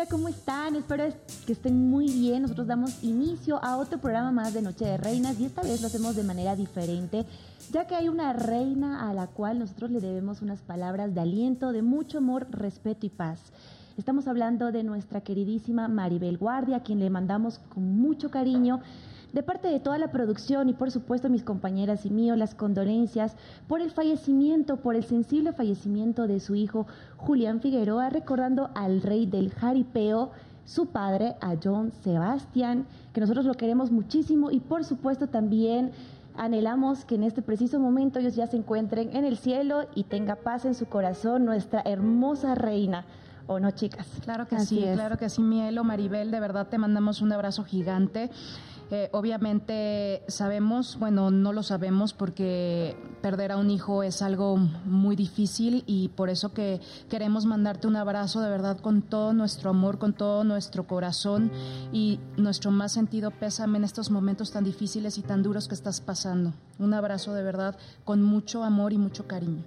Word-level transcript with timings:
linda, 0.00 0.10
¿cómo 0.10 0.28
están? 0.28 0.76
Espero 0.76 1.04
que 1.46 1.52
estén 1.52 1.90
muy 1.90 2.06
bien. 2.06 2.42
Nosotros 2.42 2.66
damos 2.66 3.02
inicio 3.02 3.62
a 3.62 3.76
otro 3.76 3.98
programa 3.98 4.30
más 4.32 4.54
de 4.54 4.62
Noche 4.62 4.84
de 4.84 4.96
Reinas 4.96 5.38
y 5.38 5.44
esta 5.44 5.62
vez 5.62 5.80
lo 5.80 5.88
hacemos 5.88 6.16
de 6.16 6.22
manera 6.22 6.56
diferente, 6.56 7.26
ya 7.70 7.86
que 7.86 7.96
hay 7.96 8.08
una 8.08 8.32
reina 8.32 9.08
a 9.10 9.14
la 9.14 9.26
cual 9.26 9.58
nosotros 9.58 9.90
le 9.90 10.00
debemos 10.00 10.42
unas 10.42 10.60
palabras 10.62 11.14
de 11.14 11.20
aliento, 11.20 11.72
de 11.72 11.82
mucho 11.82 12.18
amor, 12.18 12.46
respeto 12.50 13.04
y 13.06 13.10
paz. 13.10 13.52
Estamos 13.98 14.26
hablando 14.26 14.72
de 14.72 14.84
nuestra 14.84 15.20
queridísima 15.20 15.88
Maribel 15.88 16.38
Guardia, 16.38 16.76
a 16.76 16.82
quien 16.82 17.00
le 17.00 17.10
mandamos 17.10 17.58
con 17.68 17.84
mucho 18.00 18.30
cariño 18.30 18.80
de 19.32 19.42
parte 19.42 19.68
de 19.68 19.80
toda 19.80 19.98
la 19.98 20.10
producción 20.10 20.68
y 20.68 20.74
por 20.74 20.90
supuesto 20.90 21.28
mis 21.28 21.42
compañeras 21.42 22.06
y 22.06 22.10
mío 22.10 22.36
las 22.36 22.54
condolencias 22.54 23.36
por 23.68 23.80
el 23.80 23.90
fallecimiento, 23.90 24.78
por 24.78 24.96
el 24.96 25.04
sensible 25.04 25.52
fallecimiento 25.52 26.26
de 26.26 26.40
su 26.40 26.54
hijo 26.54 26.86
Julián 27.16 27.60
Figueroa, 27.60 28.10
recordando 28.10 28.70
al 28.74 29.02
rey 29.02 29.26
del 29.26 29.50
jaripeo, 29.52 30.30
su 30.64 30.86
padre, 30.86 31.36
a 31.40 31.56
John 31.62 31.92
Sebastián, 32.02 32.86
que 33.12 33.20
nosotros 33.20 33.44
lo 33.44 33.54
queremos 33.54 33.90
muchísimo 33.90 34.50
y 34.50 34.60
por 34.60 34.84
supuesto 34.84 35.26
también 35.26 35.90
anhelamos 36.36 37.04
que 37.04 37.16
en 37.16 37.24
este 37.24 37.42
preciso 37.42 37.80
momento 37.80 38.18
ellos 38.18 38.36
ya 38.36 38.46
se 38.46 38.56
encuentren 38.56 39.14
en 39.16 39.24
el 39.24 39.36
cielo 39.36 39.88
y 39.94 40.04
tenga 40.04 40.36
paz 40.36 40.64
en 40.64 40.74
su 40.74 40.86
corazón 40.86 41.44
nuestra 41.44 41.82
hermosa 41.84 42.54
reina. 42.54 43.04
¿O 43.46 43.58
no, 43.58 43.72
chicas? 43.72 44.06
Claro 44.22 44.46
que 44.46 44.60
sí, 44.60 44.86
claro 44.94 45.18
que 45.18 45.28
sí, 45.28 45.42
Mielo, 45.42 45.82
Maribel, 45.82 46.30
de 46.30 46.38
verdad 46.38 46.68
te 46.68 46.78
mandamos 46.78 47.20
un 47.20 47.32
abrazo 47.32 47.64
gigante. 47.64 48.30
Eh, 48.92 49.08
obviamente 49.12 50.24
sabemos, 50.26 50.98
bueno, 50.98 51.30
no 51.30 51.52
lo 51.52 51.62
sabemos 51.62 52.12
porque 52.12 52.96
perder 53.22 53.52
a 53.52 53.56
un 53.56 53.70
hijo 53.70 54.02
es 54.02 54.20
algo 54.20 54.56
muy 54.56 55.14
difícil 55.14 55.84
y 55.86 56.08
por 56.08 56.28
eso 56.28 56.52
que 56.52 56.80
queremos 57.08 57.46
mandarte 57.46 57.86
un 57.86 57.94
abrazo 57.94 58.40
de 58.40 58.50
verdad 58.50 58.80
con 58.80 59.02
todo 59.02 59.32
nuestro 59.32 59.70
amor, 59.70 59.98
con 59.98 60.12
todo 60.12 60.42
nuestro 60.42 60.88
corazón 60.88 61.52
y 61.92 62.18
nuestro 62.36 62.72
más 62.72 62.90
sentido 62.90 63.30
pésame 63.30 63.78
en 63.78 63.84
estos 63.84 64.10
momentos 64.10 64.50
tan 64.50 64.64
difíciles 64.64 65.18
y 65.18 65.22
tan 65.22 65.44
duros 65.44 65.68
que 65.68 65.74
estás 65.76 66.00
pasando. 66.00 66.52
Un 66.80 66.92
abrazo 66.92 67.32
de 67.32 67.44
verdad 67.44 67.78
con 68.04 68.24
mucho 68.24 68.64
amor 68.64 68.92
y 68.92 68.98
mucho 68.98 69.28
cariño. 69.28 69.62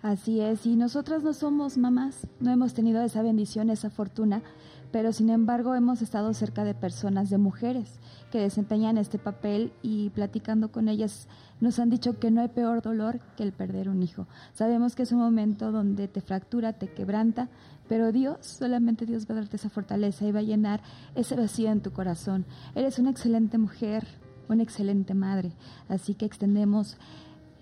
Así 0.00 0.40
es, 0.40 0.64
y 0.64 0.74
nosotras 0.74 1.22
no 1.22 1.34
somos 1.34 1.76
mamás, 1.76 2.26
no 2.40 2.50
hemos 2.50 2.72
tenido 2.72 3.02
esa 3.02 3.22
bendición, 3.22 3.68
esa 3.68 3.90
fortuna, 3.90 4.42
pero 4.90 5.12
sin 5.12 5.30
embargo 5.30 5.74
hemos 5.74 6.02
estado 6.02 6.32
cerca 6.34 6.64
de 6.64 6.74
personas, 6.74 7.30
de 7.30 7.38
mujeres 7.38 8.00
que 8.32 8.40
desempeñan 8.40 8.96
este 8.96 9.18
papel 9.18 9.74
y 9.82 10.08
platicando 10.10 10.72
con 10.72 10.88
ellas 10.88 11.28
nos 11.60 11.78
han 11.78 11.90
dicho 11.90 12.18
que 12.18 12.30
no 12.30 12.40
hay 12.40 12.48
peor 12.48 12.80
dolor 12.80 13.20
que 13.36 13.42
el 13.42 13.52
perder 13.52 13.90
un 13.90 14.02
hijo. 14.02 14.26
Sabemos 14.54 14.96
que 14.96 15.02
es 15.02 15.12
un 15.12 15.18
momento 15.18 15.70
donde 15.70 16.08
te 16.08 16.22
fractura, 16.22 16.72
te 16.72 16.88
quebranta, 16.88 17.50
pero 17.88 18.10
Dios, 18.10 18.38
solamente 18.40 19.04
Dios 19.04 19.26
va 19.28 19.34
a 19.34 19.40
darte 19.40 19.56
esa 19.56 19.68
fortaleza 19.68 20.24
y 20.24 20.32
va 20.32 20.38
a 20.38 20.44
llenar 20.44 20.80
ese 21.14 21.36
vacío 21.36 21.70
en 21.70 21.82
tu 21.82 21.92
corazón. 21.92 22.46
Eres 22.74 22.98
una 22.98 23.10
excelente 23.10 23.58
mujer, 23.58 24.06
una 24.48 24.62
excelente 24.62 25.12
madre, 25.12 25.52
así 25.90 26.14
que 26.14 26.24
extendemos 26.24 26.96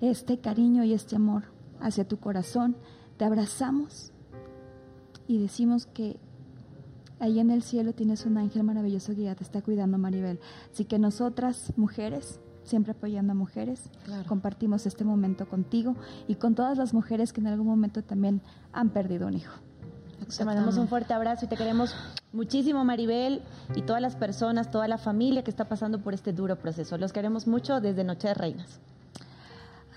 este 0.01 0.39
cariño 0.39 0.85
y 0.85 0.93
este 0.93 1.17
amor 1.17 1.47
hacia 1.81 2.07
tu 2.07 2.19
corazón, 2.19 2.77
te 3.17 3.25
abrazamos 3.25 4.13
y 5.27 5.39
decimos 5.39 5.87
que 5.87 6.21
Ahí 7.21 7.39
en 7.39 7.51
el 7.51 7.63
cielo 7.63 7.93
tienes 7.93 8.25
un 8.25 8.39
ángel 8.39 8.63
maravilloso 8.65 9.15
que 9.15 9.23
ya 9.23 9.35
te 9.35 9.45
está 9.45 9.61
cuidando, 9.61 9.99
Maribel. 9.99 10.41
Así 10.73 10.87
que 10.87 10.99
nosotras, 10.99 11.73
mujeres, 11.77 12.41
siempre 12.65 12.93
apoyando 12.93 13.33
a 13.33 13.35
mujeres, 13.35 13.91
compartimos 14.27 14.87
este 14.87 15.05
momento 15.05 15.47
contigo 15.47 15.97
y 16.29 16.37
con 16.37 16.55
todas 16.55 16.79
las 16.79 16.95
mujeres 16.95 17.33
que 17.33 17.41
en 17.41 17.49
algún 17.49 17.67
momento 17.67 18.03
también 18.03 18.41
han 18.73 18.91
perdido 18.91 19.27
un 19.27 19.35
hijo. 19.35 19.55
Te 20.37 20.45
mandamos 20.45 20.77
un 20.77 20.89
fuerte 20.89 21.13
abrazo 21.13 21.45
y 21.45 21.49
te 21.49 21.57
queremos 21.57 21.95
muchísimo, 22.33 22.85
Maribel, 22.85 23.43
y 23.75 23.83
todas 23.83 24.01
las 24.01 24.17
personas, 24.17 24.71
toda 24.71 24.87
la 24.89 24.99
familia 24.99 25.43
que 25.43 25.51
está 25.51 25.69
pasando 25.69 26.01
por 26.01 26.15
este 26.15 26.33
duro 26.33 26.57
proceso. 26.57 26.97
Los 26.99 27.13
queremos 27.13 27.47
mucho 27.47 27.81
desde 27.81 28.05
Noche 28.05 28.29
de 28.29 28.35
Reinas. 28.35 28.81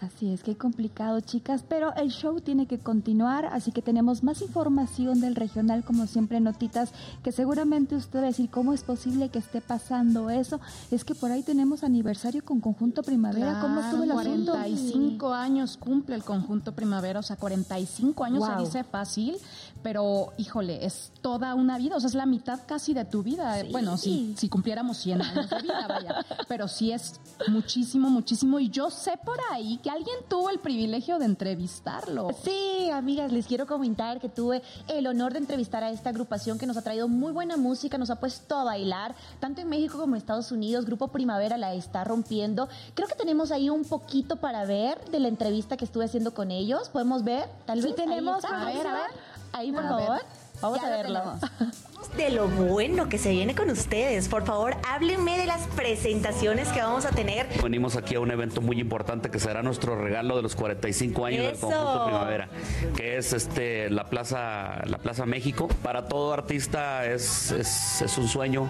Así 0.04 0.34
es, 0.34 0.44
que 0.44 0.58
complicado, 0.58 1.22
chicas, 1.22 1.64
pero 1.68 1.96
el 1.96 2.10
show 2.10 2.42
tiene 2.42 2.66
que 2.66 2.78
continuar, 2.78 3.46
así 3.46 3.72
que 3.72 3.82
tenemos 3.82 4.22
más 4.22 4.42
información 4.42 5.22
del 5.22 5.34
regional, 5.36 5.86
como 5.86 6.08
siempre, 6.08 6.42
notitas 6.42 6.92
que 7.24 7.32
seguramente 7.32 7.96
usted 7.96 8.20
va 8.20 8.24
a 8.24 8.28
decir, 8.28 8.50
¿cómo 8.50 8.74
es 8.74 8.84
posible 8.84 9.30
que 9.30 9.40
esté 9.40 9.62
pasando 9.62 10.30
eso? 10.30 10.60
Es 10.92 11.06
que 11.06 11.16
por 11.16 11.32
ahí 11.32 11.42
tenemos 11.42 11.86
aniversario 11.86 12.44
con 12.44 12.60
Conjunto 12.60 13.02
Primavera, 13.02 13.60
¿cómo 13.62 13.80
estuvo 13.80 14.04
el 14.04 14.12
45 14.12 15.34
años 15.34 15.78
cumple 15.78 16.16
el 16.16 16.24
Conjunto 16.24 16.74
Primavera, 16.74 17.20
o 17.20 17.24
sea, 17.24 17.38
45 17.38 18.26
años 18.26 18.46
se 18.46 18.62
dice 18.62 18.84
fácil, 18.84 19.38
pero 19.84 20.34
híjole, 20.38 20.86
es 20.86 21.14
toda 21.22 21.56
una 21.56 21.78
vida, 21.78 21.96
o 21.96 22.00
sea, 22.02 22.10
es 22.10 22.16
la 22.16 22.26
mitad 22.26 22.60
casi 22.66 22.94
de 22.94 23.06
tu 23.06 23.24
vida. 23.24 23.64
Bueno, 23.72 23.98
si, 23.98 24.34
si 24.38 24.50
cumpliéramos 24.50 24.98
100 24.98 25.22
años 25.22 25.50
de 25.50 25.62
vida, 25.62 25.86
vaya, 25.88 26.26
pero 26.50 26.68
sí 26.68 26.92
es 26.92 27.22
muchísimo, 27.48 28.10
muchísimo, 28.10 28.60
y 28.60 28.70
yo 28.70 28.90
sé 28.90 29.14
por 29.24 29.38
ahí 29.52 29.78
que 29.78 29.93
alguien 29.94 30.16
tuvo 30.28 30.50
el 30.50 30.60
privilegio 30.60 31.20
de 31.20 31.26
entrevistarlo. 31.26 32.30
Sí, 32.44 32.90
amigas, 32.92 33.32
les 33.32 33.46
quiero 33.46 33.68
comentar 33.68 34.20
que 34.20 34.28
tuve 34.28 34.64
el 34.88 35.06
honor 35.08 35.34
de 35.34 35.40
entrevistar 35.40 35.84
a 35.84 35.92
esta 35.92 36.10
agrupación 36.10 36.58
que 36.58 36.66
nos 36.66 36.78
ha 36.78 36.82
traído 36.82 37.08
muy 37.08 37.32
buena 37.32 37.58
música, 37.58 37.98
nos 37.98 38.10
ha 38.10 38.20
puesto 38.20 38.56
a 38.58 38.64
bailar, 38.64 39.16
tanto 39.40 39.62
en 39.62 39.70
México 39.70 40.00
como 40.00 40.16
en 40.16 40.20
Estados 40.20 40.52
Unidos. 40.52 40.86
Grupo 40.86 41.10
Primavera 41.10 41.58
la 41.58 41.74
está 41.74 42.04
rompiendo. 42.04 42.68
Creo 42.96 43.08
que 43.08 43.16
tenemos 43.16 43.52
ahí 43.52 43.70
un 43.70 43.86
poquito 43.86 44.38
para 44.38 44.66
ver 44.66 45.04
de 45.12 45.20
la 45.20 45.28
entrevista 45.28 45.78
que 45.78 45.86
estuve 45.86 46.06
haciendo 46.06 46.34
con 46.34 46.50
ellos. 46.50 46.90
¿Podemos 46.90 47.24
ver? 47.24 47.48
Tal 47.66 47.82
vez. 47.82 47.96
tenemos. 47.96 48.44
A 48.46 48.66
ver, 48.66 48.88
a 48.88 48.94
ver. 48.94 49.12
Ahí, 49.52 49.72
por 49.72 49.84
favor. 49.84 50.22
Vamos 50.60 50.80
a 50.80 50.90
verlo. 50.90 51.22
de 52.18 52.30
lo 52.30 52.48
bueno 52.48 53.10
que 53.10 53.18
se 53.18 53.32
viene 53.32 53.56
con 53.56 53.70
ustedes. 53.70 54.28
Por 54.28 54.46
favor, 54.46 54.76
háblenme 54.88 55.38
de 55.38 55.46
las 55.46 55.62
presentaciones 55.68 56.68
que 56.70 56.82
vamos 56.82 57.06
a 57.06 57.10
tener. 57.10 57.48
Venimos 57.62 57.96
aquí 57.96 58.16
a 58.16 58.20
un 58.20 58.32
evento 58.32 58.62
muy 58.62 58.80
importante 58.80 59.30
que 59.30 59.40
será 59.40 59.64
nuestro 59.64 59.96
regalo 59.96 60.36
de 60.36 60.44
los 60.44 60.56
45 60.56 61.26
años 61.26 61.46
del 61.46 61.60
conjunto 61.60 62.06
Primavera, 62.06 62.50
que 62.96 63.18
es 63.18 63.34
este 63.34 63.90
la 63.90 64.06
Plaza 64.06 64.82
la 64.86 65.00
Plaza 65.00 65.26
México. 65.26 65.68
Para 65.82 66.08
todo 66.08 66.34
artista 66.34 67.06
es, 67.06 67.52
es, 67.52 68.02
es 68.02 68.18
un 68.18 68.28
sueño, 68.28 68.70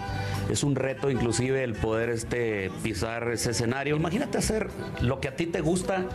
es 0.50 0.62
un 0.62 0.74
reto 0.74 1.10
inclusive 1.10 1.62
el 1.64 1.74
poder 1.74 2.10
este 2.10 2.70
pisar 2.82 3.30
ese 3.30 3.50
escenario. 3.50 3.96
Imagínate 3.96 4.38
hacer 4.38 4.68
lo 5.00 5.20
que 5.20 5.28
a 5.28 5.36
ti 5.36 5.46
te 5.46 5.60
gusta 5.60 6.06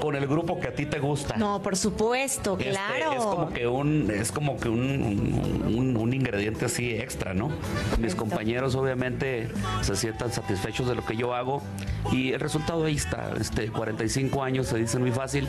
con 0.00 0.14
el 0.16 0.26
grupo 0.26 0.60
que 0.60 0.68
a 0.68 0.74
ti 0.74 0.86
te 0.86 0.98
gusta. 0.98 1.36
No, 1.36 1.62
por 1.62 1.76
supuesto, 1.76 2.56
este, 2.58 2.70
claro. 2.70 3.12
Es 3.12 3.24
como 3.24 3.52
que 3.52 3.66
un, 3.66 4.10
es 4.10 4.32
como 4.32 4.56
que 4.58 4.68
un, 4.68 5.96
un, 5.96 6.14
ingrediente 6.14 6.64
así 6.64 6.90
extra, 6.92 7.34
¿no? 7.34 7.50
Mis 7.98 8.14
compañeros 8.14 8.74
obviamente 8.74 9.48
se 9.82 9.94
sientan 9.94 10.32
satisfechos 10.32 10.88
de 10.88 10.94
lo 10.94 11.04
que 11.04 11.16
yo 11.16 11.34
hago 11.34 11.62
y 12.10 12.32
el 12.32 12.40
resultado 12.40 12.84
ahí 12.84 12.96
está. 12.96 13.32
Este, 13.38 13.70
45 13.70 14.42
años 14.42 14.66
se 14.66 14.78
dicen 14.78 15.02
muy 15.02 15.12
fácil. 15.12 15.48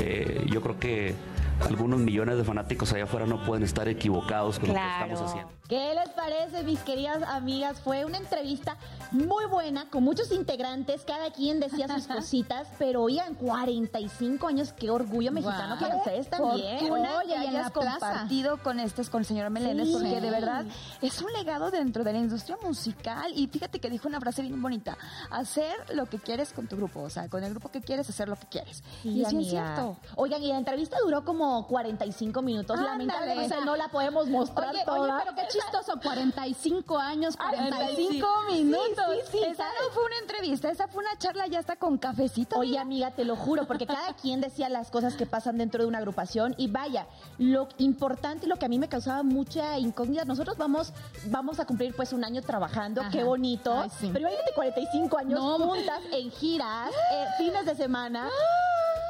Eh, 0.00 0.44
yo 0.46 0.60
creo 0.60 0.78
que 0.78 1.14
algunos 1.60 2.00
millones 2.00 2.36
de 2.36 2.44
fanáticos 2.44 2.92
allá 2.92 3.04
afuera 3.04 3.26
no 3.26 3.44
pueden 3.44 3.64
estar 3.64 3.88
equivocados 3.88 4.58
con 4.58 4.68
lo 4.68 4.74
que 4.74 4.80
estamos 4.80 5.20
haciendo. 5.20 5.52
¿Qué 5.68 5.94
les 5.94 6.08
parece, 6.10 6.62
mis 6.62 6.78
queridas 6.80 7.22
amigas? 7.24 7.80
Fue 7.80 8.04
una 8.04 8.18
entrevista 8.18 8.76
muy 9.10 9.46
buena, 9.46 9.90
con 9.90 10.04
muchos 10.04 10.30
integrantes, 10.30 11.02
cada 11.04 11.32
quien 11.32 11.58
decía 11.58 11.88
sus 11.88 12.06
cositas, 12.06 12.68
pero 12.78 13.02
oigan, 13.02 13.34
45 13.34 14.46
años, 14.46 14.72
qué 14.72 14.90
orgullo 14.90 15.32
mexicano 15.32 15.76
para 15.80 15.96
ustedes 15.96 16.30
también. 16.30 16.78
Oye, 16.92 17.08
y 17.28 17.32
hayas 17.32 17.72
compartido 17.72 18.62
con 18.62 18.78
este, 18.78 19.04
con 19.06 19.22
el 19.22 19.26
señor 19.26 19.50
Meléndez, 19.50 19.88
porque 19.92 20.20
de 20.20 20.30
verdad 20.30 20.64
es 21.02 21.20
un 21.20 21.32
legado 21.32 21.70
dentro 21.70 22.04
de 22.04 22.12
la 22.12 22.18
industria 22.18 22.56
musical. 22.62 23.32
Y 23.34 23.48
fíjate 23.48 23.80
que 23.80 23.90
dijo 23.90 24.06
una 24.06 24.20
frase 24.20 24.42
bien 24.42 24.60
bonita: 24.62 24.96
hacer 25.30 25.74
lo 25.94 26.06
que 26.06 26.18
quieres 26.18 26.52
con 26.52 26.68
tu 26.68 26.76
grupo, 26.76 27.02
o 27.02 27.10
sea, 27.10 27.28
con 27.28 27.42
el 27.42 27.50
grupo 27.50 27.70
que 27.70 27.80
quieres, 27.80 28.08
hacer 28.08 28.28
lo 28.28 28.36
que 28.36 28.46
quieres. 28.46 28.84
y 29.02 29.22
es 29.22 29.28
cierto. 29.48 29.96
Oigan, 30.14 30.42
y 30.42 30.48
la 30.48 30.58
entrevista 30.58 30.96
duró 31.04 31.24
como 31.24 31.45
45 31.68 32.42
minutos. 32.42 32.78
Lamentablemente 32.80 33.56
no 33.64 33.76
la 33.76 33.88
podemos 33.88 34.28
mostrar 34.28 34.74
toda. 34.84 35.00
Oye, 35.00 35.12
pero 35.24 35.36
qué 35.36 35.48
chistoso, 35.48 36.00
45 36.02 36.98
años, 36.98 37.36
45 37.36 38.26
minutos. 38.50 39.04
Sí, 39.30 39.42
esa 39.42 39.64
no 39.64 39.90
fue 39.92 40.04
una 40.04 40.18
entrevista, 40.18 40.70
esa 40.70 40.88
fue 40.88 41.04
una 41.04 41.16
charla 41.18 41.46
ya 41.46 41.60
está 41.60 41.76
con 41.76 41.98
cafecito. 41.98 42.58
Oye, 42.58 42.78
amiga, 42.78 43.10
te 43.12 43.24
lo 43.24 43.36
juro, 43.36 43.66
porque 43.66 43.86
cada 43.86 44.14
quien 44.14 44.40
decía 44.40 44.68
las 44.68 44.90
cosas 44.90 45.14
que 45.14 45.26
pasan 45.26 45.58
dentro 45.58 45.82
de 45.82 45.88
una 45.88 45.98
agrupación 45.98 46.54
y 46.56 46.68
vaya, 46.68 47.06
lo 47.38 47.68
importante 47.78 48.46
y 48.46 48.48
lo 48.48 48.56
que 48.56 48.66
a 48.66 48.68
mí 48.68 48.78
me 48.78 48.88
causaba 48.88 49.22
mucha 49.22 49.78
incógnita, 49.78 50.24
nosotros 50.24 50.56
vamos 50.56 50.92
vamos 51.26 51.60
a 51.60 51.66
cumplir 51.66 51.94
pues 51.94 52.12
un 52.12 52.24
año 52.24 52.42
trabajando, 52.42 53.02
qué 53.10 53.24
bonito, 53.24 53.84
pero 54.00 54.20
imagínate 54.20 54.52
45 54.54 55.18
años 55.18 55.40
juntas 55.40 56.00
en 56.12 56.30
giras, 56.30 56.90
eh, 57.12 57.26
fines 57.38 57.64
de 57.64 57.74
semana. 57.74 58.28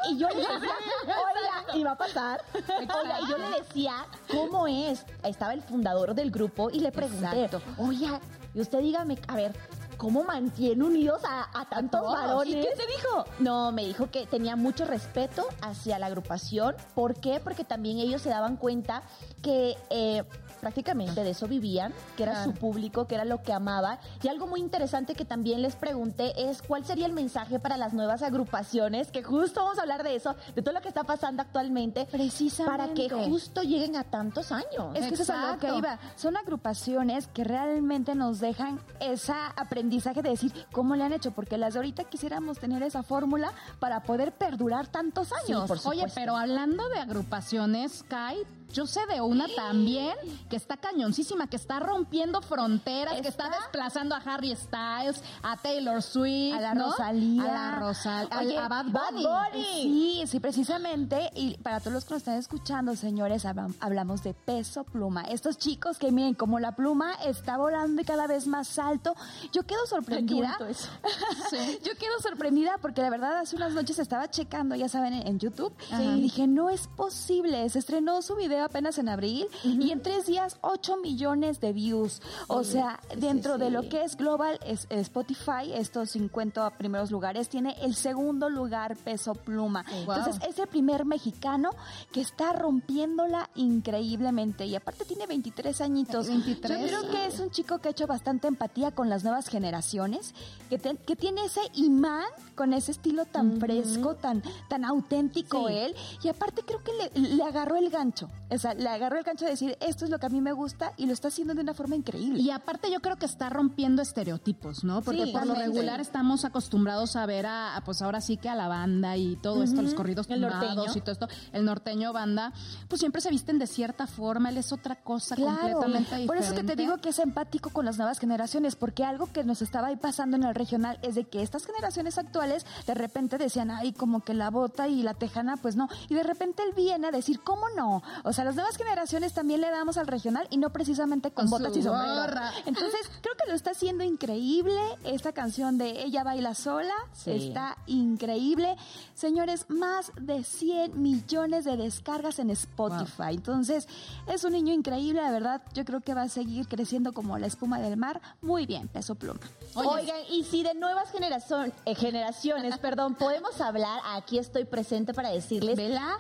Y 0.08 0.19
yo 0.19 0.29
le 0.29 0.37
decía, 0.37 0.58
oiga, 1.03 1.79
iba 1.79 1.91
a 1.93 1.99
pasar. 1.99 2.44
Oiga, 2.55 3.20
y 3.20 3.31
yo 3.31 3.38
le 3.38 3.61
decía, 3.61 4.06
¿cómo 4.31 4.67
es? 4.67 5.05
Estaba 5.25 5.53
el 5.55 5.62
fundador 5.62 6.14
del 6.14 6.31
grupo 6.31 6.70
y 6.70 6.81
le 6.81 6.93
pregunté, 6.93 7.50
oiga, 7.79 8.20
y 8.55 8.61
usted 8.61 8.81
dígame, 8.81 9.19
a 9.29 9.37
ver, 9.37 9.53
¿cómo 9.96 10.25
mantiene 10.25 10.84
unidos 10.84 11.22
a, 11.25 11.66
tantos 11.69 12.02
varones? 12.02 12.54
¿Y 12.54 12.60
qué 12.60 12.75
te 12.76 12.87
dijo? 12.87 13.25
No, 13.38 13.72
me 13.72 13.84
dijo 13.84 14.10
que 14.10 14.26
tenía 14.26 14.56
mucho 14.56 14.84
respeto 14.84 15.46
hacia 15.62 15.98
la 15.98 16.06
agrupación. 16.06 16.75
¿Por 16.94 17.19
qué? 17.20 17.40
Porque 17.40 17.64
también 17.64 17.98
ellos 17.98 18.22
se 18.22 18.31
daban 18.31 18.56
cuenta 18.56 19.02
que 19.43 19.76
eh, 19.90 20.25
prácticamente 20.60 21.22
de 21.22 21.31
eso 21.31 21.46
vivían, 21.46 21.93
que 22.16 22.25
era 22.25 22.44
su 22.44 22.52
público, 22.52 23.06
que 23.06 23.14
era 23.14 23.25
lo 23.25 23.43
que 23.43 23.52
amaba. 23.52 23.98
Y 24.22 24.28
algo 24.28 24.46
muy 24.46 24.60
interesante 24.60 25.14
que 25.14 25.25
también 25.25 25.62
les 25.62 25.76
pregunté 25.76 26.48
es 26.48 26.62
cuál 26.62 26.84
sería 26.84 27.06
el 27.06 27.12
mensaje 27.12 27.58
para 27.58 27.76
las 27.76 27.93
nuevas 27.93 28.22
agrupaciones, 28.22 29.10
que 29.10 29.22
justo 29.22 29.62
vamos 29.62 29.78
a 29.78 29.82
hablar 29.82 30.02
de 30.02 30.16
eso, 30.16 30.34
de 30.54 30.62
todo 30.62 30.75
lo 30.75 30.81
que 30.81 30.88
está 30.88 31.04
pasando 31.04 31.43
actualmente, 31.43 32.06
precisamente 32.10 32.84
para 32.84 32.94
que 32.94 33.08
justo 33.28 33.62
lleguen 33.62 33.96
a 33.96 34.04
tantos 34.04 34.52
años. 34.52 34.94
Es 34.94 35.06
que 35.06 35.14
eso 35.14 35.22
es 35.22 35.31
a 35.31 35.52
lo 35.52 35.58
que 35.58 35.75
iba. 35.75 35.98
Son 36.16 36.37
agrupaciones 36.37 37.26
que 37.28 37.44
realmente 37.44 38.14
nos 38.14 38.40
dejan 38.40 38.81
ese 39.00 39.32
aprendizaje 39.56 39.86
de 40.23 40.31
decir 40.31 40.53
cómo 40.73 40.97
le 40.97 41.05
han 41.05 41.12
hecho, 41.12 41.31
porque 41.33 41.59
las 41.59 41.75
de 41.75 41.81
ahorita 41.81 42.05
quisiéramos 42.05 42.59
tener 42.59 42.83
esa 42.83 43.03
fórmula 43.03 43.53
para 43.79 44.03
poder 44.03 44.33
perdurar 44.33 44.87
tantos 44.87 45.33
años. 45.33 45.87
Oye, 45.87 46.06
pero 46.15 46.37
hablando 46.37 46.88
de 46.88 46.99
agrupaciones, 46.99 48.05
Kai, 48.09 48.38
yo 48.73 48.87
sé 48.87 49.01
de 49.07 49.21
una 49.21 49.47
también 49.55 50.15
que 50.49 50.57
está 50.57 50.77
cañoncísima, 50.77 51.49
que 51.49 51.57
está 51.57 51.81
rompiendo 51.81 52.43
fronteras, 52.43 53.21
que 53.21 53.29
está 53.29 53.49
desplazando 53.49 54.15
a 54.15 54.19
Harry 54.19 54.55
Styles, 54.55 55.23
a 55.43 55.57
Taylor 55.57 56.03
Swift, 56.03 56.55
a 56.55 56.61
la 56.61 56.75
Rosalía, 56.75 57.43
a 57.43 57.47
la 57.47 57.79
Rosalía, 57.79 58.65
a 58.65 58.69
Bad 58.69 58.87
Bunny. 58.87 59.65
Sí, 59.83 60.23
sí, 60.27 60.41
precisamente. 60.41 61.31
Y 61.35 61.57
para 61.59 61.81
todos 61.81 61.93
los 61.93 62.05
que 62.05 62.15
nos 62.15 62.23
están 62.23 62.39
escuchando, 62.39 62.95
señores, 62.97 63.45
hablamos 63.81 64.23
de 64.23 64.35
peso 64.35 64.85
pluma. 64.85 65.23
Estos 65.23 65.59
chicos 65.59 65.99
que 65.99 66.13
miren 66.13 66.35
como 66.35 66.59
la 66.59 66.73
pluma 66.73 67.15
está 67.25 67.57
volando 67.57 68.03
y 68.03 68.05
cada 68.05 68.27
vez 68.27 68.47
más 68.47 68.79
alto. 68.79 69.15
Yo 69.53 69.65
quedo 69.65 69.87
sorprendida. 69.87 70.57
Eso. 70.69 70.89
Yo 71.85 71.97
quedo 71.99 72.19
sorprendida 72.21 72.79
porque 72.81 73.03
la 73.03 73.11
verdad 73.11 73.39
hace 73.39 73.57
unas 73.57 73.73
noches 73.73 73.99
estaba 73.99 74.29
checando, 74.31 74.75
ya 74.75 74.89
saben, 74.89 75.15
en 75.15 75.39
YouTube 75.39 75.73
y 75.99 76.21
dije, 76.21 76.47
no 76.47 76.71
es 76.71 76.89
posible. 76.89 77.69
Se 77.69 77.79
estrenó 77.79 78.23
su 78.23 78.35
video 78.35 78.56
apenas 78.64 78.99
en 78.99 79.08
abril 79.08 79.47
y 79.64 79.91
en 79.91 80.03
tres 80.03 80.26
días 80.26 80.58
8 80.61 80.99
millones 80.99 81.61
de 81.61 81.73
views. 81.73 82.23
O 82.49 82.64
sea, 82.64 83.00
dentro 83.17 83.58
de 83.58 83.70
lo 83.70 83.88
que 83.88 84.05
es 84.05 84.17
Global 84.17 84.58
es, 84.64 84.87
Spotify, 84.91 85.73
estos 85.75 86.11
50 86.11 86.70
primeros 86.70 87.11
lugares, 87.11 87.49
tiene 87.49 87.76
el 87.82 87.94
segundo 87.94 88.49
lugar 88.49 88.97
Peso 88.97 89.35
Pluma. 89.35 89.85
Entonces 89.91 90.37
es 90.49 90.58
el 90.58 90.67
primer 90.67 91.05
mexicano 91.05 91.70
que 92.12 92.20
está 92.20 92.53
rompiéndola 92.53 93.50
increíblemente 93.55 94.67
y 94.67 94.75
aparte 94.75 95.05
tiene 95.05 95.26
23 95.26 95.81
añitos. 95.81 96.29
23. 96.29 96.81
Yo 96.81 96.87
creo 96.87 97.11
que 97.11 97.26
es 97.26 97.41
un 97.41 97.50
chico 97.50 97.79
que 97.79 97.88
ha 97.88 97.91
hecho 97.91 98.06
bastante 98.06 98.49
empatía 98.49 98.91
con 98.91 99.08
las 99.08 99.25
nuevas 99.25 99.49
generaciones, 99.49 100.35
que, 100.69 100.79
que 100.79 101.17
tiene 101.17 101.44
ese 101.44 101.61
imán 101.75 102.25
con 102.55 102.73
ese 102.73 102.93
estilo 102.93 103.25
tan 103.26 103.61
fresco, 103.61 104.14
tan, 104.14 104.43
tan 104.69 104.85
auténtico 104.85 105.69
él. 105.69 105.94
Y 106.23 106.29
aparte 106.29 106.62
creo 106.62 106.82
que 106.82 106.93
le, 106.93 107.37
le 107.37 107.43
agarró 107.43 107.76
el 107.76 107.91
gancho. 107.91 108.31
O 108.50 108.58
sea, 108.58 108.75
le 108.75 108.88
agarró 108.88 109.19
el 109.19 109.25
gancho 109.25 109.44
de 109.44 109.52
decir, 109.52 109.76
esto 109.81 110.04
es 110.04 110.10
lo 110.10 110.19
que 110.19 110.26
a 110.26 110.28
mí 110.28 110.40
me 110.40 110.52
gusta 110.52 110.93
y 110.96 111.06
lo 111.06 111.12
está 111.12 111.28
haciendo 111.28 111.54
de 111.54 111.60
una 111.60 111.75
forma 111.75 111.96
increíble. 111.96 112.40
Y 112.40 112.50
aparte 112.50 112.90
yo 112.90 113.00
creo 113.00 113.16
que 113.16 113.26
está 113.26 113.50
rompiendo 113.50 114.02
estereotipos, 114.02 114.84
¿no? 114.84 115.02
Porque 115.02 115.26
por 115.32 115.46
lo 115.46 115.54
regular 115.54 116.00
estamos 116.00 116.44
acostumbrados 116.44 117.16
a 117.16 117.26
ver 117.26 117.46
a, 117.46 117.81
pues 117.84 118.02
ahora 118.02 118.20
sí 118.20 118.37
que 118.37 118.48
a 118.48 118.54
la 118.54 118.69
banda 118.69 119.16
y 119.16 119.37
todo 119.37 119.62
esto, 119.62 119.82
los 119.82 119.94
corridos 119.94 120.28
norteño. 120.28 120.84
y 120.94 121.00
todo 121.00 121.12
esto, 121.12 121.28
el 121.52 121.64
norteño 121.64 122.12
banda, 122.12 122.52
pues 122.88 123.00
siempre 123.00 123.20
se 123.20 123.31
visten 123.31 123.58
de 123.58 123.66
cierta 123.66 124.06
forma, 124.06 124.50
él 124.50 124.58
es 124.58 124.72
otra 124.72 124.96
cosa 124.96 125.37
completamente 125.37 126.16
diferente. 126.16 126.26
Por 126.26 126.37
eso 126.37 126.54
que 126.54 126.64
te 126.64 126.76
digo 126.76 126.98
que 126.98 127.10
es 127.10 127.19
empático 127.19 127.70
con 127.70 127.84
las 127.84 127.98
nuevas 127.98 128.19
generaciones, 128.19 128.76
porque 128.76 129.04
algo 129.04 129.31
que 129.32 129.44
nos 129.44 129.62
estaba 129.62 129.88
ahí 129.88 129.96
pasando 129.96 130.37
en 130.37 130.44
el 130.44 130.54
regional 130.54 130.98
es 131.02 131.14
de 131.14 131.25
que 131.25 131.43
estas 131.43 131.66
generaciones 131.66 132.19
actuales 132.19 132.64
de 132.87 132.94
repente 132.94 133.38
decían, 133.38 133.70
ay, 133.70 133.93
como 133.93 134.20
que 134.20 134.34
la 134.34 134.50
bota 134.50 134.88
y 134.88 135.02
la 135.02 135.14
tejana, 135.14 135.56
pues 135.56 135.76
no. 135.76 135.88
Y 136.08 136.14
de 136.14 136.22
repente 136.22 136.62
él 136.62 136.72
viene 136.76 137.08
a 137.08 137.10
decir, 137.10 137.40
¿cómo 137.40 137.66
no? 137.76 138.02
O 138.25 138.32
sea, 138.37 138.44
las 138.44 138.55
nuevas 138.55 138.77
generaciones 138.77 139.33
también 139.33 139.61
le 139.61 139.71
damos 139.71 139.97
al 139.97 140.06
regional 140.06 140.47
y 140.50 140.59
no 140.59 140.71
precisamente 140.71 141.31
con, 141.31 141.49
botas 141.49 141.77
y 141.77 141.83
sombrero. 141.83 142.41
Entonces, 142.67 143.11
creo 143.23 143.35
que 143.35 143.49
lo 143.49 143.55
está 143.55 143.71
haciendo 143.71 144.05
increíble. 144.05 144.79
Esta 145.05 145.33
canción 145.33 145.79
de 145.79 146.03
Ella 146.03 146.23
baila 146.23 146.55
sola 146.55 146.94
está 147.25 147.79
increíble. 147.87 148.77
Señores, 149.15 149.67
más 149.69 150.12
de 150.21 150.44
100 150.44 151.00
millones 151.00 151.65
de 151.65 151.77
descargas 151.77 152.38
en 152.38 152.50
Spotify. 152.50 153.31
Entonces, 153.31 153.88
es 154.27 154.44
un 154.44 154.53
niño 154.53 154.75
increíble, 154.75 155.23
la 155.23 155.31
verdad. 155.31 155.62
Yo 155.73 155.85
creo 155.85 156.00
que 156.00 156.15
va 156.15 156.23
a 156.23 156.29
seguir 156.29 156.69
creciendo 156.69 157.12
como 157.12 157.39
la 157.39 157.47
espuma 157.47 157.81
del 157.81 157.97
mar. 157.97 158.21
Muy 158.43 158.67
bien, 158.67 158.89
peso 158.89 159.15
pluma. 159.15 159.41
Oigan, 159.75 160.21
y 160.31 160.44
si 160.44 160.62
de 160.62 160.75
nuevas 160.75 161.11
generación, 161.11 161.73
eh, 161.87 161.94
generaciones, 161.94 162.77
perdón, 162.87 163.15
podemos 163.15 163.61
hablar, 163.61 164.00
aquí 164.15 164.39
estoy 164.39 164.65
presente 164.65 165.15
para 165.15 165.31
decirles 165.31 165.79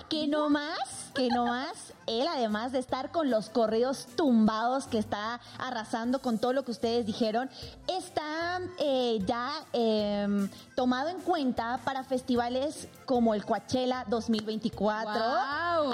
que 0.08 0.26
no 0.26 0.48
más, 0.48 1.10
que 1.14 1.28
no 1.28 1.46
más 1.46 1.92
él, 2.06 2.26
además 2.28 2.72
de 2.72 2.78
estar 2.78 3.10
con 3.10 3.30
los 3.30 3.48
corridos 3.48 4.06
tumbados 4.16 4.86
que 4.86 4.98
está 4.98 5.40
arrasando 5.58 6.20
con 6.20 6.38
todo 6.38 6.52
lo 6.52 6.64
que 6.64 6.70
ustedes 6.70 7.06
dijeron, 7.06 7.50
está 7.88 8.60
eh, 8.78 9.18
ya 9.26 9.52
em, 9.72 10.48
tomado 10.74 11.08
en 11.08 11.20
cuenta 11.20 11.80
para 11.84 12.04
festivales 12.04 12.88
como 13.04 13.34
el 13.34 13.44
Coachella 13.44 14.04
2024. 14.08 15.12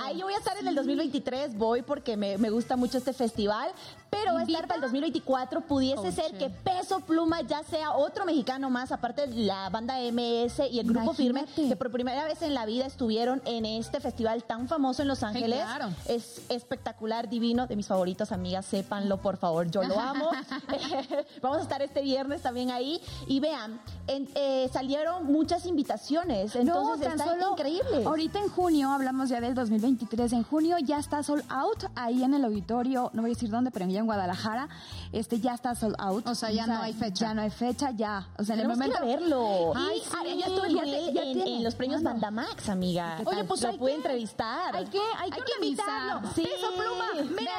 Ahí 0.03 0.19
yo 0.19 0.26
voy 0.26 0.35
a 0.35 0.38
estar 0.38 0.56
en 0.56 0.69
el 0.69 0.75
2023, 0.75 1.56
voy 1.56 1.82
porque 1.82 2.17
me, 2.17 2.38
me 2.38 2.50
gusta 2.50 2.76
mucho 2.76 2.99
este 2.99 3.12
festival, 3.12 3.69
pero 4.12 4.35
va 4.35 4.41
a 4.41 4.43
estar 4.43 4.69
para 4.69 4.75
el 4.75 4.82
2024. 4.82 5.62
Pudiese 5.62 6.12
ser 6.12 6.37
que 6.37 6.50
Peso 6.50 7.00
Pluma 7.00 7.41
ya 7.41 7.62
sea 7.62 7.93
otro 7.93 8.26
mexicano 8.26 8.69
más, 8.69 8.93
aparte 8.93 9.26
de 9.26 9.35
la 9.35 9.70
banda 9.70 9.94
MS 10.12 10.70
y 10.70 10.81
el 10.81 10.87
grupo 10.87 11.14
Firme, 11.14 11.47
que 11.56 11.75
por 11.76 11.91
primera 11.91 12.25
vez 12.26 12.43
en 12.43 12.53
la 12.53 12.67
vida 12.67 12.85
estuvieron 12.85 13.41
en 13.47 13.64
este 13.64 14.00
festival 14.00 14.44
tan 14.44 14.69
famoso 14.69 15.00
en 15.00 15.09
Los 15.09 15.23
Ángeles. 15.23 15.64
Es 16.06 16.43
espectacular, 16.50 17.31
divino, 17.31 17.67
de 17.67 17.75
mis 17.75 17.87
favoritos, 17.87 18.32
amigas, 18.32 18.67
sépanlo, 18.67 19.17
por 19.17 19.38
favor, 19.38 19.70
yo 19.70 19.82
lo 19.82 19.99
amo. 19.99 20.31
Vamos 21.41 21.58
a 21.58 21.62
estar 21.62 21.81
este 21.81 22.03
viernes 22.03 22.43
también 22.43 22.70
ahí. 22.70 23.00
Y 23.26 23.41
vean, 23.41 23.81
eh, 24.08 24.69
salieron 24.70 25.25
muchas 25.25 25.65
invitaciones, 25.65 26.55
entonces 26.55 27.06
está 27.06 27.35
increíble. 27.50 28.05
Ahorita 28.05 28.41
en 28.41 28.49
junio, 28.49 28.91
hablamos 28.91 29.31
ya 29.31 29.41
del 29.41 29.55
2023, 29.55 30.35
en 30.35 30.43
junio 30.43 30.76
ya 30.79 30.99
está 30.99 31.23
sold 31.23 31.44
out 31.49 31.85
ahí 31.94 32.23
en 32.23 32.35
el 32.35 32.44
auditorio, 32.44 33.11
no 33.15 33.23
voy 33.23 33.31
a 33.31 33.35
decir 33.35 33.49
dónde, 33.49 33.70
pero 33.70 33.87
ya 33.87 34.02
en 34.03 34.07
Guadalajara, 34.07 34.69
este 35.13 35.41
ya 35.41 35.55
está 35.55 35.75
sold 35.75 35.97
out. 35.99 36.27
O 36.27 36.35
sea, 36.35 36.51
ya 36.51 36.67
no 36.67 36.83
hay 36.83 36.93
fecha. 36.93 37.27
Ya 37.27 37.35
no 37.35 37.43
hay 37.43 37.51
fecha, 37.51 37.91
ya. 37.91 38.29
O 38.39 38.45
sea, 38.45 38.55
en 38.55 38.63
el 38.63 38.69
momento 38.69 38.99
que 38.99 39.07
verlo. 39.07 39.73
Ay, 39.75 40.01
sí, 40.01 40.11
ah, 40.15 40.23
ya 40.25 40.47
estuve 40.47 41.56
en, 41.56 41.65
los 41.65 41.75
premios 41.75 42.03
Bandamax, 42.03 42.69
amiga. 42.69 43.19
Oye, 43.25 43.44
pues 43.44 43.63
lo 43.63 43.77
pude 43.77 43.94
entrevistar. 43.94 44.75
Hay 44.75 44.87
que, 44.87 45.01
hay, 45.19 45.31
que, 45.31 45.41
invitarlo. 45.61 46.29
Sí. 46.35 46.43
Peso 46.43 46.73
pluma. 46.73 47.03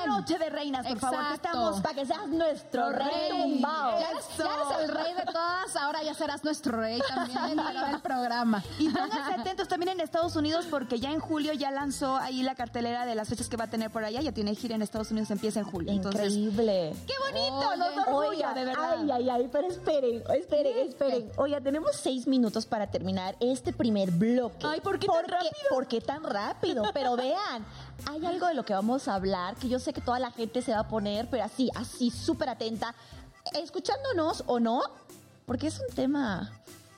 Noche 0.08 0.38
de 0.38 0.50
Reinas, 0.50 0.86
por 0.86 1.00
favor, 1.00 1.28
que 1.30 1.34
estamos 1.36 1.82
para 1.82 1.96
que 1.96 2.06
seas 2.06 2.28
nuestro 2.28 2.90
rey 2.90 3.30
tumbado. 3.30 4.00
Ya 4.00 4.10
eres, 4.12 4.26
el 4.82 4.90
rey 4.90 5.14
de 5.14 5.32
todas, 5.32 5.76
ahora 5.76 6.04
ya 6.04 6.14
serás 6.14 6.44
nuestro 6.44 6.78
rey 6.78 7.00
también 7.08 7.60
el 7.60 8.02
programa. 8.02 8.64
Y 8.80 8.90
pónganse 8.90 9.34
atentos 9.34 9.68
también 9.68 9.94
en 9.94 10.02
Estados 10.02 10.36
Unidos 10.36 10.66
porque 10.70 11.00
ya 11.00 11.12
en 11.12 11.20
julio 11.20 11.54
ya 11.54 11.72
lanzó 11.72 12.18
ahí 12.18 12.44
la 12.44 12.56
cartelera 12.56 13.06
de 13.06 13.16
las 13.16 13.30
fechas 13.30 13.48
que 13.48 13.58
va 13.58 13.66
a 13.66 13.70
tener 13.70 13.92
por 13.92 14.04
allá. 14.04 14.22
Ya 14.22 14.32
tiene 14.32 14.56
gira 14.56 14.76
en 14.76 14.82
Estados 14.82 15.12
Unidos, 15.12 15.32
empieza 15.32 15.60
en 15.60 15.66
julio. 15.66 15.94
Increíble. 15.94 16.33
¡Qué 17.08 17.14
bonito! 17.20 17.76
nos 17.78 18.08
orgullo, 18.08 18.54
de 18.54 18.66
verdad. 18.66 18.96
Ay, 19.00 19.12
ay, 19.12 19.30
ay, 19.30 19.50
pero 19.52 19.68
esperen, 19.68 20.24
esperen, 20.36 20.88
esperen. 20.88 21.32
Oiga, 21.38 21.62
tenemos 21.62 21.96
seis 21.96 22.28
minutos 22.28 22.66
para 22.66 22.88
terminar 22.88 23.36
este 23.40 23.74
primer 23.74 24.12
bloque. 24.12 24.66
Ay, 24.66 24.82
¿por 24.82 25.00
qué 25.00 25.08
tan 25.08 25.28
rápido? 25.28 25.52
¿Por 25.70 25.88
qué 25.88 26.02
tan 26.02 26.24
rápido? 26.24 26.84
Pero 26.94 27.16
vean, 27.18 27.66
hay 28.06 28.26
algo 28.26 28.48
de 28.48 28.54
lo 28.54 28.66
que 28.66 28.74
vamos 28.74 29.08
a 29.08 29.16
hablar 29.16 29.56
que 29.56 29.70
yo 29.70 29.80
sé 29.80 29.94
que 29.94 30.02
toda 30.02 30.20
la 30.20 30.32
gente 30.32 30.62
se 30.62 30.72
va 30.72 30.80
a 30.80 30.88
poner, 30.88 31.28
pero 31.30 31.44
así, 31.44 31.70
así, 31.76 32.10
súper 32.10 32.50
atenta, 32.50 32.94
escuchándonos 33.54 34.44
o 34.48 34.60
no, 34.60 34.82
porque 35.46 35.68
es 35.68 35.80
un 35.80 35.96
tema 35.96 36.52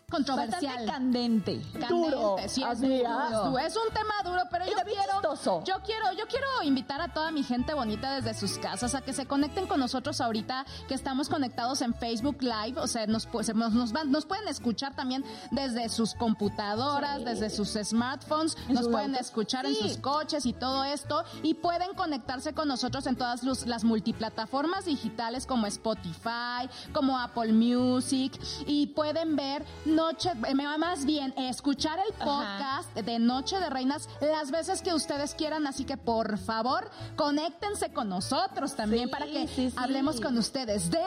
controversial. 0.09 0.85
candente. 0.85 1.61
Duro. 1.89 2.35
Sí, 2.47 2.63
es, 2.63 2.81
duro. 2.81 3.59
es 3.59 3.75
un 3.75 3.93
tema 3.93 4.13
duro, 4.23 4.41
pero 4.51 4.65
yo 4.65 4.73
quiero, 4.83 5.63
yo 5.63 5.81
quiero, 5.83 6.11
yo 6.13 6.27
quiero 6.27 6.47
invitar 6.63 7.01
a 7.01 7.13
toda 7.13 7.31
mi 7.31 7.43
gente 7.43 7.73
bonita 7.73 8.15
desde 8.15 8.33
sus 8.33 8.57
casas 8.57 8.95
a 8.95 9.01
que 9.01 9.13
se 9.13 9.25
conecten 9.25 9.67
con 9.67 9.79
nosotros 9.79 10.21
ahorita 10.21 10.65
que 10.87 10.93
estamos 10.93 11.29
conectados 11.29 11.81
en 11.81 11.93
Facebook 11.93 12.37
Live, 12.41 12.79
o 12.79 12.87
sea, 12.87 13.07
nos, 13.07 13.27
nos, 13.33 13.93
nos, 14.05 14.25
pueden 14.25 14.47
escuchar 14.47 14.95
también 14.95 15.23
desde 15.51 15.89
sus 15.89 16.13
computadoras, 16.13 17.23
desde 17.25 17.49
sus 17.49 17.69
smartphones, 17.69 18.57
nos 18.69 18.87
pueden 18.87 19.15
escuchar 19.15 19.65
en 19.65 19.75
sus 19.75 19.97
coches 19.97 20.45
y 20.45 20.53
todo 20.53 20.83
esto 20.83 21.23
y 21.43 21.55
pueden 21.55 21.93
conectarse 21.95 22.53
con 22.53 22.67
nosotros 22.67 23.07
en 23.07 23.15
todas 23.15 23.43
las 23.65 23.83
multiplataformas 23.83 24.85
digitales 24.85 25.45
como 25.45 25.65
Spotify, 25.67 26.69
como 26.93 27.17
Apple 27.17 27.53
Music 27.53 28.33
y 28.65 28.87
pueden 28.87 29.35
ver 29.35 29.65
Noche, 29.95 30.31
eh, 30.45 30.53
más 30.53 31.05
bien, 31.05 31.33
escuchar 31.37 31.99
el 31.99 32.13
podcast 32.15 32.93
de 32.93 33.17
Noche 33.17 33.57
de 33.61 33.69
Reinas 33.69 34.09
las 34.19 34.51
veces 34.51 34.81
que 34.81 34.93
ustedes 34.93 35.33
quieran, 35.35 35.67
así 35.67 35.85
que 35.85 35.95
por 35.95 36.37
favor, 36.37 36.89
conéctense 37.15 37.93
con 37.93 38.09
nosotros 38.09 38.75
también 38.75 39.09
para 39.09 39.25
que 39.25 39.71
hablemos 39.77 40.19
con 40.19 40.37
ustedes 40.37 40.91
de... 40.91 40.99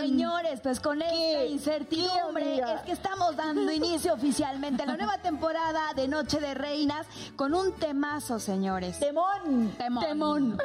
Señores, 0.00 0.60
pues 0.60 0.80
con 0.80 1.02
esta 1.02 1.44
incertidumbre 1.46 2.58
es 2.58 2.80
que 2.82 2.92
estamos 2.92 3.36
dando 3.36 3.72
inicio 3.72 4.14
oficialmente 4.14 4.82
a 4.82 4.86
la 4.86 4.96
nueva 4.96 5.18
temporada 5.18 5.94
de 5.94 6.06
Noche 6.06 6.40
de 6.40 6.54
Reinas 6.54 7.06
con 7.36 7.54
un 7.54 7.72
temazo, 7.72 8.38
señores. 8.38 9.00
Temón. 9.00 9.72
Temón. 9.78 10.04
Temón. 10.04 10.58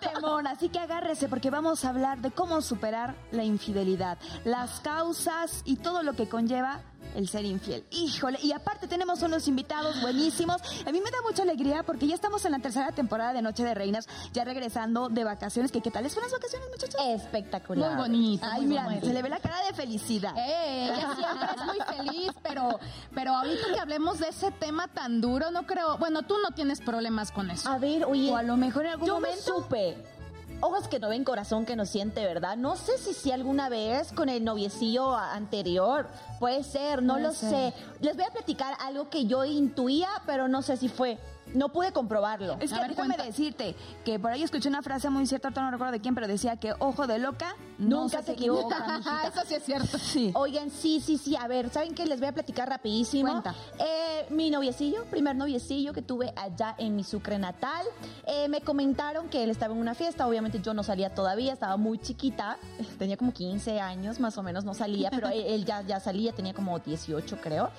temón. 0.00 0.46
Así 0.46 0.68
que 0.68 0.78
agárrese 0.78 1.28
porque 1.28 1.50
vamos 1.50 1.84
a 1.84 1.90
hablar 1.90 2.18
de 2.18 2.30
cómo 2.30 2.60
superar 2.60 3.14
la 3.30 3.44
infidelidad, 3.44 4.18
las 4.44 4.80
causas 4.80 5.62
y 5.64 5.69
todo 5.76 6.02
lo 6.02 6.14
que 6.14 6.28
conlleva 6.28 6.82
el 7.14 7.28
ser 7.28 7.44
infiel. 7.44 7.84
Híjole, 7.90 8.38
y 8.42 8.52
aparte 8.52 8.86
tenemos 8.86 9.22
unos 9.22 9.48
invitados 9.48 10.00
buenísimos. 10.00 10.60
A 10.86 10.92
mí 10.92 11.00
me 11.00 11.10
da 11.10 11.18
mucha 11.26 11.42
alegría 11.42 11.82
porque 11.82 12.06
ya 12.06 12.14
estamos 12.14 12.44
en 12.44 12.52
la 12.52 12.58
tercera 12.58 12.92
temporada 12.92 13.32
de 13.32 13.42
Noche 13.42 13.64
de 13.64 13.74
Reinas, 13.74 14.08
ya 14.32 14.44
regresando 14.44 15.08
de 15.08 15.24
vacaciones. 15.24 15.72
¿Qué, 15.72 15.80
qué 15.80 15.90
tal 15.90 16.08
fueron 16.08 16.30
las 16.30 16.40
vacaciones, 16.40 16.68
muchachos? 16.70 17.00
Espectacular. 17.08 17.94
Muy 17.94 18.02
bonito. 18.02 18.46
Ay, 18.48 18.66
mira, 18.66 18.88
se 19.00 19.12
le 19.12 19.22
ve 19.22 19.28
la 19.28 19.40
cara 19.40 19.64
de 19.66 19.74
felicidad. 19.74 20.34
Eh, 20.36 20.84
ella 20.84 21.14
siempre 21.16 21.48
es 21.56 21.64
muy 21.64 21.96
feliz, 21.96 22.32
pero, 22.42 22.78
pero 23.14 23.34
ahorita 23.34 23.72
que 23.72 23.80
hablemos 23.80 24.18
de 24.18 24.28
ese 24.28 24.50
tema 24.52 24.88
tan 24.88 25.20
duro, 25.20 25.50
no 25.50 25.66
creo. 25.66 25.98
Bueno, 25.98 26.22
tú 26.22 26.36
no 26.42 26.54
tienes 26.54 26.80
problemas 26.80 27.32
con 27.32 27.50
eso. 27.50 27.68
A 27.68 27.78
ver, 27.78 28.04
oye. 28.04 28.30
O 28.30 28.36
a 28.36 28.42
lo 28.42 28.56
mejor 28.56 28.86
en 28.86 28.92
algún 28.92 29.06
yo 29.06 29.14
momento. 29.14 29.36
Me 29.36 29.62
supe 29.62 30.19
ojos 30.60 30.88
que 30.88 30.98
no 30.98 31.08
ven, 31.08 31.24
corazón 31.24 31.66
que 31.66 31.76
no 31.76 31.86
siente, 31.86 32.24
¿verdad? 32.24 32.56
No 32.56 32.76
sé 32.76 32.98
si 32.98 33.14
si 33.14 33.32
alguna 33.32 33.68
vez 33.68 34.12
con 34.12 34.28
el 34.28 34.44
noviecillo 34.44 35.14
anterior, 35.14 36.08
puede 36.38 36.62
ser, 36.62 37.02
no 37.02 37.18
lo 37.18 37.32
sé. 37.32 37.72
Les 38.00 38.16
voy 38.16 38.24
a 38.24 38.30
platicar 38.30 38.74
algo 38.80 39.10
que 39.10 39.26
yo 39.26 39.44
intuía, 39.44 40.08
pero 40.26 40.48
no 40.48 40.62
sé 40.62 40.76
si 40.76 40.88
fue. 40.88 41.18
No 41.54 41.70
pude 41.70 41.92
comprobarlo. 41.92 42.56
Es 42.60 42.72
que 42.72 42.80
déjame 42.88 43.16
decirte 43.16 43.74
que 44.04 44.18
por 44.18 44.30
ahí 44.30 44.42
escuché 44.42 44.68
una 44.68 44.82
frase 44.82 45.10
muy 45.10 45.26
cierta, 45.26 45.50
no 45.50 45.70
recuerdo 45.70 45.92
de 45.92 46.00
quién, 46.00 46.14
pero 46.14 46.26
decía 46.26 46.56
que 46.56 46.72
ojo 46.78 47.06
de 47.06 47.18
loca 47.18 47.56
nunca 47.78 48.22
se, 48.22 48.32
equivoca. 48.32 49.00
Eso 49.28 49.40
sí 49.46 49.54
es 49.54 49.64
cierto. 49.64 49.98
Sí. 49.98 50.30
Oigan, 50.34 50.70
sí, 50.70 51.00
sí, 51.00 51.18
sí. 51.18 51.36
A 51.36 51.48
ver, 51.48 51.70
¿saben 51.70 51.94
qué? 51.94 52.06
Les 52.06 52.20
voy 52.20 52.28
a 52.28 52.32
platicar 52.32 52.68
rapidísimo. 52.68 53.30
Cuenta. 53.30 53.54
Eh, 53.78 54.26
mi 54.30 54.50
noviecillo, 54.50 55.04
primer 55.06 55.36
noviecillo 55.36 55.92
que 55.92 56.02
tuve 56.02 56.32
allá 56.36 56.74
en 56.78 56.96
mi 56.96 57.04
Sucre 57.04 57.38
natal, 57.38 57.86
eh, 58.26 58.48
me 58.48 58.60
comentaron 58.60 59.28
que 59.28 59.42
él 59.42 59.50
estaba 59.50 59.74
en 59.74 59.80
una 59.80 59.94
fiesta. 59.94 60.26
Obviamente 60.26 60.60
yo 60.60 60.74
no 60.74 60.82
salía 60.82 61.14
todavía, 61.14 61.52
estaba 61.52 61.76
muy 61.76 61.98
chiquita. 61.98 62.58
Tenía 62.98 63.16
como 63.16 63.32
15 63.32 63.80
años, 63.80 64.20
más 64.20 64.36
o 64.38 64.42
menos, 64.42 64.64
no 64.64 64.74
salía, 64.74 65.10
pero 65.10 65.28
él, 65.28 65.44
él 65.46 65.64
ya, 65.64 65.82
ya 65.82 66.00
salía, 66.00 66.32
tenía 66.32 66.54
como 66.54 66.78
18, 66.78 67.38
creo. 67.40 67.70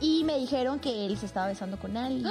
Y 0.00 0.24
me 0.24 0.38
dijeron 0.38 0.78
que 0.78 1.06
él 1.06 1.16
se 1.16 1.24
estaba 1.24 1.46
besando 1.46 1.78
con 1.78 1.96
alguien. 1.96 2.26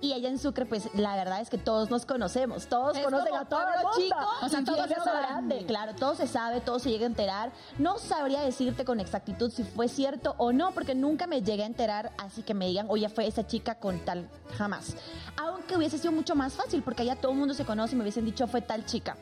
Y 0.00 0.12
allá 0.12 0.28
en 0.28 0.38
Sucre, 0.38 0.66
pues 0.66 0.88
la 0.94 1.14
verdad 1.14 1.40
es 1.40 1.48
que 1.48 1.58
todos 1.58 1.90
nos 1.90 2.04
conocemos. 2.04 2.66
Todos 2.66 2.98
conocen 2.98 3.34
a 3.34 3.44
todo 3.44 3.60
el 3.62 4.02
Chico, 4.02 4.16
o 4.42 4.48
sea, 4.48 4.64
todos 4.64 4.88
se 4.88 4.94
grande. 4.94 5.64
Claro, 5.66 5.94
todo 5.94 6.16
se 6.16 6.26
sabe, 6.26 6.60
todo 6.60 6.78
se 6.80 6.90
llega 6.90 7.04
a 7.04 7.08
enterar. 7.08 7.52
No 7.78 7.98
sabría 7.98 8.40
decirte 8.40 8.84
con 8.84 8.98
exactitud 8.98 9.50
si 9.50 9.62
fue 9.62 9.88
cierto 9.88 10.34
o 10.38 10.52
no, 10.52 10.72
porque 10.72 10.94
nunca 10.94 11.26
me 11.26 11.42
llegué 11.42 11.62
a 11.62 11.66
enterar 11.66 12.12
así 12.18 12.42
que 12.42 12.54
me 12.54 12.66
digan, 12.66 12.86
oye, 12.88 13.08
fue 13.08 13.26
esa 13.26 13.46
chica 13.46 13.76
con 13.76 14.00
tal. 14.00 14.28
Jamás. 14.58 14.96
Aunque 15.36 15.76
hubiese 15.76 15.98
sido 15.98 16.12
mucho 16.12 16.34
más 16.34 16.54
fácil, 16.54 16.82
porque 16.82 17.02
allá 17.02 17.16
todo 17.16 17.32
el 17.32 17.38
mundo 17.38 17.54
se 17.54 17.64
conoce 17.64 17.94
y 17.94 17.96
me 17.96 18.02
hubiesen 18.02 18.24
dicho, 18.24 18.46
fue 18.46 18.60
tal 18.62 18.84
chica. 18.84 19.16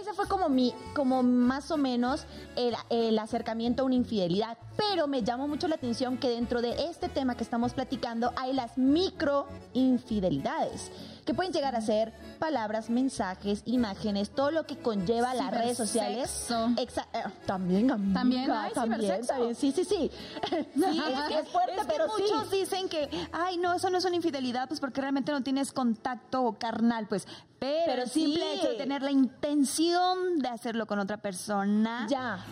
Ese 0.00 0.12
fue 0.12 0.28
como 0.28 0.48
mi, 0.48 0.74
como 0.94 1.22
más 1.22 1.70
o 1.70 1.76
menos 1.76 2.26
el, 2.56 2.74
el, 2.90 3.18
acercamiento 3.18 3.82
a 3.82 3.86
una 3.86 3.94
infidelidad. 3.94 4.58
Pero 4.76 5.06
me 5.06 5.22
llamó 5.22 5.48
mucho 5.48 5.68
la 5.68 5.76
atención 5.76 6.18
que 6.18 6.28
dentro 6.28 6.60
de 6.60 6.88
este 6.90 7.08
tema 7.08 7.36
que 7.36 7.42
estamos 7.42 7.72
platicando 7.72 8.32
hay 8.36 8.52
las 8.52 8.76
micro 8.76 9.46
infidelidades 9.72 10.90
que 11.26 11.34
pueden 11.34 11.52
llegar 11.52 11.74
a 11.74 11.80
ser 11.80 12.14
palabras, 12.38 12.88
mensajes, 12.88 13.62
imágenes, 13.66 14.30
todo 14.30 14.52
lo 14.52 14.64
que 14.64 14.78
conlleva 14.78 15.34
las 15.34 15.50
redes 15.50 15.76
sociales. 15.76 16.48
Exa 16.78 17.08
eh, 17.12 17.24
también, 17.44 17.90
amiga, 17.90 18.20
también, 18.20 18.50
hay 18.50 18.72
también, 18.72 19.26
también, 19.26 19.54
sí, 19.56 19.72
sí, 19.72 19.84
sí. 19.84 20.10
sí 20.50 21.02
es, 21.08 21.40
es 21.40 21.48
fuerte, 21.48 21.80
es 21.80 21.86
pero 21.86 22.06
muchos 22.06 22.50
dicen 22.50 22.88
que, 22.88 23.10
ay, 23.32 23.58
no, 23.58 23.74
eso 23.74 23.90
no 23.90 23.98
es 23.98 24.04
una 24.04 24.16
infidelidad, 24.16 24.68
pues 24.68 24.78
porque 24.78 25.00
realmente 25.00 25.32
no 25.32 25.42
tienes 25.42 25.72
contacto 25.72 26.56
carnal, 26.58 27.08
pues. 27.08 27.26
Pero, 27.58 27.82
pero 27.86 28.02
el 28.02 28.10
simple 28.10 28.42
sí. 28.42 28.58
hecho 28.58 28.68
de 28.68 28.76
tener 28.76 29.02
la 29.02 29.10
intención 29.10 30.38
de 30.38 30.48
hacerlo 30.48 30.86
con 30.86 31.00
otra 31.00 31.16
persona. 31.16 32.06
Ya 32.08 32.44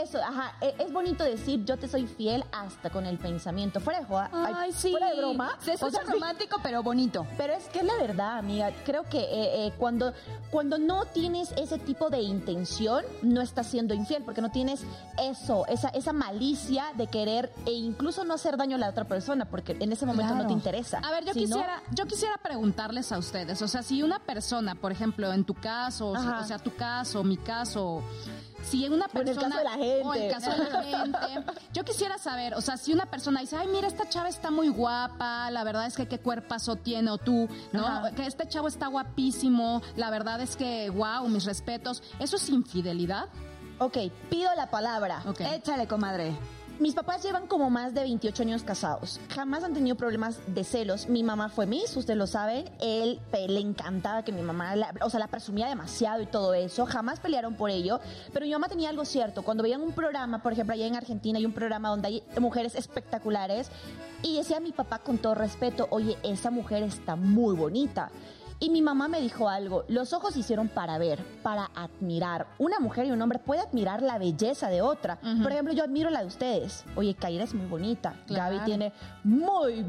eso, 0.00 0.18
ajá, 0.22 0.56
e, 0.60 0.74
es 0.78 0.92
bonito 0.92 1.24
decir 1.24 1.64
yo 1.64 1.76
te 1.76 1.88
soy 1.88 2.06
fiel 2.06 2.44
hasta 2.52 2.90
con 2.90 3.06
el 3.06 3.18
pensamiento. 3.18 3.80
Fuera 3.80 4.00
de 4.00 4.06
joda, 4.06 4.30
ay, 4.32 4.72
sí. 4.72 4.90
fuera 4.90 5.10
de 5.10 5.16
broma. 5.16 5.56
Se 5.60 5.74
escucha 5.74 5.98
o 5.98 6.04
sea, 6.04 6.12
romántico, 6.12 6.58
pero 6.62 6.82
bonito. 6.82 7.26
Pero 7.36 7.52
es 7.52 7.64
que 7.68 7.80
es 7.80 7.84
la 7.84 7.96
verdad, 7.96 8.38
amiga. 8.38 8.70
Creo 8.84 9.04
que 9.04 9.18
eh, 9.18 9.66
eh, 9.66 9.72
cuando, 9.78 10.12
cuando 10.50 10.78
no 10.78 11.04
tienes 11.06 11.52
ese 11.56 11.78
tipo 11.78 12.10
de 12.10 12.20
intención, 12.20 13.04
no 13.22 13.40
estás 13.40 13.66
siendo 13.66 13.94
infiel, 13.94 14.22
porque 14.22 14.40
no 14.40 14.50
tienes 14.50 14.84
eso, 15.18 15.66
esa, 15.66 15.88
esa 15.88 16.12
malicia 16.12 16.92
de 16.96 17.06
querer 17.06 17.52
e 17.66 17.72
incluso 17.72 18.24
no 18.24 18.34
hacer 18.34 18.56
daño 18.56 18.76
a 18.76 18.78
la 18.78 18.88
otra 18.88 19.04
persona, 19.04 19.44
porque 19.44 19.76
en 19.78 19.92
ese 19.92 20.06
momento 20.06 20.32
claro. 20.32 20.42
no 20.42 20.46
te 20.48 20.52
interesa. 20.52 20.98
A 20.98 21.10
ver, 21.10 21.24
yo 21.24 21.32
si 21.32 21.40
quisiera, 21.40 21.82
no... 21.88 21.94
yo 21.94 22.06
quisiera 22.06 22.38
preguntarles 22.38 23.12
a 23.12 23.18
ustedes, 23.18 23.60
o 23.62 23.68
sea, 23.68 23.82
si 23.82 24.02
una 24.02 24.18
persona, 24.18 24.74
por 24.74 24.92
ejemplo, 24.92 25.32
en 25.32 25.44
tu 25.44 25.54
caso, 25.54 26.14
Ajá. 26.14 26.40
o 26.40 26.44
sea, 26.44 26.58
tu 26.58 26.74
caso, 26.74 27.22
mi 27.24 27.36
caso, 27.36 28.02
si 28.68 28.86
una 28.88 29.08
persona 29.08 29.46
el 29.46 29.50
caso 29.52 29.58
de 29.58 29.64
la 29.64 29.70
gente. 29.70 30.02
o 30.04 30.14
el 30.14 30.32
caso 30.32 30.50
de 30.50 30.70
la 30.70 30.82
gente 30.82 31.52
yo 31.72 31.84
quisiera 31.84 32.18
saber 32.18 32.54
o 32.54 32.60
sea 32.60 32.76
si 32.76 32.92
una 32.92 33.06
persona 33.06 33.40
dice 33.40 33.56
ay 33.56 33.68
mira 33.68 33.86
esta 33.88 34.08
chava 34.08 34.28
está 34.28 34.50
muy 34.50 34.68
guapa 34.68 35.50
la 35.50 35.64
verdad 35.64 35.86
es 35.86 35.96
que 35.96 36.06
qué 36.06 36.18
cuerpazo 36.18 36.76
tiene 36.76 37.10
o 37.10 37.18
tú 37.18 37.48
no 37.72 37.86
Ajá. 37.86 38.10
que 38.12 38.26
este 38.26 38.48
chavo 38.48 38.68
está 38.68 38.86
guapísimo 38.88 39.82
la 39.96 40.10
verdad 40.10 40.40
es 40.40 40.56
que 40.56 40.90
wow 40.90 41.28
mis 41.28 41.44
respetos 41.44 42.02
eso 42.18 42.36
es 42.36 42.48
infidelidad 42.48 43.28
Ok, 43.78 43.98
pido 44.30 44.48
la 44.56 44.70
palabra. 44.70 45.20
Okay. 45.26 45.56
Échale, 45.56 45.88
comadre. 45.88 46.32
Mis 46.80 46.92
papás 46.92 47.22
llevan 47.22 47.46
como 47.46 47.70
más 47.70 47.94
de 47.94 48.00
28 48.00 48.42
años 48.42 48.64
casados. 48.64 49.20
Jamás 49.28 49.62
han 49.62 49.74
tenido 49.74 49.94
problemas 49.94 50.40
de 50.48 50.64
celos. 50.64 51.08
Mi 51.08 51.22
mamá 51.22 51.48
fue 51.48 51.66
Miss, 51.66 51.96
ustedes 51.96 52.18
lo 52.18 52.26
saben. 52.26 52.68
Él 52.80 53.20
le 53.32 53.60
encantaba 53.60 54.24
que 54.24 54.32
mi 54.32 54.42
mamá, 54.42 54.74
la, 54.74 54.92
o 55.02 55.08
sea, 55.08 55.20
la 55.20 55.28
presumía 55.28 55.68
demasiado 55.68 56.20
y 56.20 56.26
todo 56.26 56.52
eso. 56.52 56.84
Jamás 56.84 57.20
pelearon 57.20 57.54
por 57.54 57.70
ello. 57.70 58.00
Pero 58.32 58.44
mi 58.44 58.50
mamá 58.50 58.68
tenía 58.68 58.90
algo 58.90 59.04
cierto. 59.04 59.42
Cuando 59.42 59.62
veían 59.62 59.82
un 59.82 59.92
programa, 59.92 60.42
por 60.42 60.52
ejemplo, 60.52 60.74
allá 60.74 60.86
en 60.86 60.96
Argentina 60.96 61.38
hay 61.38 61.46
un 61.46 61.52
programa 61.52 61.90
donde 61.90 62.08
hay 62.08 62.22
mujeres 62.40 62.74
espectaculares. 62.74 63.70
Y 64.22 64.38
decía 64.38 64.56
a 64.56 64.60
mi 64.60 64.72
papá 64.72 64.98
con 64.98 65.18
todo 65.18 65.36
respeto, 65.36 65.86
oye, 65.90 66.18
esa 66.24 66.50
mujer 66.50 66.82
está 66.82 67.14
muy 67.14 67.54
bonita. 67.54 68.10
Y 68.60 68.70
mi 68.70 68.82
mamá 68.82 69.08
me 69.08 69.20
dijo 69.20 69.48
algo, 69.48 69.84
los 69.88 70.12
ojos 70.12 70.34
se 70.34 70.40
hicieron 70.40 70.68
para 70.68 70.96
ver, 70.98 71.22
para 71.42 71.70
admirar. 71.74 72.46
Una 72.58 72.78
mujer 72.78 73.06
y 73.06 73.10
un 73.10 73.20
hombre 73.20 73.38
puede 73.38 73.60
admirar 73.60 74.02
la 74.02 74.18
belleza 74.18 74.68
de 74.68 74.80
otra. 74.80 75.18
Uh 75.22 75.26
-huh. 75.26 75.42
Por 75.42 75.52
ejemplo, 75.52 75.74
yo 75.74 75.84
admiro 75.84 76.08
la 76.10 76.20
de 76.20 76.26
ustedes. 76.26 76.84
Oye, 76.96 77.14
Kaira 77.14 77.44
es 77.44 77.54
muy 77.54 77.66
bonita. 77.66 78.14
Claro. 78.26 78.56
Gaby 78.56 78.64
tiene 78.64 78.92
muy 79.24 79.84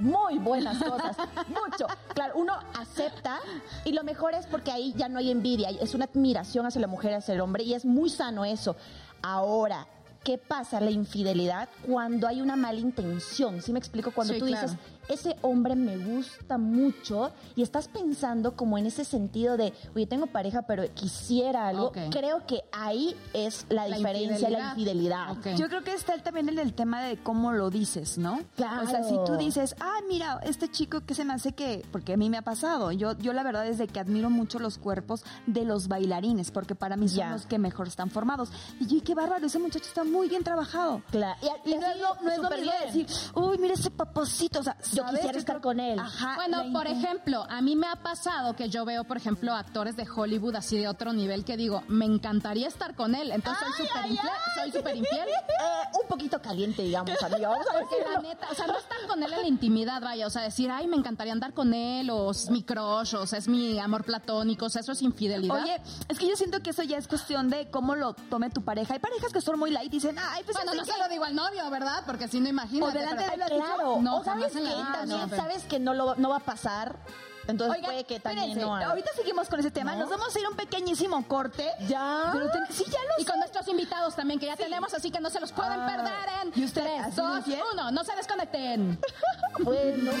muy 0.00 0.38
buenas 0.38 0.82
cosas, 0.82 1.16
mucho. 1.48 1.86
Claro, 2.14 2.34
uno 2.36 2.54
acepta 2.78 3.38
y 3.84 3.92
lo 3.92 4.02
mejor 4.02 4.34
es 4.34 4.46
porque 4.46 4.72
ahí 4.72 4.94
ya 4.96 5.08
no 5.08 5.18
hay 5.18 5.30
envidia, 5.30 5.70
es 5.70 5.94
una 5.94 6.06
admiración 6.06 6.66
hacia 6.66 6.80
la 6.80 6.86
mujer, 6.86 7.14
hacia 7.14 7.34
el 7.34 7.40
hombre 7.40 7.64
y 7.64 7.74
es 7.74 7.84
muy 7.84 8.08
sano 8.08 8.44
eso. 8.44 8.76
Ahora, 9.22 9.86
¿qué 10.24 10.38
pasa 10.38 10.80
la 10.80 10.90
infidelidad 10.90 11.68
cuando 11.86 12.26
hay 12.26 12.40
una 12.40 12.56
mala 12.56 12.78
intención? 12.78 13.60
¿Sí 13.62 13.72
me 13.72 13.78
explico? 13.78 14.10
Cuando 14.10 14.34
sí, 14.34 14.40
tú 14.40 14.46
claro. 14.46 14.68
dices, 14.68 14.80
ese 15.08 15.36
hombre 15.42 15.74
me 15.76 15.96
gusta 15.96 16.58
mucho 16.58 17.30
y 17.56 17.62
estás 17.62 17.88
pensando 17.88 18.56
como 18.56 18.78
en 18.78 18.86
ese 18.86 19.04
sentido 19.04 19.56
de, 19.56 19.72
oye, 19.94 20.06
tengo 20.06 20.26
pareja, 20.26 20.62
pero 20.62 20.84
quisiera 20.94 21.68
algo. 21.68 21.86
Okay. 21.88 22.10
Creo 22.10 22.46
que 22.46 22.62
ahí 22.72 23.16
es 23.32 23.66
la, 23.68 23.88
La 23.88 23.96
diferencia, 23.96 24.48
infidelidad. 24.48 24.58
la 24.60 24.68
infidelidad. 24.70 25.56
Yo 25.56 25.68
creo 25.68 25.82
que 25.82 25.92
está 25.94 26.16
también 26.22 26.48
en 26.48 26.58
el 26.58 26.74
tema 26.74 27.02
de 27.02 27.16
cómo 27.16 27.52
lo 27.52 27.70
dices, 27.70 28.18
¿no? 28.18 28.40
Claro. 28.56 28.82
O 28.84 28.90
sea, 28.90 29.02
si 29.04 29.16
tú 29.26 29.36
dices, 29.36 29.74
ah, 29.80 29.98
mira, 30.08 30.40
este 30.44 30.68
chico 30.68 31.00
que 31.00 31.14
se 31.14 31.24
me 31.24 31.34
hace 31.34 31.52
que, 31.52 31.84
porque 31.90 32.14
a 32.14 32.16
mí 32.16 32.30
me 32.30 32.38
ha 32.38 32.42
pasado, 32.42 32.92
yo, 32.92 33.16
yo 33.18 33.32
la 33.32 33.42
verdad 33.42 33.66
es 33.66 33.78
de 33.78 33.88
que 33.88 34.00
admiro 34.00 34.30
mucho 34.30 34.58
los 34.58 34.78
cuerpos 34.78 35.24
de 35.46 35.64
los 35.64 35.88
bailarines, 35.88 36.50
porque 36.50 36.74
para 36.74 36.96
mí 36.96 37.08
son 37.08 37.30
los 37.30 37.46
que 37.46 37.58
mejor 37.58 37.88
están 37.88 38.10
formados. 38.10 38.50
Y 38.78 38.86
yo, 38.86 39.02
qué 39.02 39.14
bárbaro, 39.14 39.46
ese 39.46 39.58
muchacho 39.58 39.86
está 39.86 40.04
muy 40.04 40.28
bien 40.28 40.44
trabajado. 40.44 41.02
Claro. 41.10 41.38
Y, 41.64 41.70
Y 41.70 41.74
no 41.76 41.86
es 41.86 42.00
lo, 42.00 42.14
no 42.22 42.30
es 42.30 42.38
lo 42.38 42.50
mismo 42.50 42.72
decir, 42.86 43.06
uy, 43.34 43.58
mira 43.58 43.74
ese 43.74 43.90
papacito, 43.90 44.60
o 44.60 44.62
sea, 44.62 44.76
Yo 44.92 45.04
quisiera 45.06 45.38
estar 45.38 45.60
con 45.60 45.80
él. 45.80 45.98
Ajá. 45.98 46.34
Bueno, 46.36 46.64
por 46.72 46.86
ejemplo, 46.86 47.46
a 47.48 47.60
mí 47.60 47.76
me 47.76 47.86
ha 47.86 47.96
pasado 47.96 48.54
que 48.56 48.68
yo 48.68 48.84
veo, 48.84 49.04
por 49.04 49.16
ejemplo, 49.16 49.54
actores 49.54 49.96
de 49.96 50.06
Hollywood 50.08 50.56
así 50.56 50.78
de 50.78 50.88
otro 50.88 51.12
nivel 51.12 51.44
que 51.44 51.56
digo, 51.56 51.82
me 51.88 52.04
encantaría 52.06 52.68
estar 52.68 52.94
con 52.94 53.14
él. 53.14 53.30
Entonces 53.30 53.66
soy 53.76 53.86
súper 53.86 54.06
infiel. 54.10 54.32
Soy 54.54 54.72
súper 54.72 54.96
infiel. 54.96 55.28
Eh, 55.60 55.98
un 56.02 56.08
poquito 56.08 56.40
caliente, 56.40 56.80
digamos, 56.82 57.22
amiga. 57.22 57.50
Vamos 57.50 57.66
a 57.68 57.72
Porque 57.80 57.96
la 58.14 58.20
neta, 58.22 58.46
o 58.50 58.54
sea, 58.54 58.66
no 58.66 58.78
estar 58.78 58.96
con 59.06 59.22
él 59.22 59.30
en 59.30 59.40
la 59.42 59.46
intimidad, 59.46 60.00
vaya, 60.00 60.26
o 60.26 60.30
sea, 60.30 60.40
decir, 60.40 60.70
ay, 60.70 60.86
me 60.86 60.96
encantaría 60.96 61.34
andar 61.34 61.52
con 61.52 61.74
él, 61.74 62.08
o 62.08 62.30
es 62.30 62.48
mi 62.48 62.62
crush, 62.62 63.14
o 63.14 63.26
sea, 63.26 63.38
es 63.38 63.46
mi 63.46 63.78
amor 63.78 64.04
platónico, 64.04 64.64
o 64.64 64.68
sea, 64.70 64.80
eso 64.80 64.92
es 64.92 65.02
infidelidad. 65.02 65.62
Oye, 65.62 65.76
es 66.08 66.18
que 66.18 66.26
yo 66.26 66.34
siento 66.36 66.60
que 66.62 66.70
eso 66.70 66.82
ya 66.82 66.96
es 66.96 67.08
cuestión 67.08 67.50
de 67.50 67.68
cómo 67.70 67.94
lo 67.94 68.14
tome 68.14 68.48
tu 68.48 68.62
pareja. 68.62 68.94
Hay 68.94 69.00
parejas 69.00 69.34
que 69.34 69.42
son 69.42 69.58
muy 69.58 69.70
light 69.70 69.88
y 69.92 69.96
dicen, 69.96 70.16
ay, 70.18 70.42
pues 70.44 70.56
Bueno, 70.56 70.72
no 70.72 70.84
se 70.84 70.92
que- 70.92 70.98
lo 70.98 71.08
digo 71.10 71.24
al 71.24 71.34
novio, 71.34 71.68
¿verdad? 71.68 72.04
Porque 72.06 72.26
si 72.26 72.40
no, 72.40 72.48
imagínate. 72.48 72.90
O 72.90 72.98
delante 72.98 73.16
pero- 73.24 73.30
de 73.32 73.36
la- 73.36 73.46
Claro, 73.66 73.98
No, 74.00 74.16
o 74.16 74.24
sabes 74.24 74.52
jamás 74.54 74.56
en 74.56 74.64
la 74.64 74.70
que 74.84 74.88
vida, 74.90 74.98
también 75.00 75.20
no, 75.20 75.28
pero- 75.28 75.42
sabes 75.42 75.64
que 75.64 75.78
no 75.78 75.94
lo 75.94 76.14
no 76.16 76.28
va 76.30 76.36
a 76.36 76.40
pasar. 76.40 76.96
Entonces 77.48 77.76
Oigan, 77.78 77.90
puede 77.90 78.04
que 78.04 78.20
también 78.20 78.50
espérense, 78.50 78.80
no 78.80 78.90
ahorita 78.90 79.10
seguimos 79.16 79.48
con 79.48 79.58
ese 79.58 79.70
tema. 79.72 79.94
¿No? 79.94 80.00
Nos 80.00 80.10
vamos 80.10 80.36
a 80.36 80.38
ir 80.38 80.44
a 80.44 80.50
un 80.50 80.56
pequeñísimo 80.56 81.26
corte. 81.26 81.68
Ya. 81.88 82.28
Pero 82.32 82.48
ten- 82.50 82.66
sí, 82.70 82.84
ya 82.86 82.98
lo 83.00 83.14
Y 83.18 83.24
sé. 83.24 83.30
con 83.30 83.40
nuestros 83.40 83.66
invitados 83.66 84.14
también, 84.14 84.38
que 84.38 84.46
ya 84.46 84.56
tenemos, 84.56 84.92
así 84.94 85.10
que 85.10 85.20
no 85.20 85.30
se 85.30 85.40
los 85.40 85.50
pueden 85.50 85.80
Ah. 85.80 85.86
perder 85.86 86.28
en 86.54 86.60
¿Y 86.60 86.64
usted, 86.64 86.82
3, 86.82 87.00
así 87.06 87.16
2, 87.16 87.36
de 87.36 87.42
fiel? 87.42 87.60
1. 87.72 87.90
No 87.90 88.04
se 88.04 88.14
desconecten. 88.14 89.00
Bueno. 89.64 90.12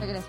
Regreso. 0.00 0.28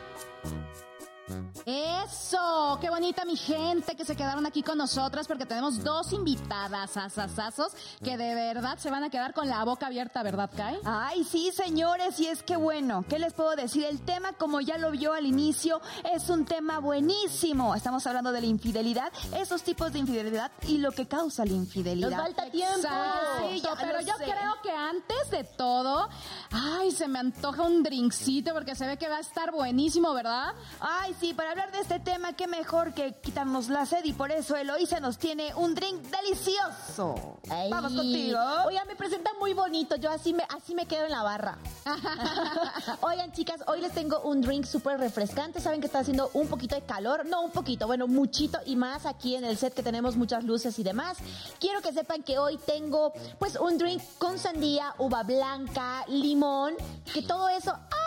Eso, 1.65 2.77
qué 2.81 2.89
bonita 2.89 3.23
mi 3.25 3.37
gente 3.37 3.95
que 3.95 4.03
se 4.05 4.15
quedaron 4.15 4.45
aquí 4.45 4.63
con 4.63 4.77
nosotras 4.77 5.27
porque 5.27 5.45
tenemos 5.45 5.83
dos 5.83 6.11
invitadas 6.11 6.97
asasazos 6.97 7.73
que 8.03 8.17
de 8.17 8.35
verdad 8.35 8.77
se 8.77 8.89
van 8.91 9.03
a 9.03 9.09
quedar 9.09 9.33
con 9.33 9.47
la 9.47 9.63
boca 9.63 9.87
abierta, 9.87 10.23
¿verdad, 10.23 10.49
Kai? 10.55 10.77
Ay, 10.83 11.23
sí, 11.23 11.51
señores, 11.53 12.19
y 12.19 12.27
es 12.27 12.43
que 12.43 12.57
bueno, 12.57 13.05
¿qué 13.07 13.17
les 13.17 13.33
puedo 13.33 13.55
decir? 13.55 13.85
El 13.85 14.01
tema, 14.01 14.33
como 14.33 14.59
ya 14.61 14.77
lo 14.77 14.91
vio 14.91 15.13
al 15.13 15.25
inicio, 15.25 15.81
es 16.13 16.29
un 16.29 16.45
tema 16.45 16.79
buenísimo. 16.79 17.75
Estamos 17.75 18.05
hablando 18.07 18.31
de 18.31 18.41
la 18.41 18.47
infidelidad, 18.47 19.11
esos 19.37 19.63
tipos 19.63 19.93
de 19.93 19.99
infidelidad 19.99 20.51
y 20.67 20.79
lo 20.79 20.91
que 20.91 21.07
causa 21.07 21.45
la 21.45 21.53
infidelidad. 21.53 22.09
Nos 22.09 22.19
falta 22.19 22.49
tiempo. 22.51 22.75
Exacto, 22.77 23.29
Sí, 23.49 23.61
ya 23.61 23.75
pero 23.79 24.01
yo 24.01 24.13
sé. 24.17 24.25
creo 24.25 24.61
que 24.61 24.71
antes 24.71 25.29
de 25.31 25.43
todo, 25.43 26.09
ay, 26.51 26.91
se 26.91 27.07
me 27.07 27.19
antoja 27.19 27.61
un 27.63 27.83
drinkcito 27.83 28.53
porque 28.53 28.75
se 28.75 28.85
ve 28.85 28.97
que 28.97 29.07
va 29.07 29.17
a 29.17 29.21
estar 29.21 29.51
buenísimo, 29.51 30.13
¿verdad? 30.13 30.53
Ay, 30.79 31.15
sí, 31.19 31.33
para 31.33 31.52
hablar 31.53 31.71
de 31.71 31.81
este 31.81 31.99
tema, 31.99 32.33
qué 32.33 32.47
mejor 32.47 32.95
que 32.95 33.13
quitarnos 33.21 33.69
la 33.69 33.85
sed 33.85 34.03
y 34.05 34.13
por 34.13 34.31
eso 34.31 34.55
Eloisa 34.55 34.99
nos 34.99 35.19
tiene 35.19 35.53
un 35.53 35.75
drink 35.75 36.01
delicioso. 36.01 37.37
Ay. 37.47 37.69
Vamos 37.69 37.93
contigo. 37.93 38.39
Oigan, 38.65 38.87
me 38.87 38.95
presentan 38.95 39.33
muy 39.39 39.53
bonito. 39.53 39.95
Yo 39.97 40.09
así 40.09 40.33
me, 40.33 40.43
así 40.49 40.73
me 40.73 40.87
quedo 40.87 41.05
en 41.05 41.11
la 41.11 41.21
barra. 41.21 41.59
Oigan, 43.01 43.31
chicas, 43.33 43.61
hoy 43.67 43.81
les 43.81 43.91
tengo 43.91 44.21
un 44.21 44.41
drink 44.41 44.65
súper 44.65 44.99
refrescante. 44.99 45.61
Saben 45.61 45.79
que 45.79 45.85
está 45.85 45.99
haciendo 45.99 46.31
un 46.33 46.47
poquito 46.47 46.73
de 46.73 46.81
calor. 46.81 47.27
No, 47.27 47.43
un 47.43 47.51
poquito, 47.51 47.85
bueno, 47.85 48.07
muchito 48.07 48.57
y 48.65 48.75
más 48.75 49.05
aquí 49.05 49.35
en 49.35 49.45
el 49.45 49.55
set 49.55 49.75
que 49.75 49.83
tenemos 49.83 50.15
muchas 50.15 50.43
luces 50.43 50.79
y 50.79 50.83
demás. 50.83 51.19
Quiero 51.59 51.81
que 51.81 51.93
sepan 51.93 52.23
que 52.23 52.39
hoy 52.39 52.57
tengo, 52.57 53.13
pues, 53.37 53.57
un 53.57 53.77
drink 53.77 54.01
con 54.17 54.39
sandía, 54.39 54.95
uva 54.97 55.21
blanca, 55.21 56.03
limón, 56.07 56.73
que 57.13 57.21
todo 57.21 57.47
eso. 57.47 57.73
¡ah! 57.73 58.02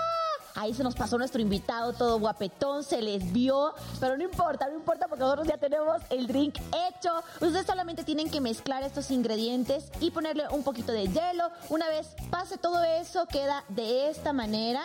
Ahí 0.57 0.73
se 0.73 0.83
nos 0.83 0.95
pasó 0.95 1.19
nuestro 1.19 1.43
invitado, 1.43 1.93
todo 1.93 2.19
guapetón, 2.19 2.83
se 2.83 3.03
les 3.03 3.31
vio, 3.31 3.75
pero 4.01 4.17
no 4.17 4.25
importa, 4.25 4.67
no 4.69 4.75
importa 4.75 5.07
porque 5.07 5.23
nosotros 5.23 5.47
ya 5.47 5.59
tenemos 5.59 6.01
el 6.09 6.27
drink 6.27 6.57
hecho. 6.89 7.11
Ustedes 7.43 7.67
solamente 7.67 8.05
tienen 8.05 8.31
que 8.31 8.41
mezclar 8.41 8.83
estos 8.83 9.11
ingredientes 9.11 9.85
y 10.01 10.11
ponerle 10.11 10.45
un 10.51 10.63
poquito 10.63 10.93
de 10.93 11.09
hielo. 11.09 11.51
Una 11.69 11.89
vez 11.89 12.09
pase 12.31 12.57
todo 12.57 12.83
eso, 12.83 13.27
queda 13.27 13.65
de 13.69 14.09
esta 14.09 14.33
manera. 14.33 14.81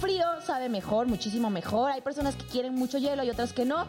Frío 0.00 0.26
sabe 0.44 0.68
mejor, 0.68 1.06
muchísimo 1.06 1.48
mejor. 1.48 1.92
Hay 1.92 2.00
personas 2.00 2.34
que 2.34 2.46
quieren 2.46 2.74
mucho 2.74 2.98
hielo 2.98 3.22
y 3.22 3.30
otras 3.30 3.52
que 3.52 3.64
no. 3.64 3.86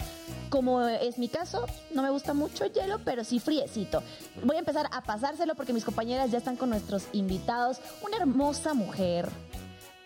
Como 0.51 0.81
es 0.81 1.17
mi 1.17 1.27
caso, 1.27 1.65
no 1.91 2.03
me 2.03 2.11
gusta 2.11 2.35
mucho 2.35 2.65
el 2.65 2.73
hielo, 2.73 2.99
pero 3.03 3.23
sí 3.23 3.39
friecito. 3.39 4.03
Voy 4.43 4.57
a 4.57 4.59
empezar 4.59 4.87
a 4.91 5.01
pasárselo 5.01 5.55
porque 5.55 5.73
mis 5.73 5.85
compañeras 5.85 6.29
ya 6.29 6.37
están 6.37 6.55
con 6.55 6.69
nuestros 6.69 7.05
invitados. 7.13 7.79
Una 8.03 8.17
hermosa 8.17 8.75
mujer 8.75 9.27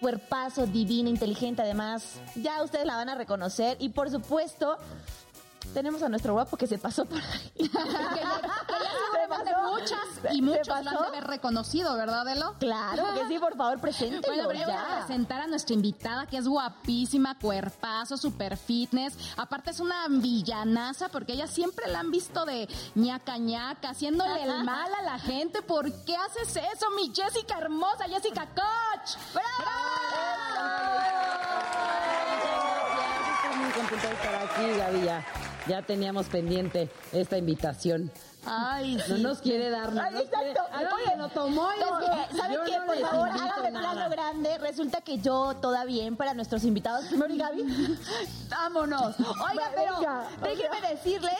cuerpazo, 0.03 0.67
divina, 0.67 1.09
inteligente, 1.09 1.61
además, 1.61 2.19
ya 2.35 2.61
ustedes 2.61 2.85
la 2.85 2.97
van 2.97 3.07
a 3.07 3.15
reconocer. 3.15 3.77
Y 3.79 3.89
por 3.89 4.11
supuesto, 4.11 4.77
tenemos 5.73 6.01
a 6.03 6.09
nuestro 6.09 6.33
guapo 6.33 6.57
que 6.57 6.67
se 6.67 6.77
pasó 6.77 7.05
por 7.05 7.19
ahí. 7.19 7.51
que 7.55 7.67
ya, 7.67 7.71
que 7.71 8.73
ya 8.73 8.91
seguramente 9.05 9.51
pasó? 9.51 9.71
muchas 9.71 9.99
y 10.31 10.35
¿Se 10.35 10.41
muchos 10.41 10.67
lo 10.67 10.75
han 10.75 10.85
de 10.85 11.07
haber 11.07 11.23
reconocido, 11.25 11.95
¿verdad, 11.95 12.27
Elo? 12.27 12.55
Claro 12.59 13.05
que 13.13 13.27
sí, 13.27 13.39
por 13.39 13.55
favor, 13.55 13.79
preséntelo 13.79 14.21
Bueno, 14.27 14.49
pero 14.49 14.65
voy 14.65 14.73
a 14.73 14.97
presentar 14.97 15.41
a 15.41 15.47
nuestra 15.47 15.73
invitada 15.73 16.25
que 16.25 16.37
es 16.37 16.47
guapísima, 16.47 17.37
cuerpazo, 17.37 18.17
super 18.17 18.57
fitness. 18.57 19.17
Aparte 19.37 19.71
es 19.71 19.79
una 19.79 20.07
villanaza 20.09 21.09
porque 21.09 21.33
ella 21.33 21.47
siempre 21.47 21.87
la 21.87 21.99
han 21.99 22.11
visto 22.11 22.45
de 22.45 22.67
ñaca 22.95 23.37
ñaca, 23.37 23.89
haciéndole 23.89 24.43
el 24.43 24.63
mal 24.63 24.93
a 24.93 25.01
la 25.01 25.19
gente. 25.19 25.61
¿Por 25.61 25.91
qué 26.03 26.15
haces 26.15 26.55
eso, 26.55 26.89
mi 26.95 27.11
Jessica 27.13 27.57
hermosa, 27.57 28.05
Jessica 28.05 28.47
Koch? 28.55 29.17
Estoy 33.35 33.57
muy 33.59 33.71
contenta 33.71 34.07
de 34.07 34.13
estar 34.13 34.35
aquí, 34.35 34.77
Gaby. 34.77 35.03
Ya, 35.03 35.25
ya 35.67 35.81
teníamos 35.81 36.27
pendiente 36.27 36.89
esta 37.11 37.37
invitación. 37.37 38.11
Ay, 38.45 38.97
No 39.09 39.17
nos 39.17 39.39
quiere 39.39 39.69
dar 39.69 39.91
nada. 39.93 40.19
Exacto. 40.19 40.61
Oye, 40.95 41.17
lo 41.17 41.29
tomó 41.29 41.69
y 41.71 41.79
Es 41.81 41.89
no- 41.89 41.99
que, 41.99 42.37
¿saben 42.37 42.53
yo 42.55 42.63
qué? 42.65 42.77
no 42.79 42.85
Por 42.85 42.97
favor, 42.99 43.29
hágame 43.29 43.69
plano 43.71 44.09
grande. 44.09 44.57
Resulta 44.57 45.01
que 45.01 45.19
yo, 45.19 45.55
toda 45.61 45.85
bien 45.85 46.15
para 46.17 46.33
nuestros 46.33 46.63
invitados. 46.63 47.05
Primero 47.05 47.33
y 47.33 47.37
Gaby. 47.37 47.97
Vámonos. 48.49 49.15
Oiga, 49.19 49.71
pero 49.75 49.95
Venga, 49.99 50.23
déjenme 50.41 50.81
decirles 50.89 51.37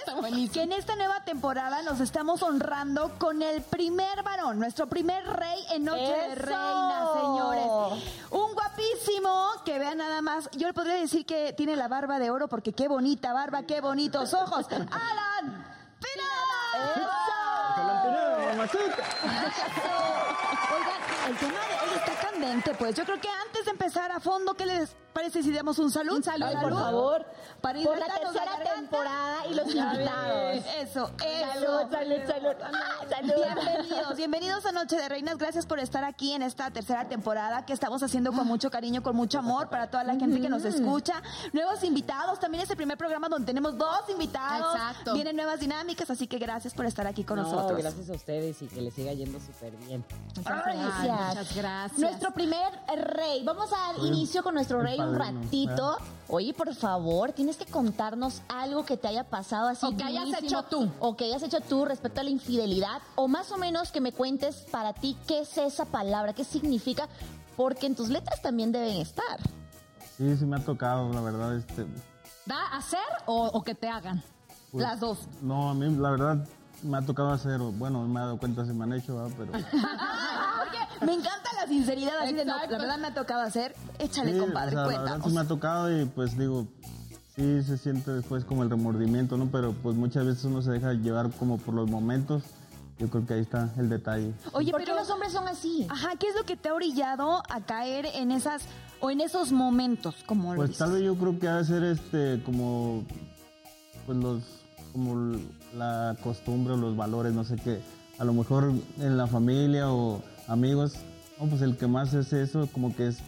que 0.51 0.61
en 0.61 0.71
esta 0.71 0.95
nueva 0.95 1.23
temporada 1.25 1.81
nos 1.83 1.99
estamos 1.99 2.41
honrando 2.43 3.11
con 3.17 3.41
el 3.41 3.61
primer 3.63 4.23
varón, 4.23 4.59
nuestro 4.59 4.87
primer 4.87 5.25
rey 5.25 5.59
en 5.71 5.85
Noche 5.85 6.01
de. 6.01 6.35
Reina, 6.35 7.07
señores. 7.19 7.65
Un 8.31 8.53
guapísimo 8.53 9.47
que 9.65 9.77
vean 9.79 9.97
nada 9.97 10.21
más. 10.21 10.49
Yo 10.53 10.67
le 10.67 10.73
podría 10.73 10.95
decir 10.95 11.25
que 11.25 11.53
tiene 11.53 11.75
la 11.75 11.87
barba 11.87 12.19
de 12.19 12.29
oro 12.31 12.47
porque 12.47 12.73
qué 12.73 12.87
bonita 12.87 13.33
barba, 13.33 13.63
qué 13.63 13.81
bonitos 13.81 14.33
ojos. 14.33 14.65
Alan 14.71 15.65
Oigan, 20.75 21.01
el 21.29 21.37
tema 21.37 21.59
de 21.59 21.75
hoy 21.79 21.95
está 21.95 22.13
candente, 22.15 22.73
pues. 22.75 22.95
Yo 22.95 23.05
creo 23.05 23.19
que 23.19 23.29
antes 23.29 23.65
de 23.65 23.71
empezar 23.71 24.11
a 24.11 24.19
fondo, 24.19 24.53
¿qué 24.55 24.65
les 24.65 24.95
parece 25.13 25.43
si 25.43 25.51
damos 25.51 25.79
un 25.79 25.91
salud? 25.91 26.17
Un 26.17 26.23
salud, 26.23 26.45
Ay, 26.47 26.55
por 26.61 26.73
favor. 26.73 27.25
Para 27.61 27.79
Por 27.81 27.97
la 27.97 28.05
tercera 28.07 28.57
temporada 28.75 29.45
y 29.49 29.53
los 29.53 29.67
invitados. 29.73 30.63
Eso, 30.79 31.09
Salud, 31.17 31.63
eso. 31.63 31.89
salud, 31.89 32.15
salud. 32.27 32.55
Ah, 32.61 33.05
salud. 33.09 33.33
Bienvenidos, 33.35 34.17
bienvenidos 34.17 34.65
a 34.65 34.71
Noche 34.73 34.97
de 34.97 35.07
Reinas. 35.07 35.37
Gracias 35.37 35.65
por 35.65 35.79
estar 35.79 36.03
aquí 36.03 36.33
en 36.33 36.43
esta 36.43 36.71
tercera 36.71 37.07
temporada 37.07 37.65
que 37.65 37.71
estamos 37.73 38.03
haciendo 38.03 38.33
con 38.33 38.45
mucho 38.47 38.69
cariño, 38.69 39.01
con 39.01 39.15
mucho 39.15 39.39
amor 39.39 39.69
para 39.69 39.89
toda 39.89 40.03
la 40.03 40.15
gente 40.15 40.41
que 40.41 40.49
nos 40.49 40.65
escucha. 40.65 41.21
Nuevos 41.53 41.83
invitados, 41.85 42.39
también 42.39 42.63
es 42.63 42.69
el 42.69 42.75
primer 42.75 42.97
programa 42.97 43.29
donde 43.29 43.45
tenemos 43.45 43.77
dos 43.77 44.09
invitados. 44.09 44.75
Exacto. 44.75 45.13
Vienen 45.13 45.35
nuevas 45.37 45.59
dinámicas, 45.59 46.09
así 46.09 46.27
que 46.27 46.37
gracias 46.39 46.73
por 46.73 46.85
estar 46.85 47.07
aquí 47.07 47.23
con 47.23 47.37
No, 47.37 47.43
nosotros. 47.43 47.77
gracias 47.79 48.09
a 48.09 48.13
ustedes 48.13 48.61
y 48.61 48.67
que 48.67 48.81
les 48.81 48.93
siga 48.93 49.13
yendo 49.13 49.39
súper 49.39 49.71
bien. 49.77 50.03
Ay, 50.45 50.77
Gracias. 50.77 51.27
muchas 51.29 51.55
gracias. 51.55 51.99
Nuestro 51.99 52.31
primer 52.31 52.73
rey. 52.97 53.43
Vamos 53.45 53.71
a 53.71 53.93
dar 53.93 54.05
inicio 54.05 54.43
con 54.43 54.53
nuestro 54.55 54.81
rey 54.81 54.97
un 55.07 55.15
ratito. 55.15 55.97
Oye, 56.27 56.53
por 56.53 56.73
favor, 56.73 57.31
tienes 57.31 57.57
que 57.57 57.65
contarnos 57.65 58.41
algo 58.49 58.85
que 58.85 58.97
te 58.97 59.07
haya 59.07 59.23
pasado 59.23 59.67
así. 59.67 59.85
O 59.85 59.95
que 59.95 60.03
hayas 60.03 60.41
hecho 60.41 60.63
tú. 60.63 60.89
O 60.99 61.15
que 61.15 61.25
hayas 61.25 61.43
hecho 61.43 61.59
tú 61.61 61.85
respecto 61.85 62.21
a 62.21 62.23
la 62.23 62.29
infidelidad. 62.29 63.01
O 63.15 63.27
más 63.27 63.51
o 63.51 63.57
menos 63.57 63.91
que 63.91 64.01
me 64.01 64.11
cuentes 64.11 64.65
para 64.71 64.93
ti 64.93 65.15
qué 65.27 65.41
es 65.41 65.57
esa 65.57 65.85
palabra, 65.85 66.33
qué 66.33 66.43
significa. 66.43 67.07
Porque 67.55 67.85
en 67.85 67.95
tus 67.95 68.09
letras 68.09 68.41
también 68.41 68.71
deben 68.71 68.97
estar. 68.97 69.39
Sí, 70.17 70.35
sí 70.37 70.45
me 70.45 70.57
ha 70.57 70.63
tocado, 70.65 71.11
la 71.13 71.21
verdad, 71.21 71.55
este, 71.55 71.85
¿Da 72.45 72.57
a 72.71 72.77
hacer 72.77 72.99
o, 73.25 73.47
o 73.47 73.63
que 73.63 73.75
te 73.75 73.87
hagan? 73.87 74.21
pues, 74.71 74.83
Las 74.83 74.99
dos. 74.99 75.19
No, 75.41 75.69
a 75.69 75.73
mí 75.73 75.89
la 75.95 76.11
verdad 76.11 76.47
me 76.81 76.97
ha 76.97 77.01
tocado 77.01 77.31
hacer, 77.31 77.59
bueno, 77.59 78.01
me 78.07 78.19
he 78.19 78.23
dado 78.23 78.37
cuenta 78.37 78.65
si 78.65 78.73
me 78.73 78.83
han 78.83 78.93
hecho, 78.93 79.15
¿verdad? 79.15 79.35
pero 79.37 79.51
me 81.05 81.13
encanta 81.13 81.49
la 81.59 81.67
sinceridad, 81.67 82.13
así 82.21 82.33
de 82.33 82.45
no, 82.45 82.57
la 82.57 82.67
verdad 82.67 82.97
me 82.97 83.07
ha 83.07 83.13
tocado 83.13 83.41
hacer. 83.41 83.75
Échale, 83.99 84.33
sí, 84.33 84.39
compadre, 84.39 84.69
o 84.69 84.71
sea, 84.71 84.81
la 84.81 84.87
verdad 84.87 85.01
cuéntanos. 85.03 85.27
sí 85.27 85.33
me 85.33 85.41
ha 85.41 85.47
tocado 85.47 86.01
y 86.01 86.05
pues 86.05 86.37
digo, 86.37 86.67
sí 87.35 87.63
se 87.63 87.77
siente 87.77 88.11
después 88.11 88.45
como 88.45 88.63
el 88.63 88.69
remordimiento, 88.69 89.37
¿no? 89.37 89.47
Pero 89.51 89.73
pues 89.73 89.95
muchas 89.95 90.25
veces 90.25 90.43
uno 90.45 90.61
se 90.61 90.71
deja 90.71 90.93
llevar 90.93 91.31
como 91.31 91.57
por 91.57 91.73
los 91.73 91.89
momentos. 91.89 92.43
Yo 92.99 93.09
creo 93.09 93.25
que 93.25 93.33
ahí 93.33 93.41
está 93.41 93.69
el 93.77 93.89
detalle. 93.89 94.33
Oye, 94.51 94.71
¿Por 94.71 94.79
pero 94.81 94.93
qué 94.93 94.99
los 94.99 95.09
hombres 95.09 95.33
son 95.33 95.47
así? 95.47 95.87
Ajá, 95.89 96.11
¿qué 96.19 96.27
es 96.27 96.35
lo 96.35 96.43
que 96.43 96.55
te 96.55 96.69
ha 96.69 96.73
orillado 96.75 97.41
a 97.49 97.61
caer 97.61 98.05
en 98.13 98.31
esas 98.31 98.63
o 98.99 99.09
en 99.09 99.19
esos 99.19 99.51
momentos, 99.51 100.15
como 100.25 100.53
lo 100.53 100.57
Pues 100.57 100.77
tal 100.77 100.93
vez 100.93 101.01
yo 101.01 101.15
creo 101.15 101.39
que 101.39 101.47
ha 101.47 101.57
de 101.57 101.65
ser 101.65 101.83
este 101.83 102.41
como 102.45 103.03
pues 104.05 104.17
los 104.17 104.43
como 104.93 105.37
la 105.75 106.15
costumbre 106.23 106.75
o 106.75 106.77
los 106.77 106.95
valores, 106.95 107.33
no 107.33 107.43
sé 107.43 107.55
qué. 107.57 107.81
A 108.19 108.23
lo 108.23 108.31
mejor 108.33 108.71
en 108.99 109.17
la 109.17 109.25
familia 109.25 109.91
o 109.91 110.21
amigos, 110.47 110.95
no, 111.39 111.47
pues 111.47 111.61
el 111.61 111.77
que 111.77 111.87
más 111.87 112.13
es 112.13 112.31
eso 112.33 112.67
como 112.71 112.95
que 112.95 113.07
es 113.07 113.19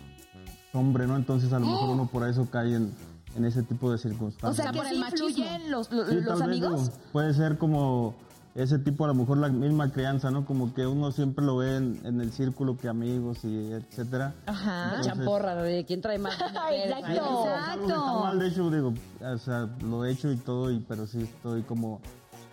hombre, 0.73 1.07
¿no? 1.07 1.15
Entonces 1.15 1.51
a 1.53 1.59
lo 1.59 1.65
mejor 1.67 1.89
uno 1.89 2.07
por 2.07 2.27
eso 2.27 2.47
cae 2.51 2.75
en, 2.75 2.93
en 3.35 3.45
ese 3.45 3.63
tipo 3.63 3.89
de 3.89 3.95
O 3.95 3.97
circunstancias. 3.97 4.55
sea, 4.63 4.71
que 4.71 4.77
por 4.77 4.87
el 4.87 4.99
machismo. 4.99 5.27
influyen 5.29 5.71
los, 5.71 5.91
los, 5.91 6.07
Sí, 6.09 6.15
los 6.15 6.25
tal 6.25 6.49
vez, 6.49 6.63
amigos. 6.63 6.91
puede 7.11 7.33
ser 7.33 7.57
como 7.57 8.15
ese 8.55 8.79
tipo 8.79 9.03
a 9.03 9.07
lo 9.09 9.13
mejor 9.15 9.37
la 9.37 9.49
misma 9.49 9.91
crianza, 9.91 10.31
¿no? 10.31 10.45
Como 10.45 10.73
que 10.73 10.85
uno 10.87 11.11
siempre 11.11 11.43
lo 11.43 11.57
ve 11.57 11.75
en, 11.75 11.99
en 12.05 12.21
el 12.21 12.31
círculo 12.31 12.77
que 12.77 12.87
amigos 12.87 13.43
y 13.43 13.71
etcétera. 13.73 14.33
Ajá. 14.45 14.83
Entonces, 14.95 15.13
Champorra, 15.13 15.55
de 15.61 15.83
quién 15.85 16.01
trae 16.01 16.17
más. 16.19 16.35
Exacto. 16.39 17.05
Algo 17.05 17.43
que 17.85 17.91
está 17.93 18.13
mal, 18.13 18.39
de 18.39 18.47
hecho, 18.47 18.69
digo, 18.71 18.93
o 19.21 19.37
sea, 19.37 19.69
lo 19.81 20.05
he 20.05 20.11
hecho 20.11 20.31
y 20.31 20.37
todo, 20.37 20.71
y, 20.71 20.79
pero 20.79 21.05
sí 21.05 21.21
estoy 21.21 21.63
como 21.63 21.99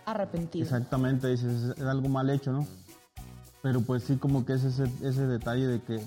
Arrepentido. 0.05 0.63
Exactamente, 0.65 1.27
dices, 1.29 1.63
es, 1.63 1.77
es 1.77 1.85
algo 1.85 2.09
mal 2.09 2.29
hecho, 2.29 2.51
¿no? 2.51 2.67
Pero 3.63 3.81
pues 3.81 4.03
sí 4.03 4.17
como 4.17 4.45
que 4.45 4.53
es 4.53 4.63
ese, 4.65 4.83
ese 5.01 5.25
detalle 5.25 5.65
de 5.65 5.81
que 5.81 5.99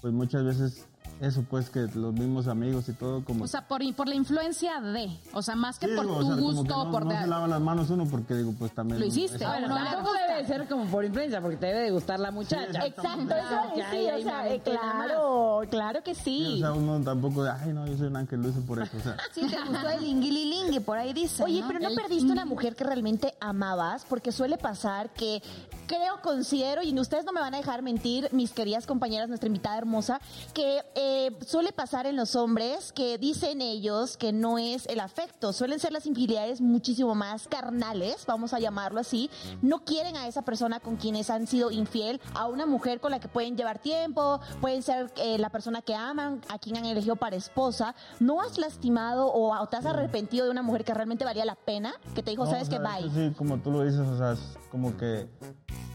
pues 0.00 0.14
muchas 0.14 0.44
veces 0.44 0.86
eso 1.20 1.44
pues 1.48 1.70
que 1.70 1.80
los 1.94 2.12
mismos 2.14 2.48
amigos 2.48 2.88
y 2.88 2.94
todo 2.94 3.24
como... 3.24 3.44
O 3.44 3.46
sea, 3.46 3.68
por, 3.68 3.80
por 3.94 4.08
la 4.08 4.14
influencia 4.16 4.80
de, 4.80 5.08
o 5.32 5.40
sea, 5.42 5.54
más 5.54 5.78
que 5.78 5.86
Sí, 5.86 5.92
por 5.94 6.04
digo, 6.06 6.18
tu 6.18 6.20
o 6.20 6.26
sea, 6.26 6.34
como 6.36 6.52
gusto, 6.52 6.84
no, 6.84 6.90
por 6.90 7.04
no 7.04 7.10
de- 7.12 7.18
se 7.20 7.26
lava 7.28 7.46
las 7.46 7.60
manos 7.60 7.90
uno 7.90 8.06
porque 8.06 8.34
digo 8.34 8.52
pues 8.58 8.72
también... 8.72 8.98
Lo 8.98 9.06
hiciste. 9.06 9.44
Bueno, 9.46 9.68
no 9.68 9.74
tampoco 9.76 10.10
debe 10.28 10.46
ser 10.46 10.66
como 10.68 10.84
por 10.86 11.04
influencia, 11.04 11.40
porque 11.40 11.56
te 11.58 11.66
debe 11.66 11.80
de 11.80 11.90
gustar 11.92 12.18
la 12.18 12.32
muchacha. 12.32 12.86
Exacto, 12.86 13.34
eso 13.36 13.46
Ah, 13.50 13.72
es, 13.76 13.84
sí, 13.90 14.06
o 14.20 14.22
sea, 14.22 14.52
eh, 14.52 14.60
claro, 14.64 15.60
claro 15.70 16.02
que 16.02 16.14
Sí, 16.14 16.22
sí. 16.24 16.54
o 16.54 16.58
sea, 16.58 16.72
uno 16.72 17.00
tampoco 17.04 17.44
de, 17.44 17.50
ay 17.50 17.72
no, 17.72 17.86
yo 17.86 17.96
soy 17.96 18.06
un 18.08 18.16
ángel, 18.16 18.42
lo 18.42 18.48
hice 18.48 18.60
por 18.60 18.80
eso, 18.82 18.96
o 18.96 19.00
sea... 19.00 19.16
Sí, 19.32 19.42
te 19.48 19.60
gustó 19.68 19.88
el 19.90 20.04
inguililingue, 20.04 20.80
por 20.80 20.98
ahí 20.98 21.12
dice. 21.12 21.42
Oye, 21.44 21.62
pero 21.68 21.78
no 21.80 21.94
perdiste 21.94 22.32
una 22.32 22.44
mujer 22.44 22.74
que 22.74 22.82
realmente 22.84 23.34
amabas, 23.40 24.04
porque 24.08 24.32
suele 24.32 24.56
pasar 24.58 25.10
que 25.10 25.40
creo, 25.86 26.20
considero, 26.22 26.82
y 26.82 26.98
ustedes 26.98 27.24
no 27.24 27.32
me 27.32 27.40
van 27.40 27.54
a 27.54 27.58
dejar 27.58 27.82
mentir, 27.82 28.28
mis 28.32 28.52
queridas 28.52 28.86
compañeras, 28.86 29.28
nuestra 29.28 29.46
invitada 29.46 29.78
hermosa, 29.78 30.20
que 30.54 30.82
eh, 30.94 31.36
suele 31.46 31.72
pasar 31.72 32.06
en 32.06 32.16
los 32.16 32.36
hombres 32.36 32.92
que 32.92 33.18
dicen 33.18 33.60
ellos 33.60 34.16
que 34.16 34.32
no 34.32 34.58
es 34.58 34.86
el 34.86 35.00
afecto, 35.00 35.52
suelen 35.52 35.78
ser 35.80 35.92
las 35.92 36.06
infidelidades 36.06 36.60
muchísimo 36.60 37.14
más 37.14 37.48
carnales, 37.48 38.24
vamos 38.26 38.52
a 38.54 38.60
llamarlo 38.60 39.00
así, 39.00 39.30
no 39.60 39.84
quieren 39.84 40.16
a 40.16 40.26
esa 40.26 40.42
persona 40.42 40.80
con 40.80 40.96
quienes 40.96 41.30
han 41.30 41.46
sido 41.46 41.70
infiel, 41.70 42.20
a 42.34 42.46
una 42.46 42.66
mujer 42.66 43.00
con 43.00 43.10
la 43.10 43.20
que 43.20 43.28
pueden 43.28 43.56
llevar 43.56 43.78
tiempo, 43.80 44.40
pueden 44.60 44.82
ser 44.82 45.12
eh, 45.16 45.38
la 45.38 45.50
persona 45.50 45.82
que 45.82 45.94
aman, 45.94 46.40
a 46.48 46.58
quien 46.58 46.76
han 46.76 46.84
elegido 46.86 47.16
para 47.16 47.36
esposa, 47.36 47.94
¿no 48.20 48.40
has 48.40 48.58
lastimado 48.58 49.26
o, 49.26 49.52
o 49.56 49.66
te 49.66 49.76
has 49.76 49.86
arrepentido 49.86 50.44
de 50.44 50.50
una 50.50 50.62
mujer 50.62 50.84
que 50.84 50.94
realmente 50.94 51.24
valía 51.24 51.44
la 51.44 51.56
pena? 51.56 51.94
Que 52.14 52.22
te 52.22 52.30
dijo, 52.30 52.44
No, 52.44 52.50
¿sabes 52.50 52.68
o 52.68 52.70
qué? 52.70 52.78
sea, 52.78 52.98
Bye. 52.98 53.10
Sí, 53.10 53.34
como 53.36 53.58
tú 53.58 53.70
lo 53.70 53.82
dices, 53.84 54.00
o 54.00 54.16
sea, 54.16 54.32
es 54.32 54.40
como 54.70 54.96
que, 54.96 55.28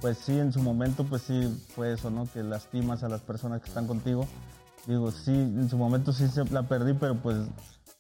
pues 0.02 0.18
sí, 0.18 0.38
en 0.38 0.52
su 0.54 0.62
momento, 0.62 1.04
pues 1.04 1.24
sí 1.24 1.48
fue 1.76 1.94
eso, 1.94 2.10
¿no? 2.10 2.28
Que 2.32 2.44
lastimas 2.44 3.04
a 3.04 3.10
las 3.10 3.22
personas 3.22 3.62
que 3.62 3.68
están 3.68 3.88
contigo. 3.88 4.28
Digo, 4.86 5.12
sí, 5.12 5.32
en 5.34 5.70
su 5.70 5.78
momento 5.78 6.14
sí 6.14 6.28
se 6.28 6.46
la 6.46 6.64
perdí, 6.64 6.94
pero 6.94 7.16
pues 7.16 7.38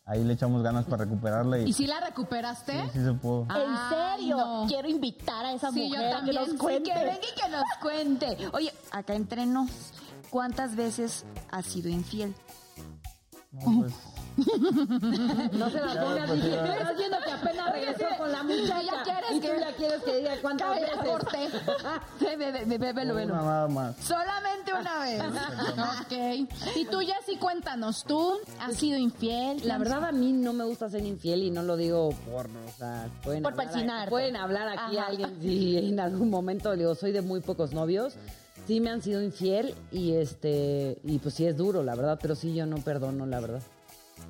ahí 0.05 0.23
le 0.23 0.33
echamos 0.33 0.63
ganas 0.63 0.85
para 0.85 1.03
recuperarla 1.03 1.59
y, 1.59 1.63
¿Y 1.69 1.73
si 1.73 1.85
la 1.85 1.99
recuperaste? 1.99 2.71
sí, 2.85 2.89
sí 2.93 3.03
se 3.03 3.13
pudo. 3.13 3.41
¿En 3.43 3.49
Ay, 3.51 4.17
serio? 4.19 4.37
no. 4.37 4.65
Quiero 4.67 4.87
invitar 4.87 5.45
a 5.45 5.53
esa 5.53 5.71
Sí, 5.71 5.89
yo 5.91 5.97
a 5.99 6.03
que 6.03 6.09
también, 6.11 6.35
nos 6.35 6.49
sí. 6.49 6.57
Que 6.57 6.93
venga 6.93 7.13
y 7.15 7.41
que 7.41 7.49
nos 7.49 7.63
cuente. 7.81 8.37
Oye, 8.53 8.73
acá 8.91 9.15
entre 9.15 9.45
nos, 9.45 9.69
¿cuántas 10.29 10.75
veces 10.77 11.25
has 11.51 11.65
sido 11.65 11.89
infiel? 11.89 12.33
No, 13.51 13.81
pues, 13.81 13.93
No 14.37 15.69
se 15.69 15.79
la 15.79 16.01
pongas 16.01 16.27
pues. 16.29 16.43
Estás 16.43 16.97
viendo 16.97 17.17
que 17.25 17.31
apenas 17.31 17.71
regresó 17.73 18.05
con 18.17 18.31
la 18.31 18.43
muchacha. 18.43 18.81
ya 18.83 19.03
quieres 19.03 19.31
y 19.31 19.33
tú 19.35 19.41
que- 19.47 19.59
ya 19.59 19.75
quieres 19.75 20.03
que 20.03 20.17
diga 20.17 20.35
cuántas 20.41 20.75
veces. 20.75 20.97
velo, 22.93 23.13
velo. 23.15 23.33
una 23.33 23.43
nada 23.43 23.67
más. 23.67 23.95
Solamente 23.97 24.71
una 24.73 24.99
vez. 24.99 25.21
ok. 26.01 26.49
Y 26.75 26.85
tú, 26.85 26.99
Jessy, 26.99 27.37
cuéntanos, 27.37 28.03
¿tú 28.03 28.33
has 28.59 28.75
sido 28.75 28.97
infiel? 28.97 29.61
La 29.67 29.77
verdad 29.77 30.05
a 30.05 30.11
mí 30.11 30.31
no 30.33 30.53
me 30.53 30.63
gusta 30.65 30.89
ser 30.89 31.03
infiel 31.05 31.43
y 31.43 31.51
no 31.51 31.63
lo 31.63 31.75
digo 31.77 32.09
por, 32.31 32.45
o 32.47 32.71
sea, 32.77 33.07
pueden 33.23 33.43
Por 33.43 33.53
hablar, 33.59 34.09
pueden 34.09 34.35
hablar 34.35 34.67
aquí 34.69 34.97
Ajá. 34.97 35.07
alguien 35.07 35.37
si 35.41 35.77
en 35.77 35.99
algún 35.99 36.29
momento 36.29 36.75
digo 36.75 36.95
soy 36.95 37.11
de 37.11 37.21
muy 37.21 37.39
pocos 37.41 37.73
novios, 37.73 38.15
sí 38.67 38.79
me 38.79 38.89
han 38.89 39.01
sido 39.01 39.21
infiel 39.21 39.73
y 39.91 40.13
este 40.13 40.99
y 41.03 41.19
pues 41.19 41.35
sí 41.35 41.45
es 41.45 41.57
duro 41.57 41.83
la 41.83 41.95
verdad, 41.95 42.19
pero 42.21 42.35
sí 42.35 42.53
yo 42.53 42.65
no 42.65 42.77
perdono 42.77 43.25
la 43.25 43.39
verdad. 43.39 43.61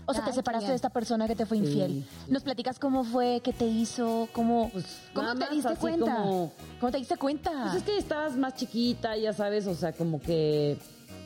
O 0.09 0.13
sea, 0.13 0.23
te 0.23 0.29
Ay, 0.29 0.35
separaste 0.37 0.69
de 0.69 0.75
esta 0.75 0.89
persona 0.89 1.27
que 1.27 1.35
te 1.35 1.45
fue 1.45 1.57
infiel. 1.57 2.05
sí. 2.25 2.31
¿Nos 2.31 2.41
platicas 2.43 2.79
cómo 2.79 3.03
fue, 3.03 3.41
qué 3.43 3.51
te 3.51 3.65
hizo, 3.67 4.29
cómo, 4.31 4.69
Pues 4.71 4.85
¿Cómo 5.13 5.35
te 5.35 5.53
diste 5.53 5.75
cuenta? 5.75 6.15
como- 6.15 6.51
cómo 6.79 6.91
te 6.91 6.97
diste 6.97 7.17
cuenta? 7.17 7.51
Pues 7.63 7.75
es 7.75 7.83
que 7.83 7.97
estabas 7.97 8.35
más 8.37 8.55
chiquita, 8.55 9.17
ya 9.17 9.33
sabes, 9.33 9.67
o 9.67 9.75
sea, 9.75 9.91
como 9.91 10.21
que 10.21 10.77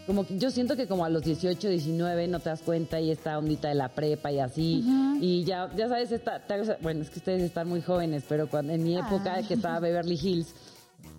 como 0.08 0.26
que 0.26 0.36
yo 0.40 0.50
siento 0.50 0.76
que 0.76 0.88
como 0.88 1.06
a 1.06 1.10
los 1.10 1.22
18, 1.24 1.70
19 1.70 2.28
no 2.28 2.40
te 2.40 2.50
das 2.50 2.62
cuenta 2.64 3.00
y 3.00 3.12
esta 3.12 3.38
ondita 3.38 3.68
de 3.70 3.76
la 3.76 3.88
prepa 3.90 4.32
y 4.32 4.40
así 4.40 4.84
y 5.22 5.44
ya 5.44 5.70
ya 5.78 5.88
sabes 5.88 6.12
esta 6.12 6.42
bueno, 6.82 7.04
es 7.04 7.12
que 7.12 7.20
ustedes 7.20 7.44
están 7.44 7.70
muy 7.70 7.82
jóvenes, 7.82 8.24
pero 8.28 8.50
cuando 8.50 8.74
en 8.74 8.84
mi 8.84 8.98
época 8.98 9.44
que 9.48 9.54
estaba 9.54 9.80
Beverly 9.80 10.20
Hills 10.22 10.56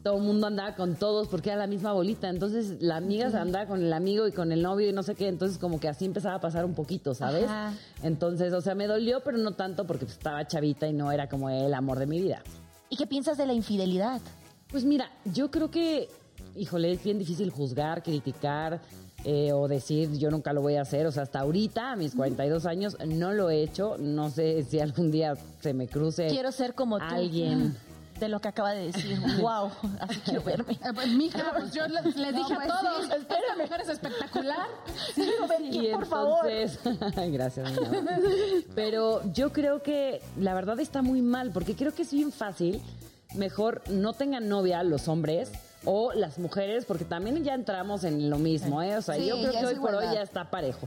todo 0.02 0.16
el 0.16 0.22
mundo 0.22 0.48
andaba 0.48 0.74
con 0.74 0.96
todos 0.96 1.28
porque 1.28 1.50
era 1.50 1.58
la 1.58 1.66
misma 1.66 1.92
bolita, 1.92 2.28
entonces 2.28 2.82
la 2.82 2.96
amiga 2.96 3.30
se 3.30 3.38
andaba 3.38 3.66
con 3.66 3.82
el 3.82 3.92
amigo 3.92 4.26
y 4.26 4.32
con 4.32 4.50
el 4.52 4.62
novio 4.62 4.88
y 4.88 4.92
no 4.92 5.02
sé 5.02 5.14
qué, 5.14 5.28
entonces 5.28 5.58
como 5.58 5.78
que 5.78 5.88
así 5.88 6.04
empezaba 6.04 6.36
a 6.36 6.40
pasar 6.40 6.64
un 6.64 6.74
poquito, 6.74 7.14
¿sabes? 7.14 7.44
Ajá. 7.44 7.74
Entonces, 8.02 8.52
o 8.52 8.60
sea, 8.60 8.74
me 8.74 8.86
dolió, 8.86 9.20
pero 9.22 9.38
no 9.38 9.52
tanto 9.52 9.86
porque 9.86 10.04
pues, 10.04 10.16
estaba 10.16 10.46
chavita 10.46 10.88
y 10.88 10.92
no 10.92 11.12
era 11.12 11.28
como 11.28 11.50
el 11.50 11.72
amor 11.72 11.98
de 11.98 12.06
mi 12.06 12.20
vida. 12.20 12.42
¿Y 12.88 12.96
qué 12.96 13.06
piensas 13.06 13.38
de 13.38 13.46
la 13.46 13.52
infidelidad? 13.52 14.20
Pues 14.68 14.84
mira, 14.84 15.10
yo 15.24 15.50
creo 15.50 15.70
que, 15.70 16.08
híjole, 16.56 16.92
es 16.92 17.02
bien 17.04 17.18
difícil 17.18 17.50
juzgar, 17.50 18.02
criticar 18.02 18.80
eh, 19.24 19.52
o 19.52 19.68
decir 19.68 20.18
yo 20.18 20.30
nunca 20.30 20.52
lo 20.52 20.62
voy 20.62 20.76
a 20.76 20.82
hacer. 20.82 21.06
O 21.06 21.12
sea, 21.12 21.22
hasta 21.22 21.40
ahorita, 21.40 21.92
a 21.92 21.96
mis 21.96 22.14
42 22.14 22.66
años, 22.66 22.96
no 23.06 23.32
lo 23.32 23.50
he 23.50 23.62
hecho. 23.62 23.96
No 23.98 24.30
sé 24.30 24.62
si 24.64 24.80
algún 24.80 25.10
día 25.10 25.34
se 25.60 25.74
me 25.74 25.86
cruce 25.86 26.26
Quiero 26.28 26.52
ser 26.52 26.74
como 26.74 26.98
tú. 26.98 27.04
alguien. 27.08 27.76
De 28.22 28.28
lo 28.28 28.38
que 28.38 28.46
acaba 28.46 28.70
de 28.70 28.92
decir. 28.92 29.18
wow, 29.40 29.68
así 29.98 30.20
quiero 30.20 30.44
verme. 30.44 30.74
Eh, 30.74 30.92
pues, 30.94 31.08
mija, 31.08 31.42
pues 31.58 31.72
yo 31.72 31.88
les, 31.88 32.14
les 32.14 32.32
dije 32.32 32.54
pues 32.54 32.70
a 32.70 32.80
todos, 32.80 33.06
sí. 33.06 33.12
esta 33.18 33.56
mujer 33.60 33.80
es 33.80 33.88
espectacular. 33.88 34.68
Quiero 35.16 35.48
ver, 35.48 35.60
Y 35.62 35.92
por 35.92 36.06
favor. 36.06 36.46
gracias. 37.32 37.72
Pero 38.76 39.22
yo 39.32 39.52
creo 39.52 39.82
que 39.82 40.22
la 40.38 40.54
verdad 40.54 40.78
está 40.78 41.02
muy 41.02 41.20
mal, 41.20 41.50
porque 41.50 41.74
creo 41.74 41.92
que 41.96 42.02
es 42.02 42.12
bien 42.12 42.30
fácil. 42.30 42.80
Mejor 43.34 43.82
no 43.90 44.12
tengan 44.12 44.48
novia 44.48 44.84
los 44.84 45.08
hombres 45.08 45.50
o 45.84 46.12
las 46.12 46.38
mujeres, 46.38 46.84
porque 46.84 47.04
también 47.04 47.42
ya 47.42 47.54
entramos 47.54 48.04
en 48.04 48.30
lo 48.30 48.38
mismo, 48.38 48.82
¿eh? 48.82 48.98
O 48.98 49.02
sea, 49.02 49.16
Sí, 49.16 49.26
yo 49.26 49.36
creo 49.40 49.50
que 49.50 49.66
hoy 49.66 49.74
por 49.80 49.96
hoy 49.96 50.04
ya 50.14 50.22
está 50.22 50.48
parejo. 50.48 50.86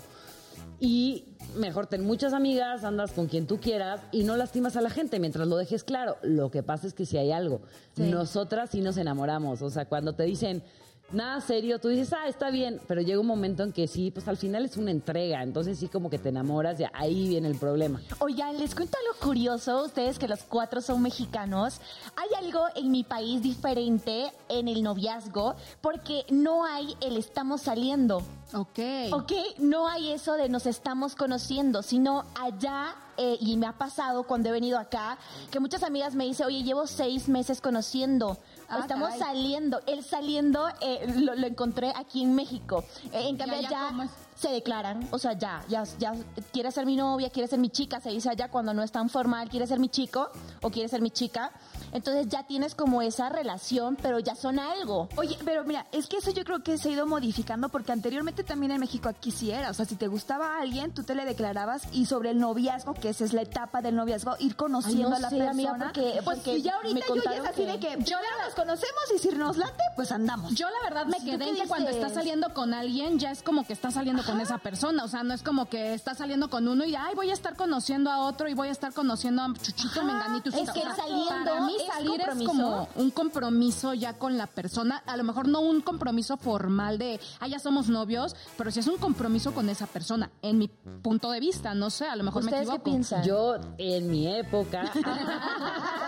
Y 0.79 1.25
mejor 1.55 1.88
ten 1.88 2.03
muchas 2.05 2.33
amigas, 2.33 2.83
andas 2.83 3.11
con 3.13 3.27
quien 3.27 3.47
tú 3.47 3.59
quieras 3.59 4.01
y 4.11 4.23
no 4.23 4.35
lastimas 4.35 4.75
a 4.75 4.81
la 4.81 4.89
gente 4.89 5.19
mientras 5.19 5.47
lo 5.47 5.57
dejes 5.57 5.83
claro. 5.83 6.17
Lo 6.21 6.51
que 6.51 6.63
pasa 6.63 6.88
es 6.88 6.93
que 6.93 7.05
si 7.05 7.17
hay 7.17 7.31
algo, 7.31 7.61
nosotras 7.95 8.71
sí 8.71 8.81
nos 8.81 8.97
enamoramos. 8.97 9.61
O 9.61 9.69
sea, 9.69 9.85
cuando 9.85 10.13
te 10.13 10.23
dicen 10.23 10.63
nada 11.11 11.41
serio, 11.41 11.79
tú 11.79 11.89
dices, 11.89 12.13
ah, 12.13 12.27
está 12.27 12.49
bien, 12.49 12.79
pero 12.87 13.01
llega 13.01 13.19
un 13.19 13.27
momento 13.27 13.63
en 13.63 13.71
que 13.71 13.87
sí, 13.87 14.11
pues 14.11 14.27
al 14.27 14.37
final 14.37 14.65
es 14.65 14.77
una 14.77 14.91
entrega. 14.91 15.43
Entonces 15.43 15.79
sí, 15.79 15.87
como 15.87 16.09
que 16.09 16.17
te 16.17 16.29
enamoras 16.29 16.79
y 16.79 16.85
ahí 16.93 17.27
viene 17.27 17.47
el 17.47 17.57
problema. 17.57 18.01
Oigan, 18.19 18.57
les 18.57 18.75
cuento 18.75 18.97
algo 18.97 19.19
curioso, 19.19 19.83
ustedes 19.83 20.19
que 20.19 20.27
los 20.27 20.43
cuatro 20.43 20.81
son 20.81 21.01
mexicanos. 21.01 21.79
Hay 22.15 22.45
algo 22.45 22.65
en 22.75 22.91
mi 22.91 23.03
país 23.03 23.41
diferente 23.41 24.31
en 24.49 24.67
el 24.67 24.83
noviazgo, 24.83 25.55
porque 25.81 26.25
no 26.29 26.65
hay 26.65 26.95
el 27.01 27.17
estamos 27.17 27.61
saliendo. 27.61 28.21
Ok. 28.53 28.79
Ok, 29.11 29.31
no 29.59 29.87
hay 29.87 30.11
eso 30.11 30.33
de 30.33 30.49
nos 30.49 30.65
estamos 30.65 31.15
conociendo, 31.15 31.81
sino 31.81 32.25
allá, 32.39 32.95
eh, 33.17 33.37
y 33.39 33.57
me 33.57 33.65
ha 33.65 33.73
pasado 33.73 34.23
cuando 34.23 34.49
he 34.49 34.51
venido 34.51 34.77
acá, 34.77 35.17
que 35.51 35.59
muchas 35.59 35.83
amigas 35.83 36.15
me 36.15 36.25
dicen, 36.25 36.45
oye, 36.47 36.63
llevo 36.63 36.85
seis 36.87 37.27
meses 37.27 37.61
conociendo, 37.61 38.37
Ah, 38.69 38.80
estamos 38.80 39.10
caray. 39.10 39.19
saliendo. 39.19 39.82
El 39.86 40.04
saliendo 40.04 40.67
eh, 40.82 41.13
lo, 41.17 41.36
lo 41.36 41.47
encontré 41.47 41.93
aquí 41.95 42.23
en 42.23 42.36
México. 42.36 42.84
Eh, 43.12 43.28
en 43.28 43.38
cambio, 43.38 43.60
es? 43.60 44.12
se 44.36 44.49
declaran, 44.49 45.08
o 45.12 45.17
sea, 45.17 45.34
ya, 45.34 45.63
ya, 45.69 45.84
ya 45.97 46.13
quiere 46.51 46.71
ser 46.71 46.86
mi 46.86 46.95
novia, 46.95 47.30
quiere 47.30 47.47
ser 47.47 47.60
mi 47.60 47.69
chica, 47.69 48.01
se 48.01 48.10
dice 48.10 48.30
allá 48.30 48.49
cuando 48.49 48.73
no 48.73 48.84
es 48.84 48.91
tan 48.91 49.10
formal, 49.10 49.49
quiere 49.49 49.65
ser 49.65 49.80
mi 49.80 49.88
chico 49.89 50.30
o 50.62 50.69
quiere 50.69 50.89
ser 50.89 51.01
mi 51.01 51.10
chica. 51.10 51.51
Entonces 51.95 52.27
ya 52.27 52.43
tienes 52.43 52.75
como 52.75 53.01
esa 53.01 53.29
relación, 53.29 53.95
pero 54.01 54.19
ya 54.19 54.36
son 54.36 54.60
algo. 54.60 55.08
Oye, 55.15 55.38
pero 55.45 55.63
mira, 55.63 55.86
es 55.93 56.08
que 56.08 56.17
eso 56.17 56.31
yo 56.31 56.43
creo 56.43 56.62
que 56.62 56.77
se 56.77 56.89
ha 56.89 56.91
ido 56.91 57.08
modificando 57.08 57.69
porque 57.69 57.93
anteriormente 57.93 58.43
también 58.43 58.73
en 58.73 58.81
México 58.81 59.08
aquí 59.08 59.31
sí 59.31 59.49
era. 59.51 59.69
O 59.69 59.73
sea, 59.73 59.86
si 59.86 59.95
te 59.95 60.08
gustaba 60.08 60.58
a 60.58 60.62
alguien, 60.62 60.93
tú 60.93 61.03
te 61.03 61.15
le 61.15 61.23
declarabas 61.23 61.84
y 61.93 62.05
sobre 62.05 62.31
el 62.31 62.39
noviazgo, 62.39 62.93
que 62.95 63.10
esa 63.10 63.23
es 63.23 63.31
la 63.31 63.43
etapa 63.43 63.81
del 63.81 63.95
noviazgo, 63.95 64.36
ir 64.39 64.55
conociendo 64.58 65.05
Ay, 65.08 65.10
no 65.12 65.15
a 65.15 65.19
la 65.19 65.29
sé, 65.29 65.38
persona. 65.38 65.51
amiga, 65.51 65.77
porque- 65.93 66.21
pues 66.23 66.39
porque 66.39 66.62
ya 66.62 66.75
ahorita 66.75 66.99
yo 67.08 67.15
ya 67.23 67.31
es 67.34 67.45
así 67.45 67.62
que- 67.65 67.71
de 67.71 67.79
que 67.79 67.89
yo 68.03 68.17
ya 68.17 68.45
nos 68.45 68.53
conocemos 68.55 69.01
y 69.15 69.19
si 69.19 69.29
nos 69.29 69.55
late, 69.58 69.84
pues 69.95 70.12
andamos. 70.12 70.53
Yo 70.53 70.67
la 70.69 70.89
verdad 70.89 71.05
me 71.05 71.17
¿Tú 71.19 71.25
quedé 71.25 71.47
en 71.49 71.55
que 71.55 71.67
cuando 71.67 71.89
estás 71.91 72.13
saliendo 72.13 72.53
con 72.53 72.73
alguien 72.73 73.19
ya 73.19 73.31
es 73.31 73.41
como 73.41 73.65
que 73.65 73.71
estás 73.71 73.93
saliendo 73.93 74.23
con 74.25 74.41
esa 74.41 74.58
persona, 74.58 75.03
o 75.05 75.08
sea, 75.08 75.23
no 75.23 75.34
es 75.34 75.43
como 75.43 75.67
que 75.69 75.93
estás 75.93 76.17
saliendo 76.17 76.49
con 76.49 76.67
uno 76.67 76.84
y 76.84 76.95
ay 76.95 77.15
voy 77.15 77.29
a 77.29 77.34
estar 77.34 77.55
conociendo 77.55 78.12
a 78.12 78.19
otro 78.25 78.49
y 78.49 78.53
voy 78.53 78.67
a 78.67 78.71
estar 78.71 78.91
conociendo 78.93 79.41
a 79.43 79.53
Chuchito, 79.53 80.03
Menganito. 80.03 80.49
y 80.49 80.53
es 80.53 80.60
Susa". 80.60 80.73
que 80.73 80.81
saliendo 80.95 81.25
para 81.45 81.62
mí 81.62 81.75
salir 81.85 82.21
es 82.21 82.47
como 82.47 82.87
un 82.95 83.11
compromiso 83.11 83.93
ya 83.93 84.13
con 84.13 84.37
la 84.37 84.47
persona, 84.47 85.03
a 85.05 85.17
lo 85.17 85.23
mejor 85.23 85.47
no 85.47 85.61
un 85.61 85.81
compromiso 85.81 86.37
formal 86.37 86.97
de 86.97 87.19
ah 87.39 87.47
ya 87.47 87.59
somos 87.59 87.89
novios, 87.89 88.35
pero 88.57 88.71
sí 88.71 88.79
es 88.79 88.87
un 88.87 88.97
compromiso 88.97 89.53
con 89.53 89.69
esa 89.69 89.87
persona, 89.87 90.29
en 90.41 90.57
mi 90.57 90.67
punto 90.67 91.31
de 91.31 91.39
vista, 91.39 91.73
no 91.73 91.89
sé, 91.89 92.05
a 92.05 92.15
lo 92.15 92.23
mejor 92.23 92.43
me 92.43 92.51
¿Ustedes 92.51 92.69
qué 92.69 92.75
equivoco. 92.75 92.91
piensan? 92.91 93.23
Yo, 93.23 93.55
en 93.77 94.09
mi 94.09 94.27
época, 94.27 94.91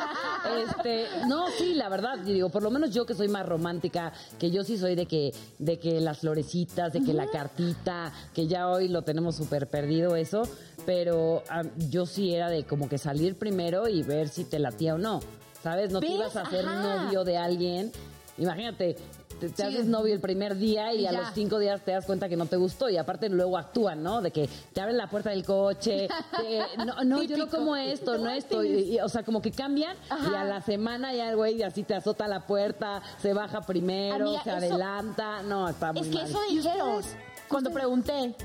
Este, 0.47 1.07
no, 1.27 1.47
sí, 1.57 1.73
la 1.73 1.89
verdad, 1.89 2.19
digo, 2.19 2.49
por 2.49 2.63
lo 2.63 2.71
menos 2.71 2.91
yo 2.91 3.05
que 3.05 3.13
soy 3.13 3.27
más 3.27 3.45
romántica, 3.45 4.13
que 4.39 4.51
yo 4.51 4.63
sí 4.63 4.77
soy 4.77 4.95
de 4.95 5.05
que, 5.05 5.33
de 5.59 5.79
que 5.79 5.99
las 5.99 6.19
florecitas, 6.19 6.93
de 6.93 7.01
que 7.01 7.13
la 7.13 7.27
cartita, 7.27 8.11
que 8.33 8.47
ya 8.47 8.69
hoy 8.69 8.87
lo 8.87 9.01
tenemos 9.01 9.35
súper 9.35 9.67
perdido 9.67 10.15
eso, 10.15 10.43
pero 10.85 11.43
yo 11.89 12.05
sí 12.05 12.33
era 12.33 12.49
de 12.49 12.63
como 12.63 12.87
que 12.87 12.97
salir 12.97 13.37
primero 13.37 13.87
y 13.87 14.03
ver 14.03 14.29
si 14.29 14.45
te 14.45 14.59
latía 14.59 14.95
o 14.95 14.97
no. 14.97 15.19
¿Sabes? 15.63 15.91
No 15.91 16.00
te 16.00 16.08
ibas 16.08 16.36
a 16.36 16.41
hacer 16.41 16.65
Ajá. 16.65 17.04
novio 17.06 17.24
de 17.24 17.38
alguien. 17.38 17.91
Imagínate, 18.38 18.96
te, 19.39 19.50
te 19.50 19.63
haces 19.63 19.86
novio 19.86 20.13
el 20.13 20.20
primer 20.20 20.56
día 20.56 20.93
y, 20.93 21.02
Y 21.02 21.06
a 21.08 21.12
los 21.12 21.30
cinco 21.34 21.58
días 21.58 21.82
te 21.84 21.91
das 21.91 22.06
cuenta 22.06 22.30
que 22.30 22.38
no 22.38 22.46
te 22.46 22.56
gustó 22.56 22.88
y 22.89 22.98
aparte 22.98 23.30
luego 23.30 23.58
actúan, 23.58 24.04
¿no? 24.04 24.22
De 24.22 24.30
que 24.32 24.48
te 24.74 24.80
abren 24.82 24.98
la 24.98 25.10
puerta 25.10 25.32
del 25.32 25.43
coche, 25.43 26.08
te- 26.38 26.86
no, 26.86 27.04
no, 27.04 27.24
yo 27.24 27.36
no 27.38 27.48
como 27.50 27.76
esto, 27.76 28.17
no 28.20 28.30
esto, 28.30 28.63
y- 28.63 28.96
y, 28.96 29.00
o 29.00 29.10
sea, 29.10 29.24
como 29.24 29.41
que 29.41 29.52
cambian 29.52 29.98
y 30.32 30.36
a 30.36 30.43
la 30.43 30.62
semana 30.62 31.13
ya 31.13 31.30
el 31.32 31.36
güey 31.36 31.63
así 31.63 31.82
te 31.84 31.96
azota 31.96 32.28
la 32.28 32.46
puerta, 32.46 33.02
se 33.20 33.34
baja 33.34 33.62
primero, 33.62 34.28
Amiga, 34.28 34.43
se 34.43 34.50
eso- 34.50 34.58
adelanta, 34.58 35.41
no, 35.41 35.70
está 35.70 35.91
muy 35.93 36.02
Es 36.04 36.08
que 36.10 36.15
mal. 36.22 36.26
eso 36.30 36.39
dijeron 36.50 37.02
cuando 37.48 37.72
pregunté. 37.72 38.36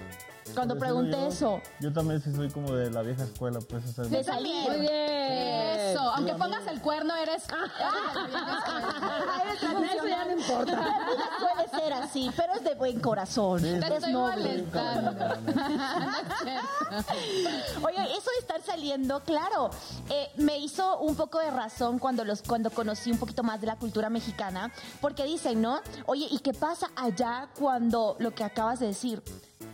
Cuando 0.54 0.78
pregunté 0.78 1.12
yo- 1.16 1.28
eso. 1.28 1.60
Yo 1.80 1.92
también 1.92 2.20
sí 2.22 2.32
soy 2.34 2.50
como 2.50 2.72
de 2.74 2.90
la 2.90 3.02
vieja 3.02 3.24
escuela, 3.24 3.58
pues, 3.60 3.84
o 3.86 3.92
sea, 3.92 4.04
De 4.04 4.24
salir. 4.24 4.68
Muy 4.68 4.80
bien. 4.80 4.92
Eso, 4.92 6.00
aunque 6.00 6.34
pongas 6.34 6.66
el 6.66 6.80
cuerno, 6.80 7.14
eres. 7.16 7.44
Eso 9.94 10.06
ya 10.08 10.24
no 10.24 10.32
importa. 10.32 11.06
Puede 11.40 11.68
ser 11.82 11.92
así, 11.92 12.30
pero 12.36 12.54
es 12.54 12.64
de 12.64 12.74
buen 12.74 13.00
corazón. 13.00 13.62
Te 13.62 13.78
Es 13.78 13.84
estoy 13.90 14.12
noble. 14.12 14.42
molestando. 14.64 15.12
Oye, 17.82 18.02
eso 18.16 18.30
de 18.30 18.38
estar 18.40 18.62
saliendo, 18.62 19.20
claro, 19.22 19.70
eh, 20.10 20.30
me 20.36 20.58
hizo 20.58 20.98
un 21.00 21.14
poco 21.16 21.38
de 21.38 21.50
razón 21.50 21.98
cuando 21.98 22.24
los 22.24 22.42
cuando 22.42 22.70
conocí 22.70 23.10
un 23.10 23.18
poquito 23.18 23.42
más 23.42 23.60
de 23.60 23.66
la 23.66 23.76
cultura 23.76 24.10
mexicana, 24.10 24.70
porque 25.00 25.24
dicen, 25.24 25.60
¿no? 25.62 25.80
Oye, 26.06 26.26
¿y 26.30 26.38
qué 26.40 26.52
pasa 26.54 26.90
allá 26.96 27.48
cuando 27.58 28.16
lo 28.18 28.32
que 28.34 28.44
acabas 28.44 28.80
de 28.80 28.88
decir? 28.88 29.22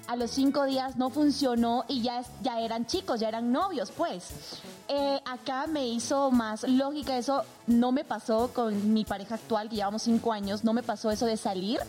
A 0.06 0.16
los 0.16 0.30
cinco 0.30 0.64
días 0.64 0.96
no 0.96 1.10
funcionó 1.10 1.84
y 1.88 2.02
ya, 2.02 2.22
ya 2.42 2.60
eran 2.60 2.86
chicos, 2.86 3.20
ya 3.20 3.28
eran 3.28 3.52
novios, 3.52 3.90
pues. 3.90 4.60
Eh, 4.88 5.20
acá 5.26 5.66
me 5.66 5.86
hizo 5.86 6.30
más 6.30 6.62
lógica 6.66 7.18
eso, 7.18 7.44
no 7.66 7.92
me 7.92 8.04
pasó 8.04 8.50
con 8.54 8.94
mi 8.94 9.04
pareja 9.04 9.34
actual, 9.34 9.68
que 9.68 9.76
llevamos 9.76 10.02
cinco 10.02 10.32
años, 10.32 10.64
no 10.64 10.72
me 10.72 10.82
pasó 10.82 11.10
eso 11.10 11.26
de 11.26 11.36
salir. 11.36 11.80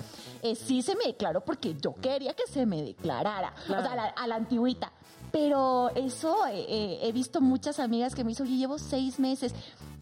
Eh, 0.41 0.55
sí 0.55 0.81
se 0.81 0.95
me 0.95 1.05
declaró 1.05 1.41
porque 1.41 1.75
yo 1.79 1.95
quería 1.95 2.33
que 2.33 2.43
se 2.51 2.65
me 2.65 2.81
declarara, 2.81 3.53
o 3.65 3.67
sea, 3.67 3.93
a 3.93 3.95
la, 3.95 4.05
a 4.05 4.27
la 4.27 4.35
antigüita. 4.35 4.91
Pero 5.31 5.91
eso, 5.95 6.45
eh, 6.47 6.65
eh, 6.67 6.99
he 7.03 7.11
visto 7.11 7.39
muchas 7.39 7.79
amigas 7.79 8.15
que 8.15 8.23
me 8.23 8.29
dicen, 8.29 8.47
oye, 8.47 8.57
llevo 8.57 8.79
seis 8.79 9.19
meses 9.19 9.53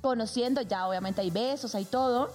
conociendo, 0.01 0.61
ya 0.61 0.87
obviamente 0.87 1.21
hay 1.21 1.31
besos, 1.31 1.75
hay 1.75 1.85
todo. 1.85 2.29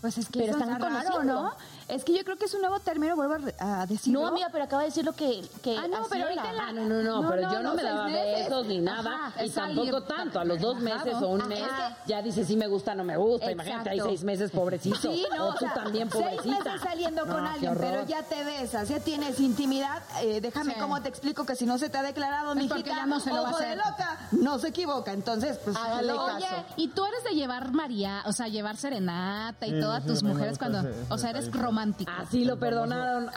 Pues 0.00 0.18
es 0.18 0.28
que 0.28 0.40
Pero 0.40 0.52
están 0.52 0.68
raro, 0.68 0.84
conociendo. 0.84 1.42
¿no? 1.42 1.52
Es 1.88 2.02
que 2.04 2.16
yo 2.16 2.24
creo 2.24 2.36
que 2.36 2.46
es 2.46 2.54
un 2.54 2.62
nuevo 2.62 2.80
término, 2.80 3.14
vuelvo 3.14 3.36
a, 3.60 3.86
decirlo. 3.86 4.22
No, 4.22 4.26
amiga, 4.26 4.48
pero 4.50 4.64
acaba 4.64 4.82
de 4.82 4.88
decir 4.88 5.04
lo 5.04 5.12
que... 5.12 5.40
que 5.62 5.76
Ah, 5.78 5.86
no, 5.88 6.04
pero 6.10 6.24
ahorita 6.24 6.52
la- 6.52 6.66
Ah, 6.68 6.72
no, 6.72 6.84
no, 6.84 7.00
no, 7.00 7.22
No, 7.22 7.28
pero 7.30 7.42
no, 7.42 7.52
yo 7.52 7.62
no, 7.62 7.70
no, 7.70 7.74
me 7.76 7.82
seis 7.82 7.92
daba 7.94 8.04
meses. 8.08 8.44
besos 8.48 8.66
ni 8.66 8.78
nada 8.80 9.26
Ajá, 9.28 9.44
y 9.44 9.48
salir 9.50 9.76
tampoco 9.92 10.02
tanto. 10.02 10.40
A 10.40 10.44
los 10.44 10.60
dos 10.60 10.80
meses 10.80 11.14
o 11.14 11.28
un 11.28 11.46
mes 11.46 11.62
Ajá. 11.62 11.96
ya 12.06 12.22
dices 12.22 12.48
si 12.48 12.56
me 12.56 12.66
gusta 12.66 12.94
no 12.96 13.04
me 13.04 13.16
gusta. 13.16 13.50
Exacto. 13.50 13.52
Imagínate, 13.70 13.90
hay 13.90 14.00
seis 14.00 14.24
meses 14.24 14.50
pobrecito. 14.50 14.96
Sí, 15.00 15.24
no, 15.36 15.46
o 15.48 15.52
tú 15.52 15.58
sea, 15.60 15.74
también 15.74 16.10
Seis 16.10 16.24
pobrecita. 16.24 16.64
meses 16.72 16.80
saliendo 16.82 17.24
con 17.24 17.46
alguien, 17.46 17.76
pero 17.78 18.04
ya 18.04 18.22
te 18.24 18.42
besas, 18.42 18.88
ya 18.88 18.98
tienes 18.98 19.38
intimidad. 19.38 20.02
eh, 20.22 20.40
déjame 20.40 20.74
Sí. 20.74 20.80
cómo 20.80 21.00
te 21.02 21.08
explico 21.08 21.46
que 21.46 21.54
si 21.54 21.66
no 21.66 21.78
se 21.78 21.88
te 21.88 21.98
ha 21.98 22.02
declarado, 22.02 22.54
mi 22.56 22.66
ya 22.68 23.06
no 23.06 23.20
se 23.20 23.30
lo 23.30 23.42
va 23.42 23.48
a 23.48 23.50
ojo 23.52 23.58
de 23.60 23.66
hacer. 23.66 23.78
loca, 23.78 24.18
no 24.32 24.58
se 24.58 24.68
equivoca. 24.68 25.12
Entonces, 25.12 25.58
pues, 25.58 25.76
Hágale 25.76 26.14
caso. 26.16 26.64
Y 26.76 26.88
tú 26.88 27.04
eres 27.04 27.22
de 27.22 27.30
llevar 27.30 27.70
María, 27.72 28.22
o 28.26 28.32
sea, 28.32 28.48
llevar 28.48 28.76
serenata 28.76 29.66
y 29.66 29.70
Sí, 29.70 29.80
todas 29.80 30.02
sí, 30.02 30.08
tus 30.08 30.22
mujeres 30.24 30.58
cuando, 30.58 30.80
o 31.10 31.18
sea, 31.18 31.30
eres 31.30 31.44
detallito. 31.46 31.58
Romántico. 31.76 32.10
Así 32.18 32.44
lo 32.44 32.58
perdonaron. 32.58 33.28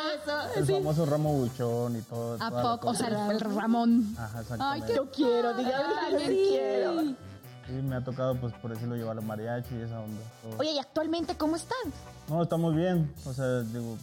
el 0.56 0.66
famoso 0.66 1.06
ramo 1.06 1.32
buchón 1.34 1.96
y 1.96 2.02
todo. 2.02 2.38
¿A 2.40 2.50
poco? 2.50 2.88
O 2.90 2.94
sea, 2.94 3.08
el, 3.08 3.32
el 3.32 3.40
Ramón. 3.40 4.14
Ajá, 4.18 4.38
Ay, 4.38 4.42
exactamente. 4.42 4.86
qué 4.86 4.94
Yo 4.96 5.10
quiero, 5.10 5.54
diga, 5.54 5.82
Yo 6.10 6.18
sí. 6.18 6.46
quiero. 6.48 7.00
Sí, 7.66 7.72
me 7.74 7.96
ha 7.96 8.02
tocado, 8.02 8.34
pues, 8.40 8.52
por 8.54 8.72
decirlo, 8.72 8.96
llevar 8.96 9.16
el 9.16 9.24
mariachi 9.24 9.74
y 9.76 9.82
esa 9.82 10.00
onda. 10.00 10.20
todo. 10.42 10.56
Oye, 10.58 10.72
¿y 10.72 10.78
actualmente 10.78 11.36
cómo 11.36 11.56
están? 11.56 11.92
No, 12.28 12.42
está 12.42 12.56
muy 12.56 12.74
bien. 12.74 13.12
O 13.24 13.32
sea, 13.32 13.60
digo, 13.60 13.96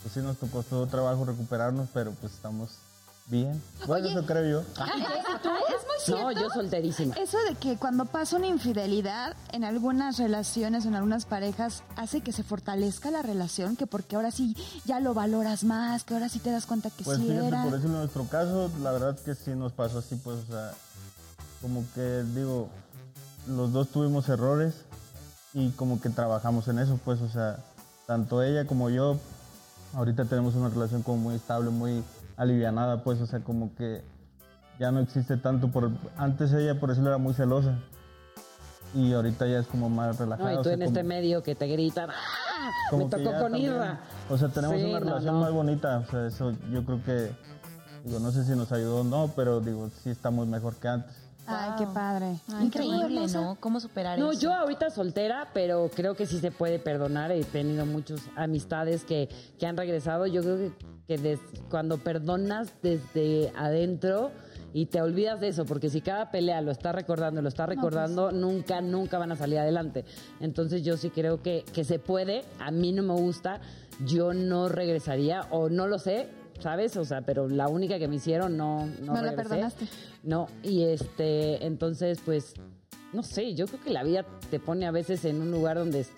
pues 0.00 0.14
sí 0.14 0.20
nos 0.20 0.38
tocó 0.38 0.62
todo 0.62 0.86
trabajo 0.86 1.24
recuperarnos, 1.24 1.88
pero 1.92 2.12
pues 2.12 2.32
estamos 2.32 2.70
bien. 3.26 3.62
Bueno, 3.86 4.08
eso 4.08 4.26
creo 4.26 4.62
yo. 4.62 4.68
Es 5.42 5.86
muy 5.86 5.96
cierto. 6.04 6.22
No, 6.22 6.32
yo 6.32 6.50
solterísima. 6.50 7.14
Eso 7.16 7.38
de 7.48 7.54
que 7.56 7.76
cuando 7.76 8.04
pasa 8.04 8.36
una 8.36 8.46
infidelidad 8.46 9.34
en 9.52 9.64
algunas 9.64 10.18
relaciones, 10.18 10.84
en 10.86 10.94
algunas 10.94 11.24
parejas, 11.24 11.82
hace 11.96 12.20
que 12.20 12.32
se 12.32 12.42
fortalezca 12.42 13.10
la 13.10 13.22
relación, 13.22 13.76
que 13.76 13.86
porque 13.86 14.16
ahora 14.16 14.30
sí 14.30 14.56
ya 14.84 15.00
lo 15.00 15.14
valoras 15.14 15.64
más, 15.64 16.04
que 16.04 16.14
ahora 16.14 16.28
sí 16.28 16.38
te 16.38 16.50
das 16.50 16.66
cuenta 16.66 16.90
que 16.90 17.04
Pues 17.04 17.18
sí 17.18 17.24
fíjate, 17.26 17.48
era. 17.48 17.64
por 17.64 17.74
eso 17.74 17.86
en 17.86 17.92
nuestro 17.92 18.24
caso, 18.26 18.70
la 18.82 18.92
verdad 18.92 19.18
que 19.18 19.34
sí 19.34 19.50
nos 19.52 19.72
pasó 19.72 19.98
así, 19.98 20.16
pues, 20.16 20.38
o 20.48 20.52
sea, 20.52 20.72
como 21.60 21.84
que 21.94 22.24
digo, 22.34 22.68
los 23.48 23.72
dos 23.72 23.88
tuvimos 23.88 24.28
errores 24.28 24.74
y 25.54 25.70
como 25.70 26.00
que 26.00 26.08
trabajamos 26.10 26.68
en 26.68 26.78
eso, 26.78 26.98
pues, 27.04 27.20
o 27.20 27.28
sea, 27.28 27.58
tanto 28.06 28.42
ella 28.42 28.66
como 28.66 28.90
yo, 28.90 29.18
ahorita 29.94 30.24
tenemos 30.26 30.54
una 30.54 30.68
relación 30.68 31.02
como 31.02 31.18
muy 31.18 31.34
estable, 31.36 31.70
muy 31.70 32.02
alivianada, 32.42 33.02
pues, 33.04 33.20
o 33.20 33.26
sea, 33.26 33.40
como 33.40 33.74
que 33.74 34.02
ya 34.78 34.90
no 34.90 35.00
existe 35.00 35.36
tanto 35.36 35.68
por... 35.68 35.90
Antes 36.16 36.52
ella, 36.52 36.78
por 36.78 36.88
decirlo, 36.90 37.10
era 37.10 37.18
muy 37.18 37.34
celosa 37.34 37.74
y 38.94 39.12
ahorita 39.12 39.46
ya 39.46 39.58
es 39.60 39.66
como 39.66 39.88
más 39.88 40.18
relajada. 40.18 40.48
No, 40.50 40.54
y 40.54 40.58
o 40.58 40.62
tú 40.62 40.64
sea, 40.64 40.74
en 40.74 40.82
este 40.82 41.02
medio 41.02 41.42
que 41.42 41.54
te 41.54 41.66
gritan. 41.66 42.10
¡Ah! 42.10 42.70
Me 42.96 43.04
tocó 43.06 43.38
con 43.38 43.56
Irra. 43.56 44.00
O 44.28 44.36
sea, 44.36 44.48
tenemos 44.48 44.76
Sí, 44.76 44.84
una 44.84 45.00
no, 45.00 45.06
relación 45.06 45.34
no. 45.34 45.40
más 45.40 45.52
bonita. 45.52 45.98
O 45.98 46.10
sea, 46.10 46.26
eso 46.26 46.52
yo 46.70 46.84
creo 46.84 47.02
que, 47.02 47.30
digo, 48.04 48.18
no 48.20 48.30
sé 48.32 48.44
si 48.44 48.52
nos 48.52 48.70
ayudó 48.72 49.00
o 49.00 49.04
no, 49.04 49.30
pero 49.34 49.60
digo, 49.60 49.88
sí 50.02 50.10
estamos 50.10 50.46
mejor 50.46 50.74
que 50.76 50.88
antes. 50.88 51.14
Ay, 51.46 51.70
qué 51.78 51.86
padre. 51.92 52.36
Increíble, 52.60 53.26
¿no? 53.32 53.56
¿Cómo 53.60 53.80
superar 53.80 54.18
No, 54.18 54.30
eso? 54.32 54.40
yo 54.40 54.54
ahorita 54.54 54.90
soltera, 54.90 55.48
pero 55.52 55.90
creo 55.94 56.14
que 56.14 56.26
sí 56.26 56.38
se 56.38 56.50
puede 56.50 56.78
perdonar. 56.78 57.32
He 57.32 57.42
tenido 57.44 57.84
muchas 57.84 58.20
amistades 58.36 59.04
que, 59.04 59.28
que 59.58 59.66
han 59.66 59.76
regresado. 59.76 60.26
Yo 60.26 60.42
creo 60.42 60.56
que, 60.56 60.72
que 61.08 61.18
des- 61.18 61.40
cuando 61.68 61.98
perdonas 61.98 62.72
desde 62.82 63.52
adentro 63.56 64.30
y 64.74 64.86
te 64.86 65.02
olvidas 65.02 65.38
de 65.40 65.48
eso, 65.48 65.66
porque 65.66 65.90
si 65.90 66.00
cada 66.00 66.30
pelea 66.30 66.60
lo 66.62 66.70
estás 66.70 66.94
recordando, 66.94 67.42
lo 67.42 67.48
estás 67.48 67.68
recordando, 67.68 68.30
nunca, 68.32 68.80
nunca 68.80 69.18
van 69.18 69.32
a 69.32 69.36
salir 69.36 69.58
adelante. 69.58 70.04
Entonces 70.40 70.82
yo 70.82 70.96
sí 70.96 71.10
creo 71.10 71.42
que, 71.42 71.64
que 71.74 71.84
se 71.84 71.98
puede. 71.98 72.44
A 72.60 72.70
mí 72.70 72.92
no 72.92 73.02
me 73.02 73.14
gusta. 73.14 73.60
Yo 74.06 74.32
no 74.32 74.68
regresaría 74.68 75.42
o 75.50 75.68
no 75.68 75.86
lo 75.88 75.98
sé. 75.98 76.28
¿Sabes? 76.62 76.96
O 76.96 77.04
sea, 77.04 77.22
pero 77.22 77.48
la 77.48 77.68
única 77.68 77.98
que 77.98 78.06
me 78.08 78.16
hicieron 78.16 78.56
no, 78.56 78.86
no, 79.00 79.14
No 79.14 79.22
la 79.22 79.34
perdonaste. 79.34 79.88
No, 80.22 80.46
y 80.62 80.84
este, 80.84 81.66
entonces, 81.66 82.20
pues, 82.24 82.54
no 83.12 83.22
sé, 83.22 83.54
yo 83.54 83.66
creo 83.66 83.80
que 83.82 83.90
la 83.90 84.04
vida 84.04 84.24
te 84.50 84.60
pone 84.60 84.86
a 84.86 84.90
veces 84.92 85.24
en 85.24 85.40
un 85.42 85.50
lugar 85.50 85.76
donde 85.78 86.00
es- 86.00 86.12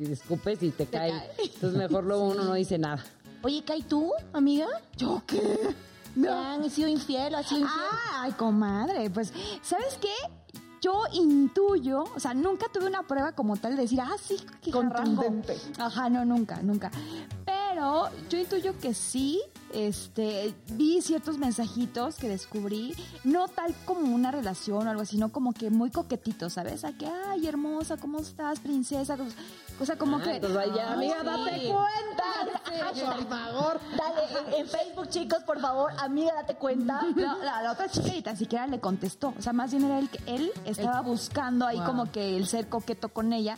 escupes 0.00 0.62
y 0.62 0.70
te, 0.70 0.86
cae. 0.86 1.12
Entonces, 1.38 1.78
mejor 1.78 2.04
luego 2.04 2.28
uno 2.28 2.44
no 2.44 2.54
dice 2.54 2.78
nada. 2.78 3.04
Oye, 3.42 3.62
¿Kai, 3.64 3.82
tú, 3.82 4.10
amiga? 4.32 4.66
¿Yo 4.96 5.22
qué? 5.26 5.40
¿Te 6.20 6.28
han 6.28 6.68
sido 6.70 6.88
infiel? 6.88 7.34
¿Has 7.34 7.46
sido 7.48 7.60
infiel? 7.60 7.80
Ay, 8.14 8.32
comadre, 8.32 9.10
pues, 9.10 9.32
¿sabes 9.62 9.98
qué? 10.00 10.12
Yo 10.82 11.02
intuyo, 11.12 12.04
o 12.16 12.18
sea, 12.18 12.32
nunca 12.32 12.66
tuve 12.72 12.86
una 12.86 13.02
prueba 13.02 13.32
como 13.32 13.56
tal 13.58 13.76
de 13.76 13.82
decir, 13.82 14.00
ah, 14.00 14.16
sí, 14.20 14.38
que 14.62 14.70
Contundente. 14.70 15.54
Ajá, 15.78 16.08
no, 16.08 16.24
nunca, 16.24 16.62
nunca. 16.62 16.90
Pero 17.44 17.59
yo 17.74 18.38
intuyo 18.38 18.78
que 18.78 18.94
sí, 18.94 19.40
este, 19.72 20.54
vi 20.72 21.00
ciertos 21.02 21.38
mensajitos 21.38 22.16
que 22.16 22.28
descubrí, 22.28 22.94
no 23.24 23.48
tal 23.48 23.74
como 23.84 24.14
una 24.14 24.30
relación 24.30 24.86
o 24.86 24.90
algo 24.90 25.02
así, 25.02 25.12
sino 25.16 25.30
como 25.30 25.52
que 25.52 25.70
muy 25.70 25.90
coquetito, 25.90 26.50
¿sabes? 26.50 26.84
A 26.84 26.92
que, 26.92 27.06
ay, 27.06 27.46
hermosa, 27.46 27.96
¿cómo 27.96 28.18
estás, 28.20 28.60
princesa? 28.60 29.16
O 29.80 29.86
sea, 29.86 29.96
como 29.96 30.18
Ah, 30.18 30.22
que... 30.22 30.34
entonces 30.36 30.56
vaya, 30.56 30.92
amiga, 30.92 31.16
Sí. 31.20 31.26
date 31.26 31.68
cuenta. 31.68 32.24
por 33.16 33.28
favor. 33.28 33.80
Dale, 33.96 34.20
en, 34.56 34.60
en 34.60 34.68
Facebook, 34.68 35.08
chicos, 35.08 35.42
por 35.44 35.60
favor, 35.60 35.92
amiga, 35.98 36.34
date 36.34 36.54
cuenta. 36.56 37.02
La, 37.16 37.62
la 37.62 37.72
otra 37.72 37.88
chica 37.88 38.08
ni 38.08 38.22
tan 38.22 38.36
siquiera 38.36 38.66
le 38.66 38.80
contestó. 38.80 39.32
O 39.38 39.42
sea, 39.42 39.52
más 39.52 39.70
bien 39.70 39.84
era 39.84 39.98
él 39.98 40.08
que 40.10 40.18
él 40.26 40.50
estaba 40.64 41.00
buscando 41.00 41.66
ahí 41.66 41.76
Wow. 41.78 41.86
como 41.86 42.12
que 42.12 42.36
el 42.36 42.46
ser 42.46 42.68
coqueto 42.68 43.08
con 43.08 43.32
ella. 43.32 43.56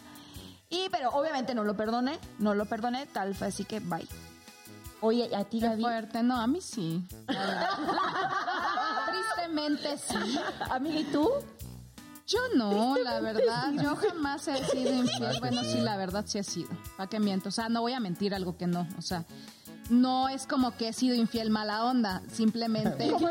Y, 0.72 0.88
pero 0.90 1.10
obviamente 1.10 1.54
no 1.54 1.64
lo 1.64 1.76
perdoné, 1.76 2.18
no 2.38 2.54
lo 2.54 2.64
perdoné, 2.64 3.04
tal 3.06 3.34
fue 3.34 3.48
así 3.48 3.64
que 3.64 3.80
bye. 3.80 4.08
Oye, 5.02 5.28
a 5.36 5.44
ti, 5.44 5.60
Qué 5.60 5.66
Gaby. 5.66 5.82
fuerte. 5.82 6.22
No, 6.22 6.40
a 6.40 6.46
mí 6.46 6.60
sí. 6.62 7.04
Tristemente 9.06 9.98
sí. 9.98 10.38
Amiga, 10.70 11.00
¿y 11.00 11.04
tú? 11.04 11.28
Yo 12.26 12.38
no, 12.54 12.96
la 12.96 13.20
verdad. 13.20 13.72
Yo 13.72 13.96
jamás 13.96 14.48
he 14.48 14.64
sido 14.64 14.92
infiel. 14.94 15.38
Bueno, 15.40 15.62
sí, 15.64 15.78
la 15.80 15.96
verdad 15.96 16.24
sí 16.26 16.38
he 16.38 16.44
sido. 16.44 16.70
¿Para 16.96 17.10
qué 17.10 17.20
miento? 17.20 17.48
O 17.50 17.52
sea, 17.52 17.68
no 17.68 17.80
voy 17.82 17.92
a 17.92 18.00
mentir 18.00 18.34
algo 18.34 18.56
que 18.56 18.66
no. 18.66 18.86
O 18.96 19.02
sea, 19.02 19.24
no 19.90 20.28
es 20.28 20.46
como 20.46 20.74
que 20.76 20.88
he 20.88 20.92
sido 20.92 21.14
infiel 21.16 21.50
mala 21.50 21.84
onda. 21.84 22.22
Simplemente. 22.30 23.04
Hay 23.04 23.10
muchos 23.10 23.28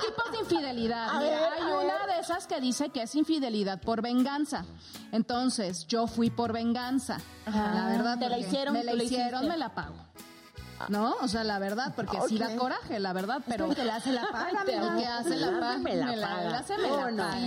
tipos 0.00 0.30
de 0.30 0.38
infidelidad. 0.40 1.18
Mira, 1.18 1.52
hay 1.54 1.62
una 1.62 2.06
de 2.13 2.13
esas 2.24 2.46
que 2.46 2.60
dice 2.60 2.88
que 2.90 3.02
es 3.02 3.14
infidelidad 3.14 3.80
por 3.80 4.02
venganza. 4.02 4.64
Entonces, 5.12 5.86
yo 5.86 6.06
fui 6.06 6.30
por 6.30 6.52
venganza. 6.52 7.18
La 7.46 7.86
verdad, 7.88 8.18
Te 8.18 8.28
la 8.28 8.38
hicieron, 8.38 8.74
me 8.74 8.84
la 8.84 8.94
la 8.94 9.02
hicieron, 9.04 9.40
hiciste. 9.40 9.48
me 9.48 9.58
la 9.58 9.74
pago. 9.74 9.94
¿No? 10.88 11.14
O 11.20 11.28
sea, 11.28 11.44
la 11.44 11.58
verdad, 11.58 11.92
porque 11.96 12.16
sí 12.28 12.38
da 12.38 12.54
coraje, 12.56 12.98
la 13.00 13.12
verdad, 13.12 13.40
pero... 13.46 13.68
que 13.74 13.84
la 13.84 13.96
hace 13.96 14.12
la 14.12 14.22
paga, 14.32 14.64
que 14.64 14.76
hace 15.06 15.36
la 15.36 15.60
paga, 15.60 15.78
Me 15.78 15.96
la 15.96 16.06
paga. 16.28 16.58
hace, 16.58 16.76
me 16.76 16.82
la 16.82 16.88
¿Cómo 16.88 17.10
no? 17.10 17.16
paga. 17.24 17.38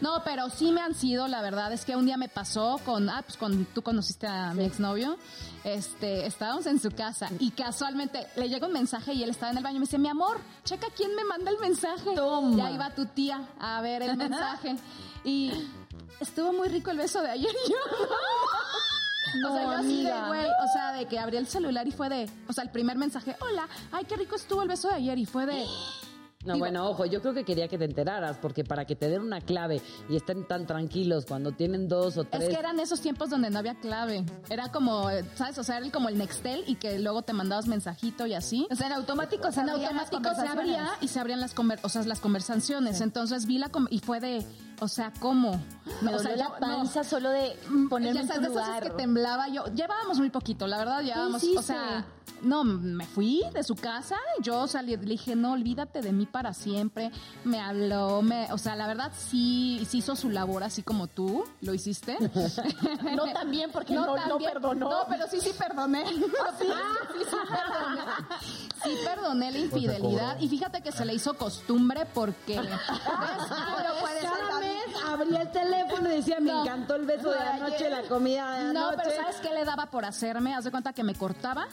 No, 0.00 0.22
pero 0.24 0.50
sí 0.50 0.72
me 0.72 0.80
han 0.80 0.94
sido, 0.94 1.28
la 1.28 1.42
verdad, 1.42 1.72
es 1.72 1.84
que 1.84 1.96
un 1.96 2.06
día 2.06 2.16
me 2.16 2.28
pasó 2.28 2.80
con, 2.84 3.08
ah, 3.08 3.22
pues 3.24 3.36
cuando 3.36 3.66
tú 3.74 3.82
conociste 3.82 4.26
a 4.26 4.52
mi 4.54 4.64
exnovio, 4.64 5.16
este, 5.64 6.26
estábamos 6.26 6.66
en 6.66 6.80
su 6.80 6.90
casa 6.90 7.28
y 7.38 7.50
casualmente 7.52 8.26
le 8.36 8.48
llega 8.48 8.66
un 8.66 8.72
mensaje 8.72 9.12
y 9.12 9.22
él 9.22 9.30
estaba 9.30 9.52
en 9.52 9.58
el 9.58 9.64
baño 9.64 9.76
y 9.76 9.80
me 9.80 9.86
dice, 9.86 9.98
mi 9.98 10.08
amor, 10.08 10.38
checa 10.64 10.88
quién 10.96 11.14
me 11.14 11.24
manda 11.24 11.50
el 11.50 11.58
mensaje. 11.58 12.10
Y 12.56 12.60
ahí 12.60 12.76
va 12.76 12.90
tu 12.94 13.06
tía 13.06 13.48
a 13.60 13.80
ver 13.80 14.02
el 14.02 14.16
mensaje. 14.16 14.76
y 15.24 15.52
estuvo 16.20 16.52
muy 16.52 16.68
rico 16.68 16.90
el 16.90 16.98
beso 16.98 17.20
de 17.20 17.30
ayer. 17.30 17.50
Y 17.66 17.70
yo, 17.70 17.76
o 19.48 19.52
sea, 19.54 19.62
yo 19.64 19.70
así 19.70 20.04
de, 20.04 20.12
güey, 20.28 20.46
o 20.46 20.72
sea, 20.72 20.92
de 20.92 21.06
que 21.06 21.18
abrí 21.18 21.36
el 21.36 21.46
celular 21.46 21.86
y 21.86 21.92
fue 21.92 22.08
de, 22.08 22.28
o 22.48 22.52
sea, 22.52 22.64
el 22.64 22.70
primer 22.70 22.96
mensaje, 22.96 23.36
hola, 23.40 23.68
ay, 23.92 24.04
qué 24.06 24.16
rico 24.16 24.36
estuvo 24.36 24.62
el 24.62 24.68
beso 24.68 24.88
de 24.88 24.94
ayer 24.94 25.18
y 25.18 25.26
fue 25.26 25.46
de... 25.46 25.64
No, 26.44 26.54
Digo- 26.54 26.64
bueno, 26.64 26.88
ojo, 26.90 27.06
yo 27.06 27.20
creo 27.22 27.34
que 27.34 27.44
quería 27.44 27.68
que 27.68 27.78
te 27.78 27.84
enteraras, 27.84 28.36
porque 28.38 28.64
para 28.64 28.84
que 28.84 28.96
te 28.96 29.08
den 29.08 29.22
una 29.22 29.40
clave 29.40 29.80
y 30.08 30.16
estén 30.16 30.44
tan 30.44 30.66
tranquilos 30.66 31.24
cuando 31.24 31.52
tienen 31.52 31.86
dos 31.86 32.16
o 32.16 32.24
tres. 32.24 32.42
Es 32.42 32.48
que 32.48 32.58
eran 32.58 32.80
esos 32.80 33.00
tiempos 33.00 33.30
donde 33.30 33.48
no 33.48 33.60
había 33.60 33.76
clave. 33.76 34.24
Era 34.50 34.72
como, 34.72 35.06
¿sabes? 35.36 35.56
O 35.58 35.62
sea, 35.62 35.78
era 35.78 35.88
como 35.92 36.08
el 36.08 36.18
Nextel 36.18 36.64
y 36.66 36.74
que 36.74 36.98
luego 36.98 37.22
te 37.22 37.32
mandabas 37.32 37.68
mensajito 37.68 38.26
y 38.26 38.34
así. 38.34 38.66
O 38.72 38.74
sea, 38.74 38.88
en 38.88 38.94
automático 38.94 39.52
se 39.52 39.60
en 39.60 39.70
automático 39.70 40.34
se 40.34 40.48
abría 40.48 40.88
y 41.00 41.06
se 41.06 41.20
abrían 41.20 41.38
las, 41.38 41.54
conver- 41.54 41.78
o 41.84 41.88
sea, 41.88 42.02
las 42.02 42.18
conversaciones. 42.18 43.00
Entonces 43.02 43.46
vi 43.46 43.58
la 43.58 43.68
com- 43.68 43.86
y 43.88 44.00
fue 44.00 44.18
de, 44.18 44.44
o 44.82 44.88
sea, 44.88 45.12
¿cómo? 45.20 45.60
Me 46.00 46.14
o 46.14 46.18
sea, 46.18 46.30
dolió 46.32 46.44
yo- 46.44 46.50
la 46.60 46.66
no. 46.66 46.76
panza 46.76 47.04
solo 47.04 47.30
de 47.30 47.56
Mm, 47.68 47.88
ponerme 47.88 48.14
ya 48.14 48.20
en 48.22 48.28
sabes, 48.28 48.48
tu 48.48 48.54
de 48.54 48.60
esas 48.60 48.66
lugar. 48.68 48.82
que 48.84 48.90
temblaba 48.90 49.48
yo. 49.48 49.64
Llevábamos 49.66 50.18
muy 50.18 50.30
poquito, 50.30 50.66
la 50.66 50.78
verdad, 50.78 51.02
llevábamos, 51.02 51.42
o 51.56 51.62
sea, 51.62 52.04
no, 52.42 52.64
me 52.64 53.06
fui 53.06 53.42
de 53.52 53.62
su 53.62 53.76
casa 53.76 54.16
y 54.38 54.42
yo 54.42 54.66
salí, 54.66 54.96
le 54.96 55.04
dije, 55.04 55.36
no, 55.36 55.52
olvídate 55.52 56.00
de 56.02 56.12
mí 56.12 56.26
para 56.26 56.52
siempre. 56.54 57.10
Me 57.44 57.60
habló, 57.60 58.20
me, 58.22 58.52
o 58.52 58.58
sea, 58.58 58.74
la 58.74 58.86
verdad 58.88 59.12
sí, 59.16 59.86
sí 59.88 59.98
hizo 59.98 60.16
su 60.16 60.28
labor 60.30 60.64
así 60.64 60.82
como 60.82 61.06
tú 61.06 61.44
lo 61.60 61.72
hiciste. 61.74 62.16
No 63.16 63.24
tan 63.32 63.50
bien, 63.50 63.70
porque 63.70 63.94
no- 63.94 64.16
no 64.26 64.38
perdonó. 64.38 64.90
No, 64.90 64.96
pero 65.08 65.26
sí, 65.28 65.38
sí 65.40 65.50
perdoné. 65.56 66.04
sí, 66.08 66.14
sí, 66.18 67.24
sí 67.30 67.36
perdoné. 67.48 68.00
Sí 68.82 68.90
perdoné 69.04 69.50
la 69.52 69.58
infidelidad 69.58 70.40
y 70.40 70.48
fíjate 70.48 70.80
que 70.82 70.90
se 70.92 71.04
le 71.04 71.14
hizo 71.14 71.34
costumbre 71.34 72.06
porque... 72.12 72.58
¿ves? 72.60 72.68
Pero 73.76 73.94
puede 74.00 74.20
ser 74.20 74.30
Mes 74.72 74.96
abría 75.06 75.42
el 75.42 75.50
teléfono 75.50 76.10
y 76.12 76.16
decía, 76.16 76.40
me 76.40 76.50
No. 76.52 76.62
encantó 76.62 76.94
el 76.96 77.04
beso 77.06 77.30
de 77.30 77.38
anoche, 77.38 77.90
la 77.90 78.02
comida 78.02 78.58
de 78.58 78.72
No, 78.72 78.90
pero 78.96 79.10
¿sabes 79.16 79.36
qué 79.36 79.50
le 79.52 79.64
daba 79.64 79.86
por 79.86 80.04
hacerme? 80.04 80.54
Haz 80.54 80.64
de 80.64 80.70
cuenta 80.70 80.92
que 80.92 81.02
me 81.04 81.14
cortaba 81.14 81.66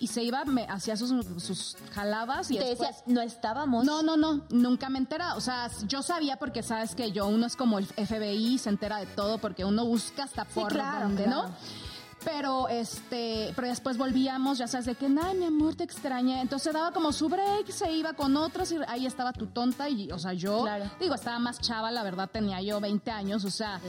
y 0.00 0.08
se 0.08 0.22
iba, 0.22 0.44
me 0.44 0.64
hacía 0.68 0.96
sus, 0.96 1.10
sus 1.42 1.76
jaladas 1.92 2.50
y 2.50 2.58
Te 2.58 2.64
después... 2.64 2.88
decías, 2.90 3.04
no 3.06 3.20
estábamos. 3.22 3.84
No, 3.84 4.02
no, 4.02 4.16
no, 4.16 4.42
nunca 4.50 4.88
me 4.88 4.98
enteraba. 4.98 5.34
O 5.36 5.40
sea, 5.40 5.70
yo 5.86 6.02
sabía 6.02 6.36
porque 6.36 6.62
sabes 6.62 6.94
que 6.94 7.12
yo, 7.12 7.26
uno 7.26 7.46
es 7.46 7.56
como 7.56 7.78
el 7.78 7.86
FBI, 7.86 8.58
se 8.58 8.70
entera 8.70 8.98
de 8.98 9.06
todo 9.06 9.38
porque 9.38 9.64
uno 9.64 9.84
busca 9.84 10.24
hasta 10.24 10.44
por 10.44 10.72
claro, 10.72 11.06
donde, 11.06 11.24
claro. 11.24 11.42
¿no? 11.48 11.54
Pero 12.24 12.68
este, 12.68 13.52
pero 13.54 13.68
después 13.68 13.98
volvíamos, 13.98 14.56
ya 14.58 14.66
sabes, 14.66 14.86
de 14.86 14.94
que, 14.94 15.06
ay, 15.06 15.36
mi 15.36 15.44
amor, 15.44 15.74
te 15.74 15.84
extrañé. 15.84 16.40
Entonces 16.40 16.72
daba 16.72 16.90
como 16.92 17.12
su 17.12 17.28
break, 17.28 17.68
se 17.70 17.92
iba 17.92 18.14
con 18.14 18.36
otros 18.36 18.72
y 18.72 18.78
ahí 18.88 19.04
estaba 19.06 19.32
tu 19.32 19.46
tonta. 19.46 19.88
Y, 19.88 20.10
o 20.10 20.18
sea, 20.18 20.32
yo, 20.32 20.62
Claro. 20.62 20.90
digo, 20.98 21.14
estaba 21.14 21.38
más 21.38 21.60
chava, 21.60 21.90
la 21.90 22.02
verdad, 22.02 22.30
tenía 22.32 22.60
yo 22.62 22.80
20 22.80 23.10
años, 23.10 23.44
o 23.44 23.50
sea, 23.50 23.80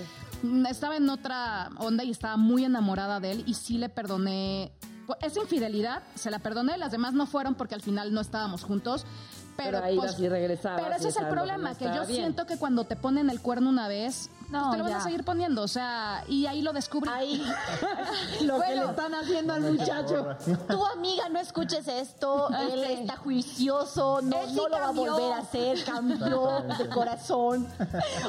estaba 0.69 0.97
en 0.97 1.09
otra 1.09 1.69
onda 1.77 2.03
y 2.03 2.11
estaba 2.11 2.35
muy 2.37 2.65
enamorada 2.65 3.19
de 3.19 3.31
él 3.31 3.43
y 3.47 3.53
sí 3.53 3.77
le 3.77 3.89
perdoné. 3.89 4.71
Pues, 5.07 5.19
Esa 5.21 5.39
infidelidad 5.41 6.03
se 6.15 6.29
la 6.31 6.39
perdoné, 6.39 6.77
las 6.77 6.91
demás 6.91 7.13
no 7.13 7.27
fueron 7.27 7.55
porque 7.55 7.75
al 7.75 7.81
final 7.81 8.13
no 8.13 8.21
estábamos 8.21 8.63
juntos. 8.63 9.05
Pero, 9.55 9.71
Pero 9.77 9.85
ahí 9.85 9.95
pues, 9.95 10.11
ibas 10.11 10.19
y 10.21 10.27
regresabas 10.27 10.81
Pero 10.81 10.95
ese 10.97 11.07
es 11.07 11.15
el 11.15 11.27
problema, 11.29 11.75
que 11.75 11.85
yo 11.85 12.05
bien. 12.05 12.07
siento 12.07 12.45
que 12.45 12.57
cuando 12.57 12.83
te 12.83 12.97
ponen 12.97 13.29
el 13.29 13.39
cuerno 13.39 13.69
una 13.69 13.87
vez, 13.87 14.29
No, 14.49 14.67
pues 14.67 14.71
te 14.71 14.77
lo 14.83 14.89
ya. 14.89 14.97
a 14.97 15.01
seguir 15.01 15.23
poniendo, 15.23 15.63
o 15.63 15.67
sea, 15.67 16.23
y 16.27 16.45
ahí 16.45 16.61
lo 16.61 16.71
descubrí. 16.73 17.09
Ahí. 17.11 17.43
Lo 18.41 18.53
que 18.59 18.65
Bueno. 18.67 18.83
le 18.85 18.89
están 18.91 19.15
haciendo 19.15 19.53
al 19.53 19.61
muchacho. 19.61 20.37
Tu 20.67 20.85
amiga, 20.85 21.29
no 21.29 21.39
escuches 21.39 21.87
esto. 21.87 22.49
Él 22.49 22.83
está 22.83 23.17
juicioso. 23.17 24.21
No, 24.21 24.41
Él 24.41 24.49
sí 24.49 24.55
no 24.55 24.67
lo 24.69 24.77
va 24.79 24.87
a 24.87 24.91
volver 24.91 25.33
a 25.33 25.37
hacer. 25.39 25.83
Cambió 25.83 26.61
de 26.77 26.89
corazón. 26.93 27.67
Te 27.77 27.83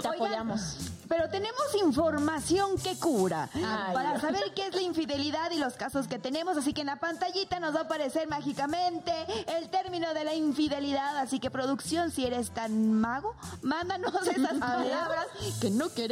Oigan, 0.09 0.15
apoyamos. 0.15 0.77
Pero 1.09 1.29
tenemos 1.29 1.63
información 1.81 2.77
que 2.79 2.97
cura 2.99 3.49
Ay. 3.55 3.95
para 3.95 4.21
saber 4.21 4.53
qué 4.57 4.67
es 4.67 4.75
la 4.75 4.83
infidelidad 4.83 5.53
y 5.53 5.57
los 5.59 5.75
casos 5.75 6.09
que 6.09 6.19
tenemos. 6.19 6.57
Así 6.57 6.73
que 6.73 6.81
en 6.81 6.89
la 6.89 6.97
pantallita 6.97 7.61
nos 7.61 7.75
va 7.77 7.81
a 7.81 7.83
aparecer 7.85 8.27
mágicamente 8.27 9.13
el 9.57 9.69
término 9.69 10.13
de 10.15 10.25
la 10.25 10.35
infidelidad. 10.35 11.17
Así 11.19 11.39
que 11.39 11.49
producción, 11.51 12.11
si 12.11 12.27
eres 12.27 12.51
tan 12.51 12.93
mago, 12.93 13.37
mándanos 13.63 14.15
esas 14.27 14.55
palabras 14.59 15.27
que 15.61 15.71
no 15.71 15.89
queremos. 15.91 16.06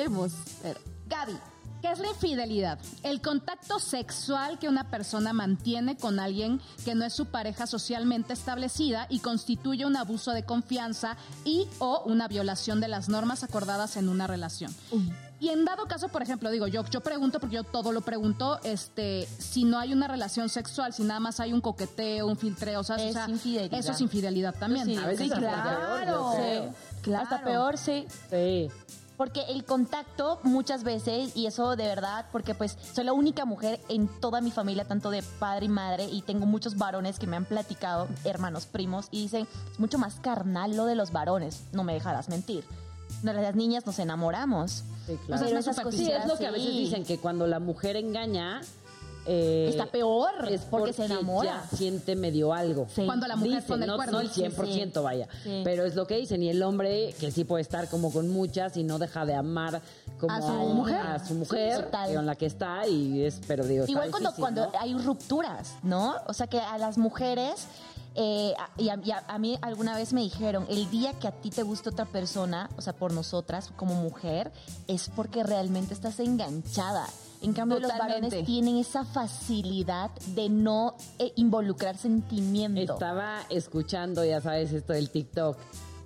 Ver. 0.63 0.79
Gaby, 1.07 1.37
¿Qué 1.85 1.93
es 1.93 1.99
la 1.99 2.09
infidelidad? 2.09 2.79
El 3.03 3.21
contacto 3.21 3.79
sexual 3.79 4.59
que 4.59 4.71
una 4.71 4.89
persona 4.89 5.35
mantiene 5.35 5.99
con 5.99 6.19
alguien 6.19 6.59
que 6.83 6.95
no 6.95 7.05
es 7.05 7.13
su 7.13 7.27
pareja 7.27 7.67
socialmente 7.67 8.33
establecida 8.33 9.07
y 9.11 9.19
constituye 9.19 9.85
un 9.85 9.95
abuso 9.95 10.31
de 10.31 10.45
confianza 10.45 11.19
y 11.45 11.69
o 11.81 12.03
una 12.07 12.27
violación 12.27 12.81
de 12.81 12.89
las 12.89 13.11
normas 13.11 13.45
acordadas 13.45 13.99
en 13.99 14.09
una 14.09 14.27
relación. 14.27 14.75
Y 15.41 15.51
en 15.51 15.67
dado 15.67 15.85
caso, 15.85 16.09
por 16.09 16.23
ejemplo, 16.23 16.51
digo, 16.51 16.69
yo, 16.69 16.87
yo 16.87 17.03
pregunto, 17.03 17.39
porque 17.39 17.57
yo 17.57 17.65
todo 17.65 17.93
lo 17.93 18.01
pregunto, 18.01 18.61
este, 18.65 19.29
si 19.37 19.65
no 19.65 19.79
hay 19.79 19.93
una 19.93 20.09
relación 20.09 20.49
sexual, 20.49 20.95
si 20.95 21.03
nada 21.03 21.21
más 21.21 21.39
hay 21.39 21.53
un 21.53 21.61
coqueteo, 21.61 22.27
un 22.27 22.39
filtreo, 22.39 22.81
o 22.81 22.85
sea, 22.85 22.97
Es 22.97 23.15
o 23.15 23.19
sea, 23.19 23.27
eso 23.71 23.93
es 23.93 24.01
infidelidad 24.01 24.55
también. 24.55 24.87
Sí, 24.87 24.97
A 24.97 25.07
veces 25.07 25.27
sí, 25.27 25.33
hasta 25.35 25.39
claro. 25.39 25.81
peor, 25.81 26.07
yo 26.07 26.31
creo. 26.33 26.75
Sí. 27.05 27.13
Hasta 27.13 27.45
peor, 27.45 27.77
sí. 27.77 28.07
Sí. 28.31 28.71
Porque 29.17 29.43
el 29.49 29.65
contacto 29.65 30.41
muchas 30.43 30.83
veces, 30.83 31.37
y 31.37 31.47
eso 31.47 31.77
de 31.77 31.87
verdad, 31.87 32.27
porque 32.33 32.55
pues 32.55 32.77
soy 32.93 33.05
la 33.05 33.13
única 33.13 33.45
mujer 33.45 33.81
en 33.89 34.09
toda 34.09 34.41
mi 34.41 34.51
familia, 34.51 34.85
tanto 34.87 35.11
de 35.11 35.23
padre 35.39 35.67
y 35.67 35.69
madre, 35.69 36.05
y 36.11 36.23
tengo 36.23 36.47
muchos 36.47 36.77
varones 36.77 37.19
que 37.19 37.27
me 37.27 37.37
han 37.37 37.45
platicado, 37.45 38.09
hermanos, 38.25 38.67
primos, 38.67 39.07
y 39.11 39.23
dicen, 39.23 39.47
es 39.71 39.79
mucho 39.79 39.99
más 39.99 40.17
carnal 40.17 40.77
lo 40.77 40.85
de 40.87 40.97
los 40.97 41.13
varones, 41.13 41.65
no 41.73 41.85
me 41.85 41.95
dejarás 41.95 42.29
mentir. 42.29 42.65
No, 43.23 43.33
Las 43.33 43.55
niñas 43.55 43.87
nos 43.87 43.99
enamoramos. 43.99 44.85
Sí, 45.07 45.13
O 45.13 45.27
claro. 45.27 45.45
Pero 45.47 45.59
esas. 45.59 45.77
Sí, 45.95 46.11
es 46.11 46.27
lo 46.27 46.37
que 46.37 46.47
a 46.47 46.51
veces 46.51 46.71
dicen, 46.71 47.05
que 47.05 47.19
cuando 47.19 47.47
la 47.47 47.61
mujer 47.61 47.97
engaña... 47.97 48.61
eh, 49.27 49.67
Está 49.71 49.87
peor, 49.87 50.31
es 50.51 50.63
porque 50.63 50.93
se 50.93 51.05
enamora. 51.07 51.65
ya 51.71 51.77
siente 51.77 52.15
medio 52.17 52.53
algo. 52.53 52.87
Sí. 52.95 53.05
Cuando 53.07 53.27
la 53.27 53.37
mujer 53.37 53.63
Dicen, 53.63 53.83
el 53.83 53.89
no, 53.89 53.97
cuerno. 53.97 54.13
no 54.13 54.21
el 54.21 54.31
100% 54.31 55.03
vaya, 55.03 55.29
Sí. 55.43 55.63
pero 55.65 55.85
es 55.85 55.95
lo 55.95 56.07
que 56.07 56.17
dicen 56.17 56.43
y 56.43 56.51
el 56.51 56.63
hombre 56.63 57.15
que 57.19 57.31
sí 57.31 57.45
puede 57.45 57.63
estar 57.63 57.89
como 57.89 58.13
con 58.13 58.29
muchas 58.31 58.77
y 58.77 58.85
no 58.85 58.99
deja 58.99 59.25
de 59.25 59.35
amar 59.35 59.81
como 60.21 60.33
A 60.35 60.41
su 60.43 60.49
mujer. 60.75 60.97
a 60.97 61.25
su 61.27 61.35
mujer 61.35 61.89
con 62.15 62.27
la 62.27 62.35
que 62.37 62.47
está 62.47 62.87
y 62.87 63.25
es 63.25 63.41
pero 63.47 63.65
digo 63.67 63.85
Igual 63.89 64.11
cuando, 64.11 64.29
difícil, 64.31 64.41
cuando 64.43 64.67
¿no? 64.67 64.73
hay 64.79 64.95
rupturas, 64.99 65.75
¿no? 65.83 66.17
O 66.27 66.33
sea 66.35 66.47
que 66.47 66.61
a 66.61 66.77
las 66.79 66.99
mujeres, 66.99 67.67
eh, 68.17 68.55
y, 68.79 68.89
a, 68.91 69.01
y 69.03 69.11
a- 69.11 69.25
a 69.27 69.39
mí 69.39 69.59
alguna 69.63 69.97
vez 69.97 70.13
me 70.13 70.21
dijeron, 70.21 70.67
el 70.69 70.89
día 70.91 71.15
que 71.15 71.27
a 71.29 71.33
ti 71.33 71.51
te 71.51 71.63
gusta 71.63 71.91
otra 71.91 72.05
persona, 72.05 72.69
o 72.77 72.81
sea, 72.83 72.93
por 72.93 73.13
nosotras 73.13 73.71
como 73.77 73.95
mujer, 73.95 74.53
es 74.87 75.11
porque 75.17 75.43
realmente 75.43 75.95
estás 75.95 76.21
enganchada. 76.21 77.07
En 77.45 77.53
cambio, 77.53 77.79
los 77.79 77.91
varones 77.97 78.45
tienen 78.45 78.77
esa 78.77 79.05
facilidad 79.05 80.11
de 80.35 80.49
no 80.49 80.97
eh, 81.19 81.33
involucrar 81.37 81.97
sentimiento. 81.97 82.95
Estaba 82.95 83.41
escuchando, 83.51 84.25
ya 84.25 84.41
sabes, 84.41 84.73
esto 84.73 84.93
del 84.95 85.11
TikTok, 85.11 85.57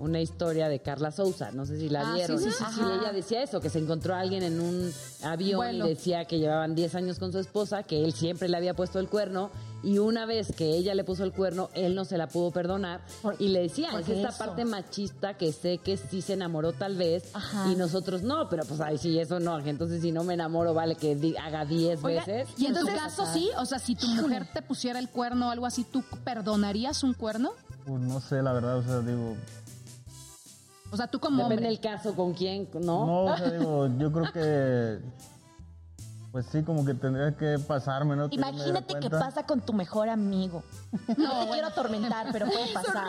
una 0.00 0.20
historia 0.20 0.68
de 0.68 0.80
Carla 0.80 1.10
Souza, 1.10 1.50
no 1.52 1.64
sé 1.66 1.78
si 1.78 1.88
la 1.88 2.10
Ah, 2.10 2.14
vieron. 2.14 2.38
sí, 2.38 2.50
sí, 2.50 2.64
sí, 2.74 2.80
ella 2.80 3.12
decía 3.12 3.42
eso, 3.42 3.60
que 3.60 3.70
se 3.70 3.78
encontró 3.78 4.14
a 4.14 4.20
alguien 4.20 4.42
en 4.42 4.60
un 4.60 4.92
avión 5.24 5.74
y 5.76 5.80
decía 5.82 6.24
que 6.24 6.38
llevaban 6.38 6.74
10 6.74 6.94
años 6.96 7.18
con 7.18 7.32
su 7.32 7.38
esposa, 7.38 7.82
que 7.82 8.04
él 8.04 8.12
siempre 8.12 8.48
le 8.48 8.56
había 8.56 8.74
puesto 8.74 8.98
el 9.00 9.08
cuerno 9.08 9.50
y 9.82 9.98
una 9.98 10.26
vez 10.26 10.52
que 10.56 10.70
ella 10.76 10.94
le 10.94 11.04
puso 11.04 11.22
el 11.24 11.32
cuerno, 11.32 11.70
él 11.74 11.94
no 11.94 12.04
se 12.04 12.18
la 12.18 12.26
pudo 12.26 12.50
perdonar 12.50 13.00
Por- 13.22 13.36
y 13.38 13.48
le 13.48 13.60
decía, 13.60 13.90
¿por 13.92 14.00
es 14.00 14.08
esta 14.08 14.30
eso? 14.30 14.38
parte 14.38 14.64
machista 14.64 15.34
que 15.34 15.52
sé 15.52 15.78
que 15.78 15.96
sí 15.96 16.20
se 16.20 16.32
enamoró 16.32 16.72
tal 16.72 16.96
vez 16.96 17.30
Ajá. 17.34 17.70
y 17.70 17.76
nosotros 17.76 18.22
no, 18.22 18.48
pero 18.48 18.64
pues 18.64 18.80
ay, 18.80 18.98
sí, 18.98 19.18
eso 19.18 19.38
no, 19.38 19.58
entonces 19.60 20.02
si 20.02 20.10
no 20.10 20.24
me 20.24 20.34
enamoro 20.34 20.74
vale 20.74 20.96
que 20.96 21.14
di- 21.14 21.36
haga 21.36 21.64
10 21.64 22.02
Oiga, 22.02 22.24
veces. 22.24 22.48
Y 22.58 22.66
en 22.66 22.74
tu 22.74 22.86
caso 22.86 23.24
sí, 23.32 23.50
o 23.56 23.64
sea, 23.66 23.78
si 23.78 23.94
tu 23.94 24.06
mujer 24.08 24.46
te 24.52 24.62
pusiera 24.62 24.98
el 24.98 25.08
cuerno 25.10 25.48
o 25.48 25.50
algo 25.50 25.66
así, 25.66 25.84
¿tú 25.84 26.02
perdonarías 26.24 27.02
un 27.04 27.14
cuerno? 27.14 27.52
Pues 27.86 28.00
no 28.00 28.20
sé, 28.20 28.42
la 28.42 28.52
verdad, 28.52 28.78
o 28.78 28.82
sea, 28.82 29.00
digo, 29.00 29.36
O 30.90 30.96
sea, 30.96 31.06
tú 31.06 31.20
como 31.20 31.44
Depende 31.44 31.66
hombre. 31.66 31.68
del 31.68 31.80
caso, 31.80 32.14
con 32.16 32.32
quién, 32.34 32.68
¿no? 32.74 32.80
no, 33.06 33.24
o 33.26 33.36
sea, 33.36 33.50
digo, 33.58 33.88
yo 33.98 34.10
creo 34.12 34.32
que, 34.32 34.98
pues 36.38 36.46
sí, 36.52 36.62
como 36.62 36.84
que 36.84 36.94
tendría 36.94 37.36
que 37.36 37.58
pasarme, 37.58 38.14
¿no? 38.14 38.28
Imagínate 38.30 39.00
que 39.00 39.10
pasa 39.10 39.44
con 39.44 39.60
tu 39.60 39.72
mejor 39.72 40.08
amigo. 40.08 40.62
No 41.16 41.46
te 41.46 41.50
quiero 41.50 41.66
atormentar, 41.66 42.28
pero 42.30 42.46
puede 42.46 42.72
pasar. 42.72 43.08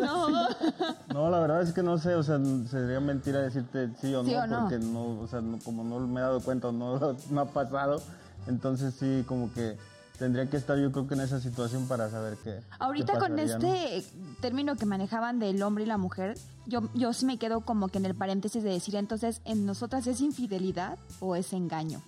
no. 0.00 0.48
No, 1.14 1.30
la 1.30 1.38
verdad 1.38 1.62
es 1.62 1.72
que 1.72 1.84
no 1.84 1.98
sé, 1.98 2.16
o 2.16 2.22
sea, 2.24 2.40
sería 2.68 2.98
mentira 2.98 3.38
decirte 3.42 3.90
sí 4.00 4.12
o 4.12 4.24
Sí 4.24 4.32
no, 4.32 4.42
o 4.42 4.46
no. 4.48 4.60
porque 4.62 4.78
no, 4.80 5.20
o 5.20 5.28
sea, 5.28 5.40
no- 5.40 5.60
como 5.60 5.84
no 5.84 6.00
me 6.00 6.18
he 6.18 6.22
dado 6.24 6.40
cuenta 6.40 6.66
o 6.68 6.72
no, 6.72 6.98
no 7.30 7.40
ha 7.40 7.44
pasado, 7.46 8.02
entonces 8.48 8.92
sí, 8.98 9.24
como 9.28 9.52
que 9.52 9.78
tendría 10.18 10.50
que 10.50 10.56
estar 10.56 10.76
yo 10.78 10.90
creo 10.90 11.06
que 11.06 11.14
en 11.14 11.20
esa 11.20 11.38
situación 11.38 11.86
para 11.86 12.10
saber 12.10 12.38
qué. 12.42 12.58
Ahorita 12.80 13.12
qué 13.12 13.18
con 13.20 13.38
este 13.38 14.04
término 14.40 14.74
que 14.74 14.84
manejaban 14.84 15.38
del 15.38 15.62
hombre 15.62 15.84
y 15.84 15.86
la 15.86 15.96
mujer, 15.96 16.36
yo, 16.66 16.80
yo 16.94 17.12
sí 17.12 17.24
me 17.24 17.38
quedo 17.38 17.60
como 17.60 17.86
que 17.86 17.98
en 17.98 18.06
el 18.06 18.16
paréntesis 18.16 18.64
de 18.64 18.70
decir, 18.70 18.96
entonces, 18.96 19.42
¿en 19.44 19.64
nosotras 19.64 20.08
es 20.08 20.20
infidelidad 20.20 20.98
o 21.20 21.36
es 21.36 21.52
engaño? 21.52 22.02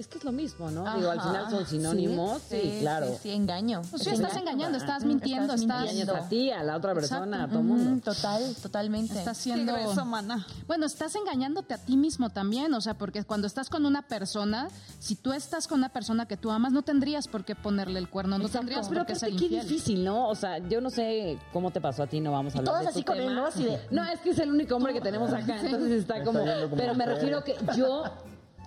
Es 0.00 0.06
que 0.08 0.16
es 0.16 0.24
lo 0.24 0.32
mismo, 0.32 0.70
¿no? 0.70 0.96
Digo, 0.96 1.10
al 1.10 1.20
final 1.20 1.50
son 1.50 1.66
sinónimos, 1.66 2.40
sí, 2.48 2.78
claro. 2.80 3.08
Sí, 3.12 3.18
sí, 3.24 3.30
engaño. 3.32 3.82
Pues 3.90 4.02
sí, 4.02 4.08
Es 4.08 4.18
estás 4.18 4.34
engañando, 4.38 4.78
estás 4.78 5.04
mintiendo, 5.04 5.52
estás, 5.52 5.90
Engañas 5.90 6.08
a 6.08 6.26
ti, 6.26 6.50
a 6.50 6.62
la 6.62 6.78
otra 6.78 6.94
persona, 6.94 7.44
a 7.44 7.48
todo 7.48 7.58
Ujú, 7.58 7.68
mundo. 7.68 8.00
Total, 8.02 8.56
totalmente. 8.62 9.18
estás 9.18 9.36
siendo... 9.36 9.74
mana. 10.06 10.46
Bueno, 10.66 10.86
estás 10.86 11.14
engañándote 11.16 11.74
a 11.74 11.78
ti 11.78 11.98
mismo 11.98 12.30
también, 12.30 12.72
o 12.72 12.80
sea, 12.80 12.94
porque 12.94 13.24
cuando 13.24 13.46
estás 13.46 13.68
con 13.68 13.84
una 13.84 14.00
persona, 14.00 14.68
si 15.00 15.16
tú 15.16 15.34
estás 15.34 15.68
con 15.68 15.80
una 15.80 15.90
persona 15.90 16.24
que 16.24 16.38
tú 16.38 16.50
amas, 16.50 16.72
no 16.72 16.80
tendrías 16.80 17.28
por 17.28 17.44
qué 17.44 17.54
ponerle 17.54 17.98
el 17.98 18.08
cuerno, 18.08 18.38
no 18.38 18.48
tendrías 18.48 18.88
Pero 18.88 19.00
por 19.00 19.06
qué 19.06 19.16
ser 19.16 19.28
qué 19.28 19.34
infiel. 19.44 19.60
difícil, 19.68 20.02
¿no? 20.02 20.28
O 20.30 20.34
sea, 20.34 20.66
yo 20.66 20.80
no 20.80 20.88
sé 20.88 21.38
cómo 21.52 21.72
te 21.72 21.82
pasó 21.82 22.04
a 22.04 22.06
ti, 22.06 22.20
no 22.20 22.32
vamos 22.32 22.54
a 22.54 22.58
hablar 22.60 22.72
todos 22.72 22.84
de 22.84 22.88
así 22.88 23.00
tu 23.00 23.04
con 23.12 23.18
él, 23.18 23.24
tema. 23.28 23.34
¿no? 23.42 23.46
Así 23.48 23.64
de- 23.64 23.78
No, 23.90 24.02
es 24.06 24.18
que 24.20 24.30
es 24.30 24.38
el 24.38 24.50
único 24.50 24.76
hombre 24.76 24.94
que 24.94 25.02
tenemos 25.02 25.30
acá, 25.30 25.60
entonces 25.62 25.90
está 25.92 26.24
como... 26.24 26.38
como 26.40 26.76
pero 26.76 26.94
me 26.94 27.04
refiero 27.04 27.44
que 27.44 27.54
yo 27.76 28.04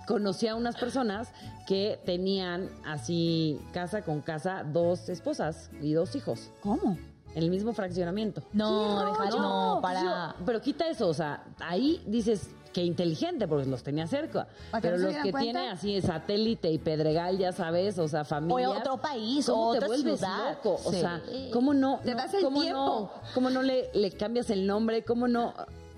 conocí 0.06 0.46
a 0.48 0.54
unas 0.56 0.76
personas 0.76 1.28
que 1.66 2.00
tenían 2.04 2.68
así, 2.86 3.60
casa 3.72 4.02
con 4.02 4.20
casa, 4.20 4.64
dos 4.64 5.08
esposas 5.08 5.70
y 5.80 5.92
dos 5.92 6.14
hijos, 6.16 6.50
¿Cómo? 6.62 6.96
en 7.34 7.42
el 7.42 7.50
mismo 7.50 7.72
fraccionamiento. 7.72 8.42
No, 8.52 9.04
deja, 9.06 9.30
no, 9.30 9.78
para... 9.82 10.36
Pero 10.46 10.60
quita 10.60 10.86
eso, 10.88 11.08
o 11.08 11.14
sea, 11.14 11.42
ahí 11.60 12.00
dices 12.06 12.48
que 12.72 12.82
inteligente 12.84 13.46
porque 13.46 13.66
los 13.68 13.82
tenía 13.84 14.06
cerca. 14.08 14.48
¿Para 14.72 14.80
que 14.82 14.88
Pero 14.88 15.00
no 15.00 15.06
los 15.08 15.22
que 15.22 15.30
cuenta? 15.30 15.40
tiene 15.40 15.68
así 15.70 16.00
satélite 16.02 16.70
y 16.72 16.78
pedregal, 16.78 17.38
ya 17.38 17.52
sabes, 17.52 17.98
o 18.00 18.08
sea, 18.08 18.22
O 18.22 18.24
familia. 18.24 18.68
otro 18.70 18.96
país, 18.98 19.48
o 19.48 19.52
¿Cómo 19.54 19.70
te 19.72 19.76
otra 19.78 19.86
vuelves 19.88 20.18
ciudad. 20.18 20.54
loco? 20.54 20.80
O 20.84 20.90
Sí. 20.92 21.00
sea, 21.00 21.22
¿cómo 21.52 21.72
no? 21.72 22.00
Te 22.04 22.10
no- 22.12 22.16
das 22.16 22.34
el 22.34 22.42
cómo 22.42 22.60
tiempo. 22.60 22.78
No, 22.84 23.10
¿Cómo 23.32 23.50
no 23.50 23.62
le, 23.62 23.90
le 23.94 24.10
cambias 24.10 24.50
el 24.50 24.66
nombre? 24.66 25.04
¿Cómo 25.04 25.28
no? 25.28 25.54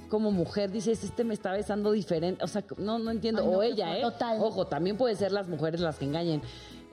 Como 0.08 0.30
mujer 0.30 0.70
dices, 0.70 1.02
este 1.04 1.24
me 1.24 1.34
está 1.34 1.52
besando 1.52 1.92
diferente. 1.92 2.42
O 2.44 2.48
sea, 2.48 2.64
no, 2.78 2.98
no 2.98 3.10
entiendo. 3.10 3.42
Ay, 3.42 3.48
no, 3.50 3.58
o 3.58 3.62
ella. 3.62 3.98
¿eh? 3.98 4.02
Total. 4.02 4.38
Ojo, 4.40 4.66
también 4.66 4.96
puede 4.96 5.16
ser 5.16 5.32
las 5.32 5.48
mujeres 5.48 5.80
las 5.80 5.96
que 5.98 6.04
engañen. 6.04 6.42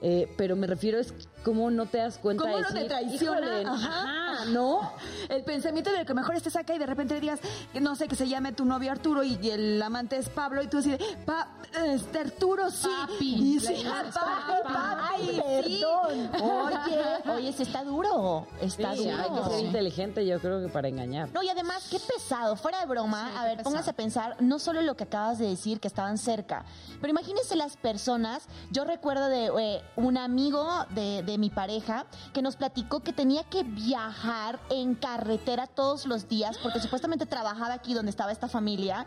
Eh, 0.02 0.28
pero 0.36 0.54
me 0.56 0.66
refiero 0.66 0.98
es 0.98 1.14
cómo 1.44 1.70
no 1.70 1.86
te 1.86 1.98
das 1.98 2.18
cuenta 2.18 2.42
¿Cómo 2.42 2.56
de 2.56 2.62
no 2.62 2.68
te 2.68 2.74
decir, 2.74 2.88
traiciona? 2.88 3.40
"Híjole, 3.40 3.64
Ajá. 3.64 4.23
¿No? 4.46 4.92
El 5.28 5.42
pensamiento 5.44 5.90
de 5.92 6.04
que 6.04 6.14
mejor 6.14 6.34
estés 6.36 6.56
acá 6.56 6.74
y 6.74 6.78
de 6.78 6.86
repente 6.86 7.18
digas, 7.20 7.40
no 7.80 7.94
sé, 7.96 8.08
que 8.08 8.16
se 8.16 8.28
llame 8.28 8.52
tu 8.52 8.64
novio 8.64 8.90
Arturo 8.92 9.22
y, 9.22 9.38
y 9.40 9.50
el 9.50 9.82
amante 9.82 10.16
es 10.16 10.28
Pablo 10.28 10.62
y 10.62 10.66
tú 10.68 10.78
así 10.78 10.90
de, 10.90 10.98
pa, 11.24 11.48
este 11.86 12.18
Arturo 12.20 12.70
sí. 12.70 12.88
Papi. 13.00 13.34
Y 13.56 13.60
sí, 13.60 13.84
ah, 13.86 14.04
papi, 14.12 14.62
Ay, 14.66 15.40
papi, 15.40 15.64
sí. 15.72 15.80
perdón. 15.80 16.30
Oye, 16.42 17.32
oye, 17.32 17.52
se 17.52 17.62
está 17.64 17.84
duro. 17.84 18.46
Está 18.60 18.94
Sí, 18.94 19.04
duro. 19.04 19.16
hay 19.22 19.30
que 19.42 19.50
ser 19.56 19.64
inteligente, 19.66 20.26
yo 20.26 20.40
creo 20.40 20.60
que 20.60 20.68
para 20.68 20.88
engañar. 20.88 21.28
No, 21.32 21.42
y 21.42 21.48
además, 21.48 21.86
qué 21.90 21.98
pesado, 21.98 22.56
fuera 22.56 22.80
de 22.80 22.86
broma. 22.86 23.40
a 23.40 23.44
ver, 23.44 23.62
póngase 23.62 23.90
a 23.90 23.94
pensar, 23.94 24.36
no 24.40 24.58
solo 24.58 24.82
lo 24.82 24.96
que 24.96 25.04
acabas 25.04 25.38
de 25.38 25.48
decir, 25.48 25.80
que 25.80 25.88
estaban 25.88 26.18
cerca, 26.18 26.64
pero 27.00 27.10
imagínense 27.10 27.56
las 27.56 27.76
personas. 27.76 28.44
Yo 28.70 28.84
recuerdo 28.84 29.28
de 29.28 29.50
eh, 29.58 29.82
un 29.96 30.16
amigo 30.16 30.66
de, 30.90 31.22
de 31.22 31.38
mi 31.38 31.50
pareja 31.50 32.06
que 32.32 32.42
nos 32.42 32.56
platicó 32.56 33.00
que 33.00 33.12
tenía 33.12 33.44
que 33.44 33.62
viajar 33.64 34.23
en 34.70 34.94
carretera 34.94 35.66
todos 35.66 36.06
los 36.06 36.28
días 36.28 36.58
porque 36.62 36.80
supuestamente 36.80 37.26
trabajaba 37.26 37.74
aquí 37.74 37.94
donde 37.94 38.10
estaba 38.10 38.32
esta 38.32 38.48
familia 38.48 39.06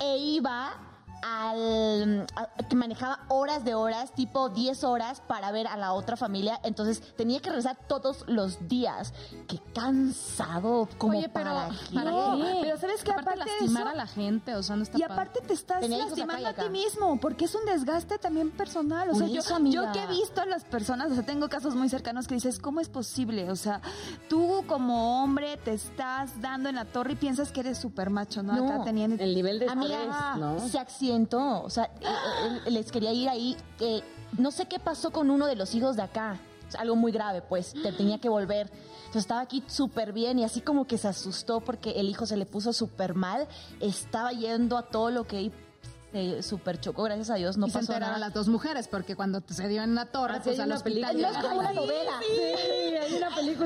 e 0.00 0.18
iba 0.18 0.91
al 1.22 2.26
a- 2.36 2.48
que 2.68 2.76
manejaba 2.76 3.20
horas 3.28 3.64
de 3.64 3.74
horas, 3.74 4.12
tipo 4.12 4.48
10 4.48 4.84
horas 4.84 5.20
para 5.20 5.50
ver 5.52 5.66
a 5.66 5.76
la 5.76 5.92
otra 5.92 6.16
familia, 6.16 6.60
entonces 6.64 7.00
tenía 7.16 7.40
que 7.40 7.48
regresar 7.50 7.76
todos 7.88 8.24
los 8.26 8.68
días. 8.68 9.12
Qué 9.48 9.58
cansado, 9.74 10.88
como 10.98 11.18
Oye, 11.18 11.28
pero 11.28 11.44
para 11.44 11.68
¿para 11.94 12.10
qué? 12.10 12.58
pero 12.62 12.76
¿sabes 12.78 13.02
qué? 13.04 13.12
Aparte, 13.12 13.30
Aparte 13.30 13.50
de 13.50 13.56
lastimar 13.60 13.82
eso- 13.82 13.90
a 13.90 13.94
la 13.94 14.06
gente, 14.06 14.54
o 14.54 14.62
sea, 14.62 14.76
no 14.76 14.82
está 14.82 14.98
Y 14.98 15.02
aparte 15.02 15.40
te 15.40 15.52
estás 15.54 15.80
Tenía 15.80 15.98
lastimando 15.98 16.48
a 16.48 16.52
ti 16.52 16.68
mismo, 16.70 17.18
porque 17.20 17.44
es 17.46 17.54
un 17.54 17.64
desgaste 17.64 18.18
también 18.18 18.50
personal. 18.50 19.08
O 19.10 19.14
sea, 19.14 19.26
yo, 19.26 19.40
eso, 19.40 19.58
yo 19.66 19.90
que 19.92 20.02
he 20.02 20.06
visto 20.06 20.40
a 20.40 20.46
las 20.46 20.64
personas, 20.64 21.10
o 21.10 21.14
sea, 21.14 21.24
tengo 21.24 21.48
casos 21.48 21.74
muy 21.74 21.88
cercanos 21.88 22.26
que 22.26 22.34
dices, 22.34 22.58
¿cómo 22.58 22.80
es 22.80 22.88
posible? 22.88 23.50
O 23.50 23.56
sea, 23.56 23.80
tú 24.28 24.64
como 24.66 25.22
hombre 25.22 25.56
te 25.56 25.72
estás 25.72 26.40
dando 26.40 26.68
en 26.68 26.74
la 26.76 26.84
torre 26.84 27.12
y 27.12 27.16
piensas 27.16 27.52
que 27.52 27.60
eres 27.60 27.78
súper 27.78 28.10
macho, 28.10 28.42
¿no? 28.42 28.54
No, 28.54 28.66
Acá 28.68 28.84
tenían... 28.84 29.18
El 29.20 29.34
nivel 29.34 29.58
de 29.58 29.68
Amiga, 29.68 29.98
estrés, 30.02 30.36
¿no? 30.38 30.68
se 30.68 30.78
O 31.64 31.70
sea, 31.70 31.84
eh, 32.00 32.60
eh, 32.66 32.70
les 32.70 32.90
quería 32.90 33.12
ir 33.12 33.28
ahí. 33.28 33.56
no 34.38 34.50
sé 34.50 34.66
qué 34.66 34.78
pasó 34.78 35.10
con 35.10 35.30
uno 35.30 35.46
de 35.46 35.56
los 35.56 35.74
hijos 35.74 35.96
de 35.96 36.02
acá. 36.02 36.38
Algo 36.78 36.96
muy 36.96 37.12
grave, 37.12 37.42
pues. 37.42 37.74
Te 37.74 37.92
tenía 37.92 38.18
que 38.18 38.28
volver. 38.28 38.70
Entonces 39.06 39.24
estaba 39.24 39.42
aquí 39.42 39.62
súper 39.66 40.14
bien 40.14 40.38
y 40.38 40.44
así 40.44 40.62
como 40.62 40.86
que 40.86 40.96
se 40.96 41.06
asustó 41.06 41.60
porque 41.60 41.90
el 42.00 42.08
hijo 42.08 42.24
se 42.24 42.36
le 42.38 42.46
puso 42.46 42.72
súper 42.72 43.14
mal. 43.14 43.46
Estaba 43.80 44.32
yendo 44.32 44.78
a 44.78 44.84
todo 44.84 45.10
lo 45.10 45.26
que 45.26 45.52
se 46.12 46.42
súper 46.42 46.80
chocó. 46.80 47.02
Gracias 47.02 47.30
a 47.30 47.34
Dios 47.34 47.56
no 47.56 47.66
y 47.66 47.70
se 47.70 47.78
pasó 47.78 47.92
enteraron 47.92 48.14
nada. 48.14 48.26
las 48.26 48.34
dos 48.34 48.48
mujeres, 48.48 48.88
porque 48.88 49.16
cuando 49.16 49.42
se 49.46 49.68
dio 49.68 49.82
en 49.82 49.94
la 49.94 50.06
torre, 50.06 50.36
Ah, 50.36 50.40
pues 50.42 50.58
al 50.60 50.66
una 50.66 50.76
hospital 50.76 51.10
película. 51.10 51.30
No 51.32 51.38
es 51.38 51.44
como 51.44 51.60
una 51.60 51.72
novela. 51.72 52.12
Sí, 52.20 52.41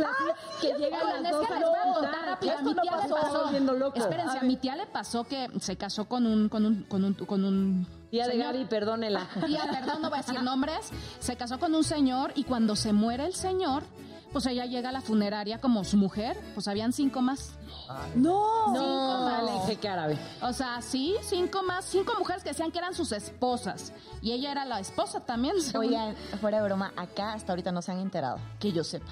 así 0.04 0.24
que 0.60 0.68
llega 0.78 0.98
Oigan, 1.02 1.22
las 1.22 1.32
dos 1.32 1.46
a. 1.50 1.56
A 1.56 2.62
mi 2.62 2.74
no 2.74 2.82
tía 2.82 2.96
le 2.96 3.08
pasó. 3.08 3.50
Espérense, 3.94 4.38
a 4.38 4.42
mi 4.42 4.56
tía 4.56 4.76
le 4.76 4.86
pasó 4.86 5.24
que 5.24 5.48
se 5.60 5.76
casó 5.76 6.06
con 6.06 6.26
un, 6.26 6.48
con 6.48 6.64
un, 6.66 6.82
con 6.84 7.04
un, 7.04 7.14
con 7.14 7.44
un 7.44 7.86
Tía 8.10 8.28
de. 8.28 8.36
Gaby, 8.38 8.64
perdónela. 8.66 9.28
Tía, 9.46 9.64
perdón, 9.70 10.02
no 10.02 10.10
voy 10.10 10.18
a 10.18 10.22
decir 10.22 10.42
nombres. 10.42 10.90
Se 11.18 11.36
casó 11.36 11.58
con 11.58 11.74
un 11.74 11.84
señor 11.84 12.32
y 12.34 12.44
cuando 12.44 12.76
se 12.76 12.92
muere 12.92 13.26
el 13.26 13.34
señor, 13.34 13.82
pues 14.32 14.46
ella 14.46 14.66
llega 14.66 14.90
a 14.90 14.92
la 14.92 15.00
funeraria 15.00 15.60
como 15.60 15.82
su 15.84 15.96
mujer, 15.96 16.36
pues 16.54 16.68
habían 16.68 16.92
cinco 16.92 17.20
más. 17.22 17.54
No, 18.14 18.66
Cinco 18.72 19.24
Dale, 19.24 19.52
más. 19.52 19.66
jeque 19.66 19.88
árabe. 19.88 20.18
O 20.42 20.52
sea, 20.52 20.82
sí, 20.82 21.14
cinco 21.22 21.62
más, 21.62 21.84
cinco 21.84 22.14
mujeres 22.18 22.42
que 22.42 22.50
decían 22.50 22.70
que 22.72 22.78
eran 22.78 22.94
sus 22.94 23.12
esposas. 23.12 23.92
Y 24.22 24.32
ella 24.32 24.50
era 24.52 24.64
la 24.64 24.80
esposa 24.80 25.20
también. 25.20 25.54
según- 25.62 25.86
Oigan, 25.88 26.16
fuera 26.40 26.58
de 26.58 26.64
broma, 26.64 26.92
acá 26.96 27.32
hasta 27.32 27.52
ahorita 27.52 27.72
no 27.72 27.82
se 27.82 27.92
han 27.92 27.98
enterado. 28.00 28.38
Que 28.58 28.72
yo 28.72 28.82
sepa. 28.84 29.06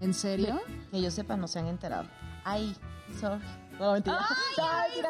¿En 0.00 0.14
serio? 0.14 0.60
Que 0.90 1.00
yo 1.00 1.10
sepa, 1.10 1.36
no 1.36 1.48
se 1.48 1.58
han 1.58 1.66
enterado. 1.68 2.06
Ay, 2.44 2.76
sorry. 3.20 3.40
No, 3.78 3.92
mentira. 3.94 4.18
No, 4.58 4.64
mentira, 4.86 5.08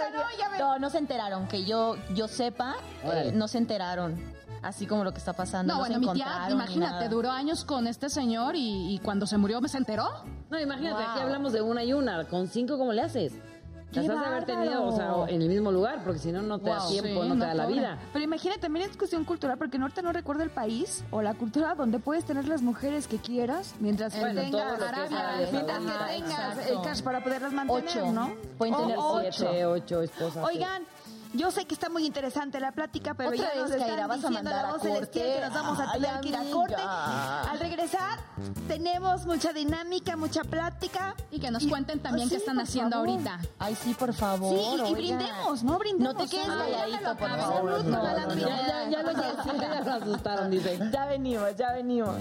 mentira. 0.49 0.59
No, 0.59 0.79
no 0.79 0.91
se 0.91 0.99
enteraron. 0.99 1.49
Que 1.49 1.65
yo, 1.65 1.97
yo 2.15 2.29
sepa, 2.29 2.77
eh, 3.05 3.33
no 3.35 3.49
se 3.49 3.59
enteraron. 3.59 4.17
Así 4.63 4.87
como 4.87 5.05
lo 5.05 5.13
que 5.13 5.19
está 5.19 5.33
pasando. 5.33 5.73
No, 5.73 5.79
No, 5.79 5.81
bueno, 5.87 5.95
se 5.95 6.01
mi 6.01 6.13
tía, 6.15 6.49
imagínate, 6.51 7.09
duró 7.09 7.31
años 7.31 7.65
con 7.65 7.87
este 7.87 8.09
señor 8.09 8.57
y, 8.57 8.95
y 8.95 8.99
cuando 8.99 9.27
se 9.27 9.37
murió 9.39 9.61
me 9.61 9.69
se 9.69 9.77
enteró. 9.79 10.09
No, 10.51 10.59
imagínate, 10.59 11.03
Wow. 11.03 11.13
aquí 11.13 11.21
hablamos 11.21 11.53
de 11.53 11.63
una 11.63 11.85
y 11.85 11.93
una. 11.93 12.25
Con 12.27 12.49
cinco, 12.49 12.77
¿cómo 12.79 12.93
le 12.93 13.03
haces? 13.03 13.33
¡Qué 13.93 14.01
Las 14.03 14.11
has 14.11 14.21
de 14.21 14.27
haber 14.27 14.45
tenido, 14.45 14.85
o 14.85 14.93
sea, 14.95 15.15
en 15.29 15.41
el 15.43 15.49
mismo 15.49 15.71
lugar, 15.73 16.03
porque 16.05 16.19
si 16.19 16.31
no, 16.33 16.43
no 16.43 16.59
te 16.59 16.69
da 16.69 16.87
tiempo, 16.89 17.23
Sí, 17.23 17.29
no 17.29 17.35
te 17.35 17.41
da 17.47 17.55
la 17.55 17.67
vida. 17.67 17.99
Pero 18.13 18.25
imagínate, 18.25 18.61
también 18.61 18.91
es 18.91 18.97
cuestión 18.97 19.25
cultural, 19.25 19.57
porque 19.57 19.79
ahorita 19.79 20.03
no 20.03 20.13
recuerdo 20.13 20.43
el 20.43 20.51
país 20.51 21.05
o 21.11 21.23
la 21.23 21.35
cultura 21.35 21.75
donde 21.75 21.99
puedes 21.99 22.25
tener 22.25 22.47
las 22.49 22.63
mujeres 22.63 23.07
que 23.07 23.17
quieras 23.19 23.75
mientras 23.81 24.13
que 24.13 24.21
Bueno, 24.21 24.41
tengas, 24.43 24.83
Arabia, 24.83 25.19
Arabia 25.21 25.49
mientras 25.53 25.79
que 25.79 26.15
tengas 26.15 26.59
Exacto. 26.59 26.73
el 26.73 26.83
cash 26.83 27.03
para 27.03 27.23
poderlas 27.23 27.53
mantener, 27.53 27.85
Ocho. 27.89 28.13
¿no? 28.13 28.33
Pueden 28.59 28.77
tener 28.77 28.99
o- 28.99 29.21
Siete, 29.31 29.65
ocho 29.67 30.03
esposas. 30.03 30.45
Oigan, 30.45 30.83
yo 31.37 31.51
sé 31.51 31.65
que 31.67 31.75
está 31.75 31.89
muy 31.89 32.07
interesante 32.07 32.59
la 32.61 32.73
plática, 32.73 33.15
pero 33.15 33.31
Otra 33.31 33.55
ya 33.55 33.61
nos 33.61 33.71
están 33.71 33.89
Kaira, 33.89 34.07
vas 34.07 34.25
a 34.25 34.29
diciendo 34.29 34.39
mandar 34.51 34.63
la 34.63 34.69
a 34.69 34.73
voz 34.73 34.83
celestial 34.83 35.27
que 35.35 35.41
nos 35.41 35.55
vamos 35.55 35.79
a 35.81 35.91
Ay, 35.93 36.01
tener 36.01 36.21
que 36.21 36.29
ir 36.29 36.37
a 36.37 36.45
corte. 36.51 36.75
Al 37.51 37.59
regresar, 37.59 38.19
tenemos 38.69 39.27
mucha 39.27 39.53
dinámica, 39.53 40.17
mucha 40.17 40.43
plática. 40.45 41.15
Y 41.31 41.39
que 41.41 41.51
nos 41.51 41.67
cuenten 41.67 42.01
también 42.01 42.27
Oh, 42.27 42.31
qué 42.31 42.37
sí, 42.37 42.41
están 42.41 42.61
haciendo 42.61 42.97
favor. 42.97 43.09
ahorita. 43.09 43.41
Ay, 43.59 43.75
sí, 43.75 43.95
por 43.95 44.13
favor. 44.15 44.55
Sí, 44.59 44.83
y- 44.91 44.95
brindemos, 44.95 45.63
¿no? 45.63 45.79
Brindemos. 45.79 46.15
No 46.15 46.21
te 46.25 46.29
quedes 46.31 46.47
calladito, 46.49 47.17
por 47.17 47.29
favor. 47.29 47.85
No, 47.85 48.03
no, 48.03 48.27
no. 48.27 48.35
Ya, 48.35 48.67
ya, 48.67 48.91
ya, 48.91 49.03
lo, 49.03 49.13
ya 49.13 49.83
lo 49.85 49.93
asustaron, 49.93 50.51
dice. 50.51 50.79
Ya 50.93 51.07
venimos, 51.07 51.57
ya 51.57 51.73
venimos. 51.73 52.17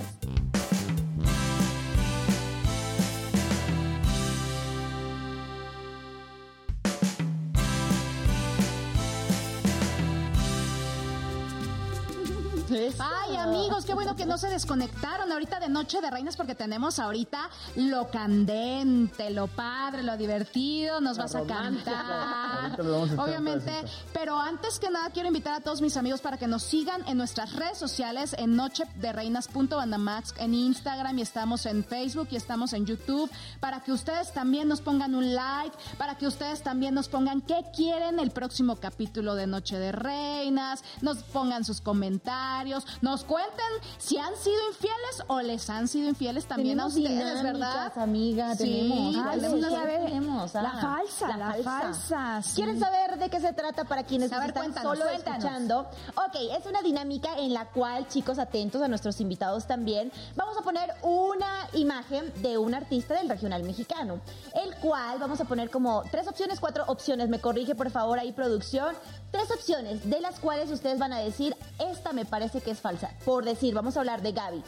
Ay, 12.99 13.37
amigos, 13.37 13.85
qué 13.85 13.93
bueno 13.93 14.15
que 14.15 14.25
no 14.25 14.37
se 14.37 14.49
desconectaron 14.49 15.31
ahorita 15.31 15.59
de 15.59 15.69
Noche 15.69 16.01
de 16.01 16.11
Reinas 16.11 16.35
porque 16.35 16.55
tenemos 16.55 16.99
ahorita 16.99 17.49
lo 17.75 18.09
candente, 18.09 19.29
lo 19.29 19.47
padre, 19.47 20.03
lo 20.03 20.17
divertido, 20.17 20.99
nos 20.99 21.17
vas 21.17 21.35
a 21.35 21.43
cantar. 21.43 22.79
Obviamente, 23.17 23.71
pero 24.13 24.39
antes 24.39 24.79
que 24.79 24.89
nada 24.89 25.09
quiero 25.09 25.27
invitar 25.27 25.53
a 25.53 25.61
todos 25.61 25.81
mis 25.81 25.95
amigos 25.97 26.21
para 26.21 26.37
que 26.37 26.47
nos 26.47 26.63
sigan 26.63 27.07
en 27.07 27.17
nuestras 27.17 27.53
redes 27.53 27.77
sociales 27.77 28.35
en 28.37 28.55
Noche 28.55 28.83
de 28.95 29.11
Reinas.bandamax 29.11 30.33
en 30.37 30.53
Instagram 30.53 31.17
y 31.19 31.21
estamos 31.21 31.65
en 31.65 31.83
Facebook 31.83 32.27
y 32.31 32.35
estamos 32.35 32.73
en 32.73 32.85
YouTube 32.85 33.29
para 33.59 33.81
que 33.81 33.91
ustedes 33.91 34.33
también 34.33 34.67
nos 34.67 34.81
pongan 34.81 35.15
un 35.15 35.33
like, 35.33 35.75
para 35.97 36.15
que 36.15 36.27
ustedes 36.27 36.61
también 36.61 36.93
nos 36.93 37.07
pongan 37.07 37.41
qué 37.41 37.63
quieren 37.75 38.19
el 38.19 38.31
próximo 38.31 38.75
capítulo 38.77 39.35
de 39.35 39.47
Noche 39.47 39.77
de 39.79 39.91
Reinas, 39.91 40.83
nos 41.01 41.23
pongan 41.23 41.63
sus 41.63 41.81
comentarios, 41.81 42.64
nos 43.01 43.23
cuenten 43.23 43.65
si 43.97 44.17
han 44.17 44.35
sido 44.35 44.57
infieles 44.69 45.23
o 45.27 45.41
les 45.41 45.69
han 45.69 45.87
sido 45.87 46.09
infieles 46.09 46.45
también 46.45 46.79
a 46.79 46.87
Tenemos 46.87 47.13
ustedes, 47.13 47.43
¿verdad? 47.43 47.93
amiga, 47.97 48.55
Sí, 48.55 48.63
tenemos. 48.63 49.25
Ay, 49.25 49.39
tenemos, 49.39 49.69
sí, 49.69 49.75
a 49.75 49.83
ver, 49.85 50.05
tenemos, 50.05 50.55
ah. 50.55 50.61
la 50.61 50.71
falsa, 50.71 51.37
la 51.37 51.55
falsa, 51.63 52.41
sí. 52.41 52.55
¿Quieren 52.55 52.79
saber 52.79 53.17
de 53.17 53.29
qué 53.29 53.39
se 53.39 53.53
trata 53.53 53.83
para 53.85 54.03
quienes 54.03 54.31
A 54.31 54.37
nos 54.37 54.47
están 54.47 54.73
solo 54.73 55.05
cuéntanos. 55.05 55.43
escuchando? 55.43 55.79
Ok, 56.15 56.35
es 56.57 56.65
una 56.65 56.81
dinámica 56.81 57.37
en 57.37 57.53
la 57.53 57.65
cual, 57.65 58.07
chicos, 58.07 58.39
atentos 58.39 58.81
a 58.81 58.87
nuestros 58.87 59.19
invitados 59.21 59.65
también, 59.67 60.11
vamos 60.35 60.57
a 60.57 60.61
poner 60.61 60.93
una 61.01 61.67
imagen 61.73 62.31
de 62.41 62.57
un 62.57 62.73
artista 62.73 63.13
del 63.15 63.29
regional 63.29 63.63
mexicano, 63.63 64.19
el 64.63 64.75
cual 64.77 65.19
vamos 65.19 65.39
a 65.41 65.45
poner 65.45 65.69
como 65.69 66.03
tres 66.11 66.27
opciones, 66.27 66.59
cuatro 66.59 66.83
opciones, 66.87 67.29
me 67.29 67.39
corrige 67.39 67.75
por 67.75 67.89
favor 67.91 68.19
ahí 68.19 68.31
producción, 68.31 68.95
tres 69.35 69.51
opciones 69.51 70.09
de 70.09 70.21
las 70.21 70.39
cuales 70.39 70.71
ustedes 70.71 70.97
van 70.97 71.11
a 71.11 71.19
decir, 71.19 71.55
esta 71.79 72.13
me 72.13 72.23
parece 72.25 72.61
que 72.61 72.71
es 72.71 72.79
falsa. 72.79 73.09
Por 73.25 73.43
decir, 73.43 73.73
vamos 73.73 73.97
a 73.97 73.99
hablar 73.99 74.21
de 74.21 74.31
Gaby. 74.31 74.63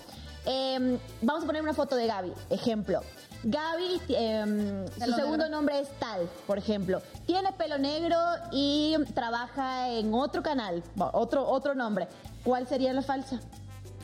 Em, 0.45 0.97
vamos 1.21 1.43
a 1.43 1.45
poner 1.45 1.61
una 1.61 1.73
foto 1.73 1.95
de 1.95 2.05
Gaby, 2.07 2.33
ejemplo. 2.49 3.01
Gaby, 3.43 4.01
em, 4.09 4.85
su 4.87 5.11
segundo 5.13 5.37
negro. 5.37 5.49
nombre 5.49 5.79
es 5.79 5.89
Tal, 5.99 6.27
por 6.45 6.57
ejemplo. 6.57 7.01
Tiene 7.25 7.53
pelo 7.53 7.77
negro 7.77 8.17
y 8.51 8.95
trabaja 9.13 9.89
en 9.89 10.13
otro 10.13 10.43
canal, 10.43 10.83
otro, 11.13 11.47
otro 11.47 11.73
nombre. 11.73 12.07
¿Cuál 12.43 12.67
sería 12.67 12.91
la 12.93 13.01
falsa? 13.03 13.39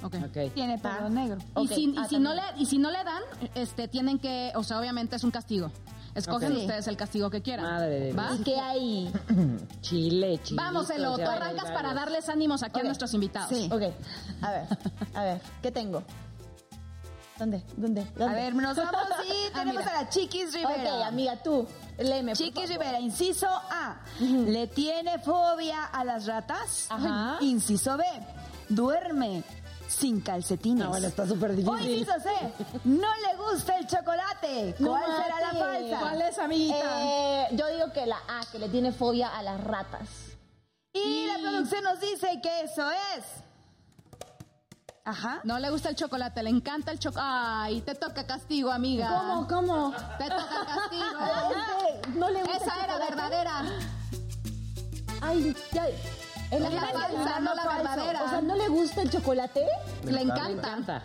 Ok. 0.03 0.15
Ok. 0.25 0.53
Tiene 0.53 0.77
pelo 0.77 0.95
Ah. 1.05 1.09
negro. 1.09 1.37
Y, 1.61 1.67
si, 1.67 1.85
y 1.91 1.95
ah, 1.97 2.05
si 2.07 2.19
no 2.19 2.33
le, 2.33 2.41
y 2.57 2.65
si 2.67 2.77
no 2.77 2.89
le 2.91 3.03
dan, 3.03 3.23
este, 3.55 3.87
tienen 3.89 4.17
que, 4.19 4.51
o 4.55 4.63
sea, 4.63 4.79
obviamente 4.79 5.15
es 5.17 5.23
un 5.25 5.31
castigo. 5.31 5.71
Escogen 6.15 6.55
ustedes 6.55 6.87
el 6.87 6.95
castigo 6.97 7.29
que 7.29 7.41
quieran. 7.41 7.65
Madre 7.65 7.99
de 7.99 8.13
¿Va? 8.13 8.27
Dios. 8.27 8.39
¿Y 8.39 8.43
qué 8.43 8.55
hay? 8.59 9.13
Chile, 9.81 10.39
chile. 10.43 10.61
Vamos, 10.63 10.89
Elo, 10.89 11.15
tú 11.17 11.23
arrancas 11.27 11.71
para 11.71 11.93
darles 11.93 12.29
ánimos 12.29 12.61
aquí 12.63 12.79
a 12.79 12.81
Ok. 12.83 12.85
nuestros 12.85 13.13
invitados. 13.13 13.49
Sí. 13.49 13.69
Ok, 13.71 13.81
a 14.41 14.51
ver, 14.51 14.67
a 15.15 15.23
ver, 15.23 15.41
¿qué 15.61 15.71
tengo? 15.71 16.03
¿Dónde? 17.39 17.63
¿Dónde? 17.75 18.05
¿Dónde? 18.15 18.31
A 18.31 18.35
ver, 18.35 18.53
nos 18.53 18.77
vamos 18.77 18.93
y 19.27 19.31
Ah, 19.53 19.59
tenemos 19.59 19.83
mira. 19.83 19.99
a 19.99 20.03
la 20.03 20.09
Chiquis 20.09 20.53
Rivera. 20.53 20.97
Ok, 20.99 21.03
amiga, 21.07 21.35
tú, 21.41 21.67
léeme. 21.97 22.31
por 22.33 22.37
Chiquis 22.37 22.69
favor. 22.69 22.69
Rivera, 22.83 22.99
inciso 22.99 23.47
A. 23.49 23.97
¿Le 24.19 24.67
tiene 24.67 25.17
fobia 25.19 25.85
a 25.85 26.03
las 26.05 26.27
ratas? 26.27 26.85
Ajá. 26.89 27.37
Inciso 27.41 27.97
B. 27.97 28.03
Duerme 28.69 29.43
sin 29.87 30.21
calcetines. 30.21 30.83
No, 30.85 30.89
bueno, 30.89 31.07
está 31.07 31.27
súper 31.27 31.55
difícil. 31.55 31.89
inciso 31.89 32.13
C. 32.19 32.29
No 32.85 33.07
le 33.15 33.37
gusta 33.37 33.77
el 33.77 33.87
chocolate. 33.87 34.75
No 34.79 34.89
¿Cuál 34.89 35.05
será 35.05 35.39
la 35.39 35.59
falsa? 35.59 35.99
¿Cuál 35.99 36.21
es, 36.21 36.39
amiguita? 36.39 37.03
Eh, 37.05 37.47
yo 37.51 37.67
digo 37.67 37.91
que 37.93 38.05
la 38.05 38.17
A, 38.27 38.41
que 38.51 38.59
le 38.59 38.69
tiene 38.69 38.91
fobia 38.91 39.29
a 39.37 39.43
las 39.43 39.61
ratas. 39.63 40.07
Y 40.93 41.25
la 41.27 41.39
producción 41.39 41.83
nos 41.83 41.99
dice 41.99 42.39
que 42.41 42.61
eso 42.61 42.89
es. 42.91 43.23
Ajá. 45.05 45.41
No 45.43 45.59
le 45.59 45.69
gusta 45.69 45.89
el 45.89 45.95
chocolate, 45.95 46.41
le 46.43 46.49
encanta 46.49 46.91
el 46.91 46.99
chocolate. 46.99 47.27
Ay, 47.29 47.81
te 47.81 47.93
toca 47.95 48.25
castigo, 48.25 48.71
amiga. 48.71 49.09
¿Cómo, 49.09 49.47
cómo? 49.47 49.91
Te 50.17 50.29
toca 50.29 50.65
castigo. 50.65 51.03
Este, 52.03 52.09
no 52.19 52.29
le 52.29 52.39
gusta 52.43 52.57
Esa 52.57 52.73
el 52.75 52.83
era 52.83 52.93
chocolate. 52.93 53.15
verdadera. 53.15 53.63
Ay, 55.21 55.55
ya. 55.73 55.85
Es 56.55 56.73
la 56.73 56.81
falsa, 56.87 57.39
no 57.39 57.55
la 57.55 57.67
verdadera. 57.67 58.23
O 58.25 58.29
sea, 58.29 58.41
¿no 58.41 58.55
le 58.55 58.67
gusta 58.69 59.01
el 59.01 59.09
chocolate? 59.09 59.65
Le 60.05 60.21
encanta. 60.21 60.49
encanta. 60.49 61.03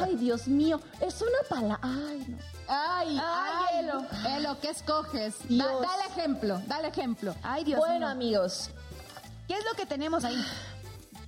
Ay, 0.00 0.16
Dios 0.16 0.48
mío. 0.48 0.80
Es 1.00 1.20
una 1.22 1.48
pala. 1.48 1.78
Ay, 1.82 2.24
no. 2.28 2.36
Ay, 2.68 3.20
Ay, 3.22 3.78
Elo. 3.80 4.02
Elo, 4.36 4.60
¿qué 4.60 4.70
escoges? 4.70 5.36
Da- 5.48 5.66
dale 5.66 6.04
ejemplo, 6.10 6.60
dale 6.66 6.88
ejemplo. 6.88 7.34
Ay, 7.42 7.64
Dios 7.64 7.78
bueno, 7.78 7.98
mío. 8.06 8.08
amigos, 8.08 8.70
¿Qué 9.46 9.54
es 9.58 9.64
lo 9.64 9.74
que 9.74 9.86
tenemos 9.86 10.24
ahí? 10.24 10.42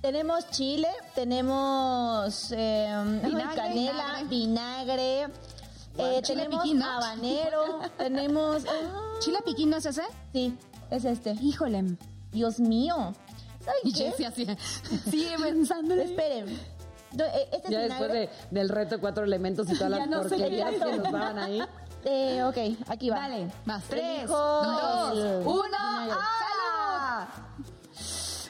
tenemos 0.01 0.49
chile, 0.51 0.87
tenemos 1.15 2.51
eh, 2.51 3.21
Vinagre, 3.23 3.55
canela, 3.55 4.23
vinagre, 4.29 5.21
eh, 5.23 6.21
Chile 6.21 6.43
tenemos 6.43 6.63
piquín, 6.63 6.79
¿no? 6.79 6.85
habanero, 6.91 7.79
tenemos... 7.97 8.63
¿Chile 9.19 9.39
piquín 9.45 9.69
no 9.71 9.77
es 9.77 9.85
ese? 9.85 10.03
sí, 10.33 10.57
es 10.91 11.05
este. 11.05 11.31
Híjole. 11.41 11.97
Dios 12.31 12.59
mío. 12.59 13.13
¿Saben 13.65 13.79
Y 13.83 13.93
qué? 13.93 14.11
Jessie 14.11 14.25
así. 14.27 14.47
Sigue 15.09 15.35
pensando. 15.41 15.95
Esperen. 15.95 16.45
No, 17.13 17.23
eh, 17.25 17.49
Este 17.51 17.67
es 17.67 17.69
Ya 17.69 17.79
después 17.79 18.11
de- 18.11 18.29
del 18.51 18.69
reto 18.69 18.99
cuatro 18.99 19.23
elementos 19.23 19.69
y 19.69 19.73
todas 19.75 19.89
las 19.91 20.07
no 20.09 20.21
porquerías 20.21 20.71
que 20.71 20.79
nos 20.97 21.03
daban 21.03 21.39
ahí. 21.39 21.63
Eh, 22.03 22.43
ok, 22.43 22.87
aquí 22.89 23.09
va. 23.09 23.15
Dale. 23.21 23.47
Más. 23.65 23.83
Tres, 23.85 24.19
Elijo 24.19 24.37
dos, 24.37 25.17
el- 25.17 25.47
uno. 25.47 25.77
¡Ah! 25.77 27.27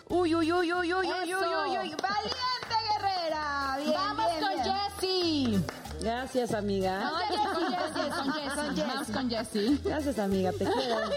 Uy, 0.10 0.36
uy, 0.36 0.52
uy, 0.52 0.74
uy, 0.74 0.74
uy, 0.74 0.94
uy, 0.94 1.08
uy, 1.08 1.30
Eso. 1.32 1.40
uy, 1.40 1.78
uy. 1.80 1.96
Valiente 2.02 2.76
guerrera. 2.92 3.78
Bien, 3.82 3.94
Vamos 3.94 4.26
bien, 4.28 4.40
con 4.42 4.64
bien. 4.64 4.76
Jessie. 4.76 5.66
Gracias, 6.02 6.54
amiga. 6.54 7.00
No, 7.00 7.16
Jessie, 7.18 7.38
con 7.54 7.74
Jessie, 7.74 8.10
con 8.12 8.34
Jessie. 8.34 8.84
Vamos 8.84 9.08
con 9.08 9.30
Jessie. 9.30 9.80
Gracias, 9.84 10.20
amiga. 10.20 10.52
Te 10.52 10.58
quiero. 10.66 10.98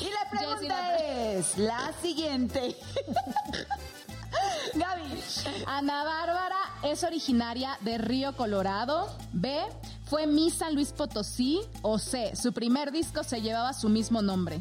Y 0.00 0.04
la 0.10 0.23
pregunta 0.38 0.96
es 0.96 1.58
la 1.58 1.92
siguiente. 2.00 2.76
Gaby. 4.74 5.22
Ana 5.66 6.04
Bárbara 6.04 6.56
es 6.82 7.04
originaria 7.04 7.76
de 7.80 7.98
Río 7.98 8.36
Colorado. 8.36 9.16
B. 9.32 9.58
Fue 10.06 10.26
Miss 10.26 10.54
San 10.54 10.74
Luis 10.74 10.92
Potosí. 10.92 11.60
O 11.82 11.98
C. 11.98 12.34
Su 12.36 12.52
primer 12.52 12.90
disco 12.92 13.22
se 13.22 13.40
llevaba 13.40 13.72
su 13.72 13.88
mismo 13.88 14.22
nombre. 14.22 14.60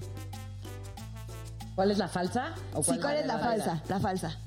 ¿Cuál 1.76 1.92
es 1.92 1.98
la 1.98 2.08
falsa? 2.08 2.54
¿O 2.74 2.84
Sí, 2.84 3.00
¿cuál 3.00 3.18
es 3.18 3.26
la 3.26 3.40
falsa? 3.40 3.82
La 3.88 4.00
falsa. 4.00 4.38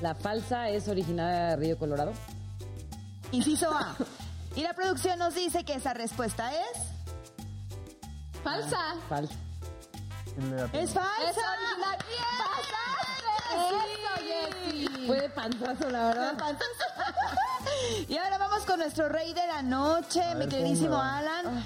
La 0.00 0.14
falsa 0.14 0.68
es 0.68 0.88
originaria 0.88 1.50
de 1.50 1.56
Río 1.56 1.78
Colorado. 1.78 2.12
Inciso 3.32 3.70
A. 3.70 3.94
Y 4.56 4.62
la 4.62 4.72
producción 4.72 5.18
nos 5.18 5.34
dice 5.34 5.64
que 5.64 5.74
esa 5.74 5.92
respuesta 5.92 6.50
es. 6.50 6.78
Falsa. 8.42 8.78
Falsa. 9.06 9.34
¿Quién 10.36 10.50
le 10.50 10.56
da 10.56 10.68
pena? 10.68 10.84
¡Es 10.84 10.90
falsa! 10.92 11.30
Es 11.30 11.36
original. 11.36 11.98
¡Eso, 13.56 13.80
Jessie! 14.22 15.06
Fue 15.06 15.20
de 15.20 15.28
panzazo, 15.30 15.90
la 15.90 16.06
verdad. 16.08 16.34
Y 18.08 18.16
ahora 18.16 18.38
vamos 18.38 18.64
con 18.64 18.78
nuestro 18.78 19.08
rey 19.08 19.34
de 19.34 19.46
la 19.46 19.60
noche, 19.62 20.22
A 20.22 20.34
mi 20.34 20.40
ver, 20.40 20.48
queridísimo. 20.48 20.96
Alan. 21.00 21.64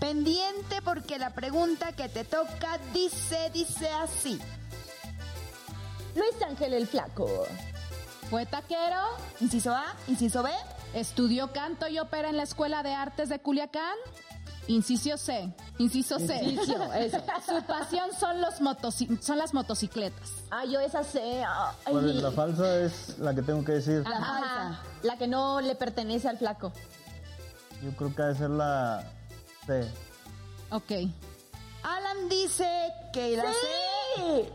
Pendiente 0.00 0.82
porque 0.82 1.18
la 1.18 1.30
pregunta 1.30 1.92
que 1.92 2.08
te 2.08 2.24
toca 2.24 2.78
dice, 2.92 3.50
dice 3.52 3.88
así. 3.90 4.40
Luis 6.14 6.42
Ángel 6.46 6.72
el 6.74 6.86
Flaco. 6.88 7.28
Fue 8.30 8.46
taquero. 8.46 9.00
Inciso 9.40 9.72
A, 9.74 9.84
inciso 10.08 10.42
B. 10.42 10.50
Estudió 10.94 11.52
canto 11.52 11.86
y 11.88 11.98
ópera 11.98 12.28
en 12.30 12.36
la 12.36 12.42
Escuela 12.42 12.82
de 12.82 12.94
Artes 12.94 13.28
de 13.28 13.38
Culiacán. 13.38 13.96
Inciso 14.68 15.16
C. 15.18 15.52
Inciso 15.78 16.18
C. 16.20 16.36
Inciso, 16.44 16.92
eso. 16.92 17.18
Su 17.46 17.62
pasión 17.64 18.10
son, 18.18 18.40
los 18.40 18.60
motoci- 18.60 19.20
son 19.20 19.38
las 19.38 19.52
motocicletas. 19.54 20.30
Ah, 20.50 20.64
yo 20.64 20.78
esa 20.80 21.02
sé. 21.02 21.42
Ay, 21.44 21.92
¿Cuál 21.92 22.10
es 22.10 22.16
la 22.22 22.30
falsa? 22.30 22.76
Es 22.80 23.18
la 23.18 23.34
que 23.34 23.42
tengo 23.42 23.64
que 23.64 23.72
decir. 23.72 24.04
la 24.08 24.20
falsa. 24.20 24.80
La 25.02 25.16
que 25.18 25.26
no 25.26 25.60
le 25.60 25.74
pertenece 25.74 26.28
al 26.28 26.38
flaco. 26.38 26.72
Yo 27.82 27.90
creo 27.96 28.14
que 28.14 28.22
ha 28.22 28.26
de 28.26 28.34
ser 28.36 28.50
la 28.50 29.04
C. 29.66 29.90
Ok. 30.70 30.92
Alan 31.82 32.28
dice 32.28 32.92
que 33.12 33.36
la 33.36 33.42
¡Sí! 33.52 34.48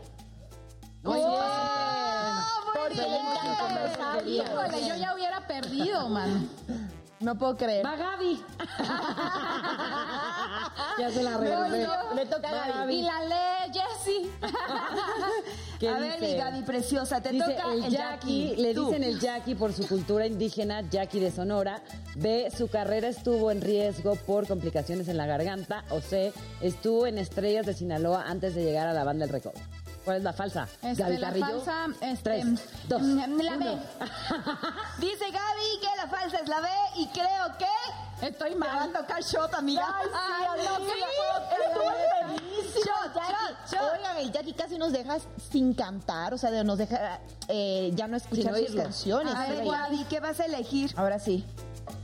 Muy 1.02 1.18
¡Oh! 1.20 1.28
bien. 1.30 2.72
Porque 2.74 2.96
le 2.96 3.16
encanta. 3.18 4.22
Híjole, 4.26 4.88
yo 4.88 4.94
ya 4.96 5.14
hubiera 5.14 5.46
perdido, 5.46 6.08
man. 6.08 6.48
No 7.20 7.36
puedo 7.36 7.56
creer. 7.56 7.84
Va 7.84 7.96
Gaby. 7.96 8.40
ya 10.98 11.10
se 11.10 11.22
la 11.22 11.36
regresé. 11.36 11.86
Le 12.14 12.26
toca 12.26 12.48
a 12.48 12.68
Gaby. 12.68 12.94
Y 12.94 13.02
la 13.02 13.20
lee 13.24 13.72
Jessie. 13.72 14.30
¿Qué 15.80 15.88
A 15.88 15.98
ver, 15.98 16.20
mi 16.20 16.34
Gaby 16.34 16.62
preciosa, 16.62 17.20
te 17.20 17.30
Dice 17.30 17.54
toca 17.54 17.72
el 17.72 17.88
Jackie, 17.88 18.54
le 18.56 18.74
Tú. 18.74 18.86
dicen 18.86 19.04
el 19.04 19.20
Jackie 19.20 19.54
por 19.54 19.72
su 19.72 19.86
cultura 19.86 20.26
indígena, 20.26 20.82
Jackie 20.88 21.20
de 21.20 21.30
Sonora. 21.30 21.82
B, 22.16 22.50
su 22.56 22.68
carrera 22.68 23.08
estuvo 23.08 23.50
en 23.50 23.60
riesgo 23.60 24.16
por 24.16 24.46
complicaciones 24.46 25.08
en 25.08 25.16
la 25.16 25.26
garganta. 25.26 25.84
O 25.90 26.00
C, 26.00 26.32
estuvo 26.60 27.06
en 27.06 27.18
Estrellas 27.18 27.66
de 27.66 27.74
Sinaloa 27.74 28.24
antes 28.26 28.54
de 28.54 28.64
llegar 28.64 28.88
a 28.88 28.92
la 28.92 29.04
banda 29.04 29.26
del 29.26 29.32
Recodo. 29.32 29.54
¿Cuál 30.08 30.16
es 30.16 30.24
la 30.24 30.32
falsa? 30.32 30.66
Este, 30.80 31.02
Gaby 31.02 31.18
la 31.18 31.26
Carrillo. 31.28 31.60
falsa, 31.60 31.86
este, 32.00 32.22
Tres, 32.22 32.68
dos, 32.88 33.02
La 33.02 33.26
B. 33.26 33.34
uno. 33.34 33.78
Dice 34.98 35.24
Gaby 35.30 35.80
que 35.82 35.96
la 35.98 36.06
falsa 36.08 36.38
es 36.38 36.48
la 36.48 36.60
B 36.60 36.68
y 36.96 37.06
creo 37.08 37.58
que 37.58 38.26
Estoy 38.26 38.54
te 38.54 38.58
va 38.58 38.72
a 38.72 38.74
mal. 38.86 38.92
tocar 38.92 39.22
shot, 39.22 39.52
amiga. 39.54 39.86
Ay, 39.98 40.46
sí, 40.56 40.64
no, 40.66 40.76
sí. 40.78 40.92
Estuvo 41.66 41.84
buenísimo, 42.24 42.84
Shot, 42.86 43.14
Jackie. 43.14 43.32
shot, 43.32 43.70
shot. 43.82 43.92
Oigan, 43.98 44.16
el 44.16 44.32
Jackie 44.32 44.52
casi 44.54 44.78
nos 44.78 44.92
deja 44.92 45.18
sin 45.52 45.74
cantar, 45.74 46.32
o 46.32 46.38
sea, 46.38 46.50
de- 46.50 46.64
nos 46.64 46.78
deja 46.78 47.20
eh, 47.48 47.92
ya 47.94 48.08
no 48.08 48.16
escuchar 48.16 48.54
sus 48.54 48.62
oírlo. 48.62 48.82
canciones. 48.84 49.34
A 49.34 49.46
ver, 49.46 49.62
Gaby, 49.62 50.04
¿qué 50.08 50.20
vas 50.20 50.40
a 50.40 50.46
elegir? 50.46 50.90
Ahora 50.96 51.18
sí. 51.18 51.44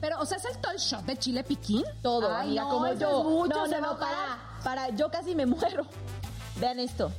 Pero, 0.03 0.21
o 0.21 0.27
sea, 0.27 0.37
¿es 0.37 0.45
el 0.45 0.59
todo 0.59 0.73
el 0.73 0.79
shot 0.79 1.05
de 1.07 1.17
chile 1.17 1.43
piquín? 1.43 1.85
Todo, 2.03 2.29
Ay, 2.37 2.49
amiga, 2.49 2.63
no, 2.65 2.69
como 2.69 2.87
eso 2.87 3.01
yo. 3.01 3.19
es 3.21 3.25
mucho, 3.25 3.57
no, 3.57 3.67
se 3.67 3.81
no, 3.81 3.81
va 3.81 3.87
no, 3.87 3.93
a 3.93 3.99
para, 3.99 4.39
para, 4.63 4.89
yo 4.91 5.11
casi 5.11 5.35
me 5.35 5.47
muero. 5.47 5.87
Vean 6.61 6.79
esto. 6.81 7.11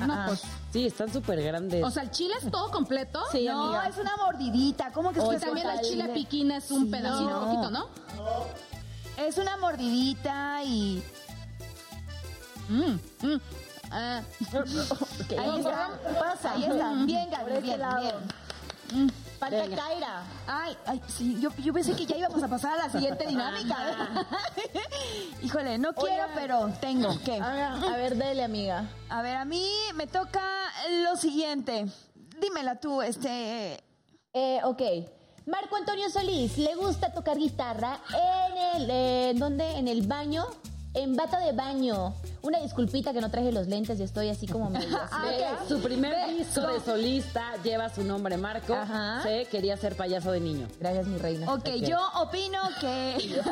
No, 0.00 0.12
Ah, 0.14 0.24
pues. 0.28 0.42
Sí, 0.72 0.86
están 0.86 1.12
súper 1.12 1.42
grandes. 1.42 1.84
O 1.84 1.90
sea, 1.90 2.02
el 2.02 2.10
chile 2.10 2.34
es 2.42 2.50
todo 2.50 2.70
completo. 2.70 3.20
Sí, 3.30 3.46
no, 3.46 3.64
amiga. 3.64 3.88
es 3.88 3.98
una 3.98 4.16
mordidita. 4.16 4.90
¿Cómo 4.92 5.12
que 5.12 5.20
es 5.20 5.28
que 5.28 5.38
también 5.38 5.68
el 5.68 5.80
chile 5.82 6.08
piquín 6.14 6.50
es 6.50 6.70
un 6.70 6.84
Sí, 6.84 6.90
pedacito, 6.90 7.30
no. 7.30 7.40
poquito, 7.44 7.70
¿no? 7.70 7.86
Es 9.18 9.36
una 9.38 9.56
mordidita 9.58 10.62
y... 10.64 11.02
Mm, 12.68 13.26
mm. 13.26 13.40
Ah, 13.94 14.22
Ahí 15.38 15.58
está, 15.58 15.90
pasa, 16.18 16.52
ahí 16.52 16.64
está. 16.64 16.94
Bien, 17.04 17.30
Gaby, 17.30 17.60
bien, 17.60 17.80
bien. 18.90 19.12
Falta 19.42 19.56
Venga. 19.56 19.76
Kaira. 19.76 20.22
Ay, 20.46 20.76
ay, 20.86 21.02
sí, 21.08 21.36
yo, 21.40 21.50
yo 21.56 21.72
pensé 21.72 21.96
que 21.96 22.06
ya 22.06 22.16
íbamos 22.16 22.40
a 22.44 22.46
pasar 22.46 22.74
a 22.74 22.86
la 22.86 22.90
siguiente 22.90 23.26
dinámica. 23.26 23.76
Híjole, 25.42 25.78
no 25.78 25.92
quiero, 25.94 26.26
pero 26.36 26.72
tengo 26.80 27.08
ver, 27.08 27.42
a 27.42 27.96
ver, 27.96 28.16
dele, 28.16 28.44
amiga. 28.44 28.88
A 29.08 29.20
ver, 29.20 29.34
a 29.34 29.44
mí 29.44 29.66
me 29.96 30.06
toca 30.06 30.40
lo 31.02 31.16
siguiente. 31.16 31.86
Dímela 32.40 32.76
tú, 32.76 33.02
este... 33.02 33.82
Eh, 34.32 34.60
ok. 34.62 34.82
Marco 35.46 35.74
Antonio 35.74 36.08
Solís, 36.08 36.56
¿le 36.56 36.76
gusta 36.76 37.12
tocar 37.12 37.36
guitarra 37.36 37.98
en 38.10 38.82
el, 38.82 38.90
eh, 38.92 39.32
¿dónde? 39.34 39.76
En 39.76 39.88
el 39.88 40.06
baño, 40.06 40.46
en 40.94 41.16
bata 41.16 41.38
de 41.38 41.52
baño. 41.52 42.14
Una 42.42 42.58
disculpita 42.58 43.12
que 43.12 43.20
no 43.20 43.30
traje 43.30 43.52
los 43.52 43.66
lentes 43.68 43.98
y 44.00 44.02
estoy 44.02 44.28
así 44.28 44.46
como 44.46 44.70
medio. 44.70 44.98
Ah. 45.12 45.64
Su 45.68 45.80
primer 45.80 46.14
Ve, 46.14 46.34
disco 46.34 46.60
de 46.66 46.80
solista 46.80 47.54
lleva 47.62 47.88
su 47.88 48.02
nombre 48.02 48.36
Marco. 48.36 48.74
Ajá. 48.74 49.22
Se 49.22 49.44
quería 49.46 49.76
ser 49.76 49.96
payaso 49.96 50.32
de 50.32 50.40
niño. 50.40 50.68
Gracias, 50.80 51.06
mi 51.06 51.18
reina. 51.18 51.52
Ok, 51.52 51.68
yo 51.80 51.98
opino 52.16 52.60
que... 52.80 53.42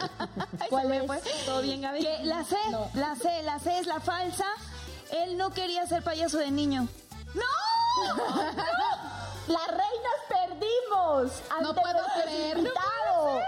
¿Cuál 0.70 0.92
es? 0.92 1.06
fue. 1.06 1.20
¿Todo 1.44 1.62
bien, 1.62 1.80
Gaby? 1.80 2.00
Que 2.00 2.24
la 2.24 2.44
C, 2.44 2.56
la 2.94 3.16
C, 3.16 3.42
la 3.42 3.58
C 3.58 3.78
es 3.78 3.86
la 3.86 4.00
falsa. 4.00 4.46
Él 5.10 5.36
no 5.36 5.50
quería 5.50 5.86
ser 5.86 6.02
payaso 6.02 6.38
de 6.38 6.50
niño. 6.50 6.88
¡No! 7.34 7.42
Las 9.48 9.68
reinas 9.68 10.18
perdimos. 10.28 11.42
No 11.62 11.74
puedo 11.74 11.98
creer. 12.22 12.58
invitados. 12.58 13.42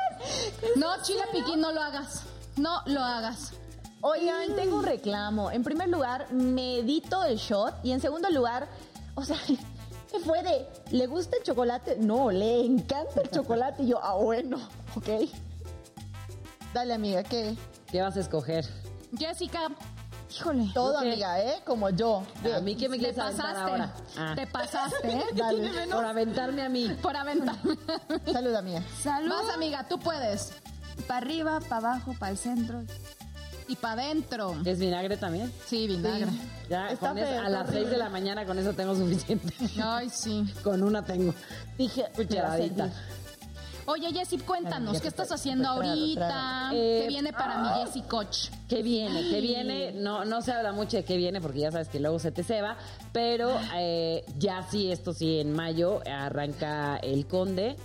No, 0.76 1.02
chile 1.02 1.22
piquín, 1.32 1.60
no 1.60 1.72
lo 1.72 1.82
hagas. 1.82 2.22
No 2.58 2.82
lo 2.86 3.00
hagas. 3.02 3.52
Oigan, 4.00 4.54
tengo 4.54 4.78
un 4.78 4.84
reclamo. 4.84 5.50
En 5.50 5.62
primer 5.62 5.88
lugar, 5.88 6.32
medito 6.32 7.24
el 7.24 7.36
shot. 7.36 7.74
Y 7.82 7.92
en 7.92 8.00
segundo 8.00 8.28
lugar, 8.30 8.68
o 9.14 9.24
sea, 9.24 9.36
¿qué 10.12 10.18
fue 10.20 10.42
de? 10.42 10.66
¿Le 10.90 11.06
gusta 11.06 11.36
el 11.36 11.42
chocolate? 11.42 11.96
No, 11.98 12.30
le 12.30 12.64
encanta 12.64 13.20
el 13.22 13.30
chocolate. 13.30 13.82
Y 13.82 13.88
yo, 13.88 14.00
ah, 14.02 14.14
bueno, 14.14 14.58
ok. 14.96 15.28
Dale, 16.74 16.94
amiga, 16.94 17.22
¿qué? 17.22 17.56
¿Qué 17.90 18.02
vas 18.02 18.16
a 18.16 18.20
escoger? 18.20 18.66
Jessica, 19.16 19.70
Híjole. 20.30 20.70
Todo, 20.74 20.98
amiga, 20.98 21.40
¿eh? 21.42 21.62
Como 21.64 21.88
yo. 21.90 22.22
¿A 22.54 22.60
mí 22.60 22.76
qué 22.76 22.88
me 22.88 22.96
te 22.96 23.04
quieres 23.04 23.18
aventar 23.18 23.46
pasaste. 23.46 23.70
ahora? 23.70 23.94
Ah, 24.16 24.32
Te 24.36 24.46
pasaste, 24.46 25.10
¿eh? 25.10 25.24
Dale. 25.34 25.86
por 25.90 26.04
aventarme 26.04 26.62
a 26.62 26.68
mí. 26.68 26.96
Por 27.00 27.16
aventarme. 27.16 27.78
Salud, 28.32 28.54
amiga. 28.54 28.82
Salud. 29.02 29.30
Vas, 29.30 29.54
amiga, 29.54 29.86
tú 29.88 29.98
puedes. 29.98 30.52
Para 31.06 31.18
arriba, 31.18 31.60
para 31.60 31.76
abajo, 31.92 32.14
para 32.18 32.32
el 32.32 32.38
centro. 32.38 32.82
Y 33.68 33.76
para 33.76 34.02
adentro. 34.02 34.56
¿Es 34.64 34.78
vinagre 34.78 35.16
también? 35.18 35.52
Sí, 35.66 35.86
vinagre. 35.86 36.30
Ya, 36.70 36.90
Está 36.90 37.10
con 37.10 37.18
eso- 37.18 37.40
a 37.40 37.48
las 37.50 37.70
6 37.70 37.90
de 37.90 37.98
la 37.98 38.08
mañana 38.08 38.46
con 38.46 38.58
eso 38.58 38.72
tengo 38.72 38.94
suficiente. 38.96 39.52
Ay, 39.82 40.08
sí. 40.10 40.44
con 40.64 40.82
una 40.82 41.04
tengo. 41.04 41.34
Dije, 41.76 42.06
Cucharadita. 42.16 42.90
Oye, 43.84 44.12
Jessy, 44.12 44.36
cuéntanos, 44.38 44.94
Ya 44.94 45.00
¿qué 45.00 45.08
estás 45.08 45.32
haciendo 45.32 45.66
ahorita? 45.68 46.68
¿Qué 46.72 47.04
Eh, 47.04 47.08
viene 47.08 47.32
para 47.32 47.58
mi 47.62 47.68
Jessy 47.86 48.02
Coach? 48.02 48.48
¿Qué 48.68 48.82
viene? 48.82 49.22
¿Qué 49.30 49.40
viene? 49.40 49.92
No, 49.92 50.26
no 50.26 50.42
se 50.42 50.52
habla 50.52 50.72
mucho 50.72 50.98
de 50.98 51.04
qué 51.06 51.16
viene 51.16 51.40
porque 51.40 51.60
ya 51.60 51.70
sabes 51.70 51.88
que 51.88 51.98
luego 51.98 52.18
se 52.18 52.30
te 52.30 52.44
ceba, 52.44 52.76
pero 53.12 53.50
eh, 53.76 54.26
ya 54.36 54.62
sí, 54.70 54.92
esto 54.92 55.14
sí, 55.14 55.40
en 55.40 55.52
mayo 55.54 56.02
arranca 56.06 56.98
El 56.98 57.26
Conde, 57.26 57.76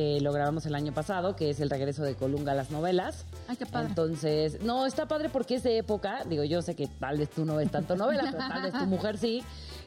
que 0.00 0.20
lo 0.22 0.32
grabamos 0.32 0.64
el 0.66 0.74
año 0.74 0.92
pasado, 0.94 1.36
que 1.36 1.50
es 1.50 1.60
el 1.60 1.68
regreso 1.68 2.02
de 2.02 2.14
Colunga 2.14 2.52
a 2.52 2.54
las 2.54 2.70
novelas. 2.70 3.26
Ay, 3.48 3.56
qué 3.56 3.66
padre. 3.66 3.88
Entonces, 3.88 4.62
no, 4.62 4.86
está 4.86 5.06
padre 5.06 5.28
porque 5.28 5.56
es 5.56 5.62
de 5.62 5.76
época. 5.78 6.22
Digo, 6.26 6.42
yo 6.44 6.62
sé 6.62 6.74
que 6.74 6.86
tal 6.86 7.18
vez 7.18 7.28
tú 7.30 7.44
no 7.44 7.56
ves 7.56 7.70
tanto 7.70 7.96
novela, 7.96 8.22
pero 8.30 8.38
tal 8.38 8.62
vez 8.62 8.72
tu 8.72 8.86
mujer 8.86 9.18
sí. 9.18 9.42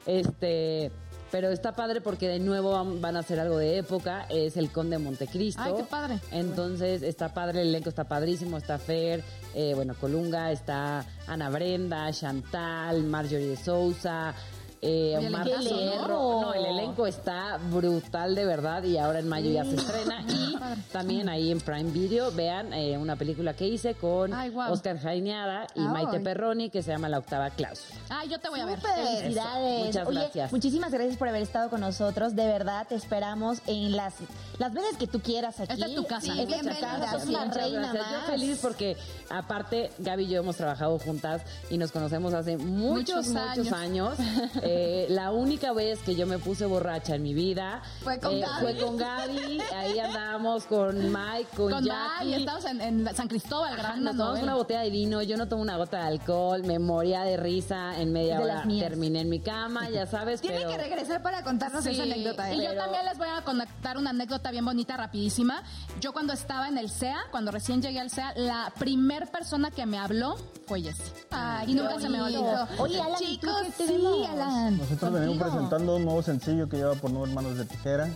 Este, 0.06 0.92
pero 1.32 1.50
está 1.50 1.76
padre 1.76 2.00
porque 2.02 2.28
de 2.28 2.40
nuevo 2.40 2.72
van- 2.72 3.02
van 3.02 3.16
a 3.16 3.20
hacer 3.20 3.40
algo 3.40 3.58
de 3.58 3.80
época. 3.80 4.26
Es 4.30 4.56
el 4.58 4.70
Conde 4.72 5.00
Montecristo. 5.00 5.62
Ay, 5.64 5.74
qué 5.78 5.84
padre. 5.84 6.20
Entonces, 6.32 7.02
está 7.02 7.34
padre, 7.34 7.62
el 7.62 7.70
elenco 7.70 7.90
está 7.90 8.04
padrísimo. 8.04 8.58
Está 8.58 8.78
Fer, 8.78 9.24
eh, 9.56 9.74
bueno, 9.76 9.96
Colunga, 10.00 10.52
está 10.52 11.06
Ana 11.26 11.50
Brenda, 11.50 12.12
Chantal, 12.12 13.04
Marjorie 13.04 13.48
de 13.48 13.58
Sousa. 13.58 14.36
Eh, 14.86 15.16
Omar 15.18 15.48
elencazo, 15.48 15.70
¿no? 15.70 15.92
Fierro. 15.92 16.42
No, 16.42 16.54
el 16.54 16.66
elenco 16.66 17.08
está 17.08 17.58
brutal 17.72 18.36
de 18.36 18.46
verdad 18.46 18.84
y 18.84 18.98
ahora 18.98 19.20
en 19.20 19.30
mayo 19.30 19.50
ya 19.50 19.64
se 19.64 19.76
estrena. 19.76 20.22
Y 20.28 20.58
padre. 20.58 20.82
también 20.92 21.30
ahí 21.30 21.52
en 21.52 21.62
Prime 21.62 21.90
Video 21.92 22.32
vean 22.32 22.74
eh, 22.74 22.98
una 22.98 23.16
película 23.16 23.54
que 23.54 23.68
hice 23.68 23.94
con 23.96 24.34
Ay. 24.34 24.54
Oscar 24.70 25.00
Jaineada 25.00 25.68
y 25.76 25.82
Ay. 25.82 25.88
Maite 25.88 26.20
Perroni 26.20 26.70
que 26.70 26.84
se 26.84 26.92
llama 26.92 27.08
La 27.08 27.20
Octava 27.20 27.50
Cláusula. 27.52 28.00
Ay, 28.10 28.30
yo 28.30 28.40
te 28.40 28.50
voy 28.50 28.60
a 28.60 28.66
ver. 28.66 28.80
Felicidades. 28.82 29.86
Muchas 29.86 30.08
Oye, 30.08 30.20
gracias. 30.20 30.52
muchísimas 30.52 30.92
gracias 30.92 31.18
por 31.18 31.30
haber 31.30 31.42
estado 31.42 31.70
con 31.70 31.80
nosotros. 31.80 32.36
De 32.36 32.46
verdad, 32.46 32.86
te 32.88 32.96
esperamos 32.96 33.60
en 33.68 33.96
las, 33.96 34.16
las 34.60 34.74
veces 34.74 34.98
que 34.98 35.08
tú 35.08 35.22
quieras 35.22 35.60
aquí. 35.60 35.74
Esta 35.74 35.86
es 35.86 35.96
tu 35.96 36.06
casa. 36.06 36.34
Sí, 36.34 36.42
esta 36.42 36.56
es 36.56 36.62
tu 36.62 36.82
casa. 36.82 37.20
Sos 37.20 37.54
reina 37.54 37.94
gracias. 37.94 38.12
Yo 38.12 38.32
feliz 38.32 38.60
porque 38.62 38.98
aparte 39.30 39.92
Gaby 40.00 40.24
y 40.24 40.28
yo 40.28 40.40
hemos 40.40 40.56
trabajado 40.58 40.98
juntas 41.00 41.42
y 41.70 41.78
nos 41.78 41.92
conocemos 41.92 42.34
hace 42.34 42.58
muchos, 42.58 43.28
Muchos 43.28 43.28
muchos 43.28 43.74
años. 43.74 44.18
Eh, 44.76 45.08
la 45.10 45.32
única 45.32 45.72
vez 45.74 46.00
que 46.00 46.16
yo 46.16 46.26
me 46.26 46.40
puse 46.40 46.66
borracha 46.66 47.16
en 47.16 47.24
mi 47.24 47.34
vida 47.34 47.82
eh, 47.84 48.04
Fue 48.04 48.20
con 48.20 48.40
Gaby. 48.40 48.62
fue 48.62 48.78
con 48.78 48.98
Gaby. 48.98 49.62
Ahí 49.76 50.00
andábamos 50.00 50.66
con 50.66 50.96
Mike, 51.12 51.48
con, 51.56 51.72
Con 51.72 51.84
Jackie. 51.86 52.26
May, 52.26 52.34
estamos 52.34 52.66
en, 52.66 52.82
en 52.82 53.16
San 53.16 53.28
Cristóbal 53.28 53.76
Nos 54.04 54.18
tomamos 54.18 54.42
una 54.42 54.56
botella 54.56 54.82
de 54.82 54.90
vino, 54.90 55.22
yo 55.22 55.38
no 55.38 55.48
tomo 55.48 55.62
una 55.62 55.78
gota 55.78 55.98
de 56.00 56.04
alcohol, 56.08 56.64
me 56.64 56.80
moría 56.80 57.24
de 57.24 57.38
risa, 57.38 58.00
en 58.00 58.12
media 58.12 58.38
De 58.38 58.44
hora 58.44 58.64
terminé 58.80 59.22
en 59.22 59.30
mi 59.30 59.40
cama, 59.40 59.90
ya 59.90 60.06
sabes, 60.06 60.42
Tiene 60.42 60.58
pero... 60.58 60.70
que 60.72 60.78
regresar 60.78 61.22
para 61.22 61.44
contarnos 61.44 61.84
Sí, 61.84 61.92
esa 61.92 62.04
anécdota. 62.04 62.52
¿eh? 62.52 62.56
Y 62.56 62.64
yo 62.64 62.76
también 62.76 63.06
les 63.06 63.18
voy 63.18 63.28
a 63.30 63.42
contar 63.44 63.98
una 63.98 64.10
anécdota 64.12 64.52
bien 64.52 64.66
bonita, 64.66 64.98
rapidísima. 64.98 65.64
Yo 66.00 66.14
cuando 66.14 66.34
estaba 66.34 66.68
en 66.68 66.78
el 66.78 66.90
SEA, 66.90 67.18
cuando 67.32 67.52
recién 67.52 67.82
llegué 67.82 68.00
al 68.00 68.10
SEA, 68.10 68.34
la 68.36 68.72
primer 68.78 69.30
persona 69.32 69.72
que 69.72 69.86
me 69.86 69.98
habló 69.98 70.36
fue 70.66 70.82
Jessie. 70.82 71.04
Ay, 71.32 71.72
y 71.72 71.76
nunca 71.76 72.00
se 72.00 72.10
me 72.10 72.22
olvidó. 72.22 72.68
Oye, 72.80 73.00
Alan, 73.02 73.22
¿y 73.24 73.38
tú 73.38 73.48
Chicos, 73.48 73.62
sí, 73.78 73.84
tenemos? 73.86 74.63
Nosotros 74.72 75.12
venimos 75.14 75.38
presentando 75.38 75.96
un 75.98 76.06
nuevo 76.06 76.22
sencillo 76.24 76.68
que 76.70 76.78
lleva 76.78 76.96
por 76.96 77.12
nombre 77.12 77.32
Hermanos 77.32 77.58
de 77.58 77.66
Tijera. 77.66 78.10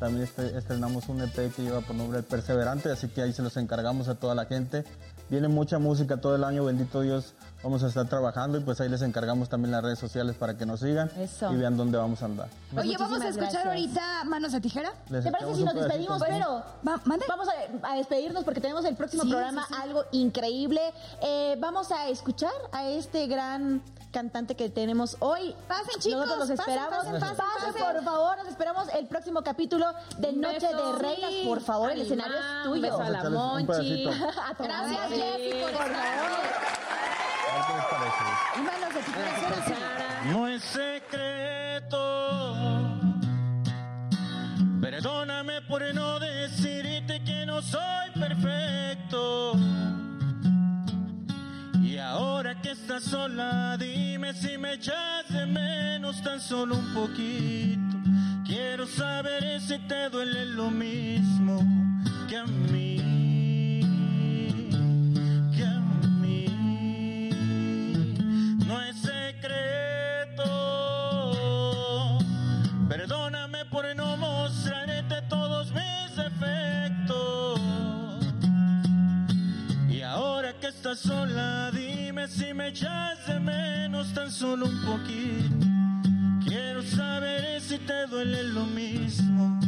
También 0.00 0.24
este- 0.24 0.56
estrenamos 0.58 1.08
un 1.08 1.20
EP 1.22 1.50
que 1.54 1.62
lleva 1.62 1.80
por 1.80 1.94
nombre 1.94 2.18
El 2.18 2.24
Perseverante, 2.24 2.90
así 2.90 3.08
que 3.08 3.22
ahí 3.22 3.32
se 3.32 3.42
los 3.42 3.56
encargamos 3.56 4.08
a 4.08 4.16
toda 4.16 4.34
la 4.34 4.44
gente. 4.46 4.84
Viene 5.30 5.48
mucha 5.48 5.78
música 5.78 6.18
todo 6.18 6.34
el 6.36 6.44
año, 6.44 6.64
bendito 6.64 7.00
Dios, 7.00 7.32
vamos 7.62 7.82
a 7.82 7.86
estar 7.86 8.06
trabajando 8.08 8.58
y 8.58 8.60
pues 8.60 8.78
ahí 8.82 8.88
les 8.90 9.00
encargamos 9.00 9.48
también 9.48 9.70
las 9.72 9.82
redes 9.82 9.98
sociales 9.98 10.36
para 10.36 10.58
que 10.58 10.66
nos 10.66 10.80
sigan 10.80 11.10
Eso. 11.16 11.50
y 11.52 11.56
vean 11.56 11.76
dónde 11.78 11.96
vamos 11.96 12.20
a 12.22 12.26
andar. 12.26 12.48
Oye, 12.76 12.96
vamos 12.98 13.20
a 13.22 13.28
escuchar 13.28 13.52
gracias. 13.52 13.66
ahorita 13.66 14.24
Manos 14.24 14.52
de 14.52 14.60
Tijera. 14.60 14.92
Les 15.08 15.24
¿Te 15.24 15.30
parece 15.30 15.54
si 15.54 15.64
nos 15.64 15.72
pedacito. 15.72 15.94
despedimos? 16.12 16.22
Pero 16.28 16.62
Va, 16.86 17.00
mande. 17.06 17.24
vamos 17.26 17.48
a, 17.48 17.88
a 17.92 17.96
despedirnos 17.96 18.44
porque 18.44 18.60
tenemos 18.60 18.84
el 18.84 18.96
próximo 18.96 19.22
Sí, 19.22 19.30
programa, 19.30 19.64
sí, 19.66 19.74
sí. 19.74 19.80
algo 19.82 20.04
increíble. 20.12 20.80
Eh, 21.22 21.56
vamos 21.60 21.90
a 21.92 22.08
escuchar 22.08 22.52
a 22.72 22.86
este 22.88 23.26
gran 23.26 23.80
cantante 24.14 24.54
que 24.54 24.70
tenemos 24.70 25.16
hoy. 25.18 25.54
Pasen, 25.68 26.00
chicos, 26.00 26.20
Nosotros 26.26 26.48
los 26.48 26.56
pasen, 26.58 26.74
esperamos. 26.74 27.04
pasen, 27.04 27.20
pasen, 27.20 27.36
pasen. 27.36 27.94
por 27.94 28.04
favor. 28.04 28.38
Nos 28.38 28.46
esperamos 28.48 28.88
el 28.94 29.06
próximo 29.08 29.42
capítulo 29.42 29.86
de 30.18 30.28
Un 30.28 30.40
Noche 30.40 30.68
beso. 30.68 30.92
de 30.92 30.98
Reinas. 31.00 31.30
Por 31.44 31.60
favor, 31.60 31.90
el 31.90 32.00
escenario 32.02 32.36
es 32.38 32.44
un 32.66 32.72
tuyo. 32.72 32.82
beso 32.82 33.00
a 33.00 33.10
la 33.10 33.28
Monchi. 33.28 34.06
A 34.08 34.54
Gracias, 34.56 35.00
por 35.00 35.08
Por 35.10 35.70
estar. 35.70 35.82
favor. 35.82 36.44
No 40.26 40.48
es 40.48 40.62
secreto. 40.62 42.00
Perdóname 44.80 45.60
por 45.62 45.82
no 45.94 46.18
decirte 46.20 47.22
que 47.24 47.44
no 47.46 47.60
soy 47.62 47.80
que 52.64 52.70
estás 52.70 53.04
sola, 53.04 53.76
dime 53.78 54.32
si 54.32 54.56
me 54.56 54.72
echas 54.72 55.28
de 55.28 55.44
menos 55.44 56.22
tan 56.22 56.40
solo 56.40 56.76
un 56.76 56.94
poquito. 56.94 57.98
Quiero 58.46 58.86
saber 58.86 59.60
si 59.60 59.78
te 59.80 60.08
duele 60.08 60.46
lo 60.46 60.70
mismo 60.70 61.62
que 62.26 62.38
a 62.38 62.46
mí. 62.46 63.80
Que 65.54 65.64
a 65.64 65.78
mí. 66.22 67.28
No 68.66 68.80
es 68.80 68.96
secreto. 68.96 70.48
Perdóname 72.88 73.66
por 73.66 73.84
no 73.94 74.16
mostrarte 74.16 75.20
todos 75.28 75.70
mis 75.70 76.16
defectos. 76.16 77.60
Y 79.90 80.00
ahora 80.00 80.54
que 80.58 80.68
estás 80.68 81.00
sola, 81.00 81.70
dime 81.70 81.93
si 82.26 82.54
me 82.54 82.68
echas 82.68 83.26
de 83.26 83.38
menos 83.38 84.14
tan 84.14 84.30
solo 84.30 84.66
un 84.66 84.84
poquito. 84.84 85.66
Quiero 86.44 86.82
saber 86.82 87.60
si 87.60 87.78
te 87.78 88.06
duele 88.06 88.44
lo 88.44 88.64
mismo 88.64 89.60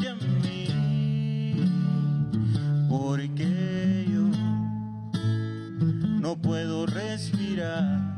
que 0.00 0.08
a 0.08 0.14
mí. 0.14 1.56
Porque 2.88 4.06
yo 4.08 4.22
no 6.20 6.40
puedo 6.40 6.86
respirar. 6.86 8.17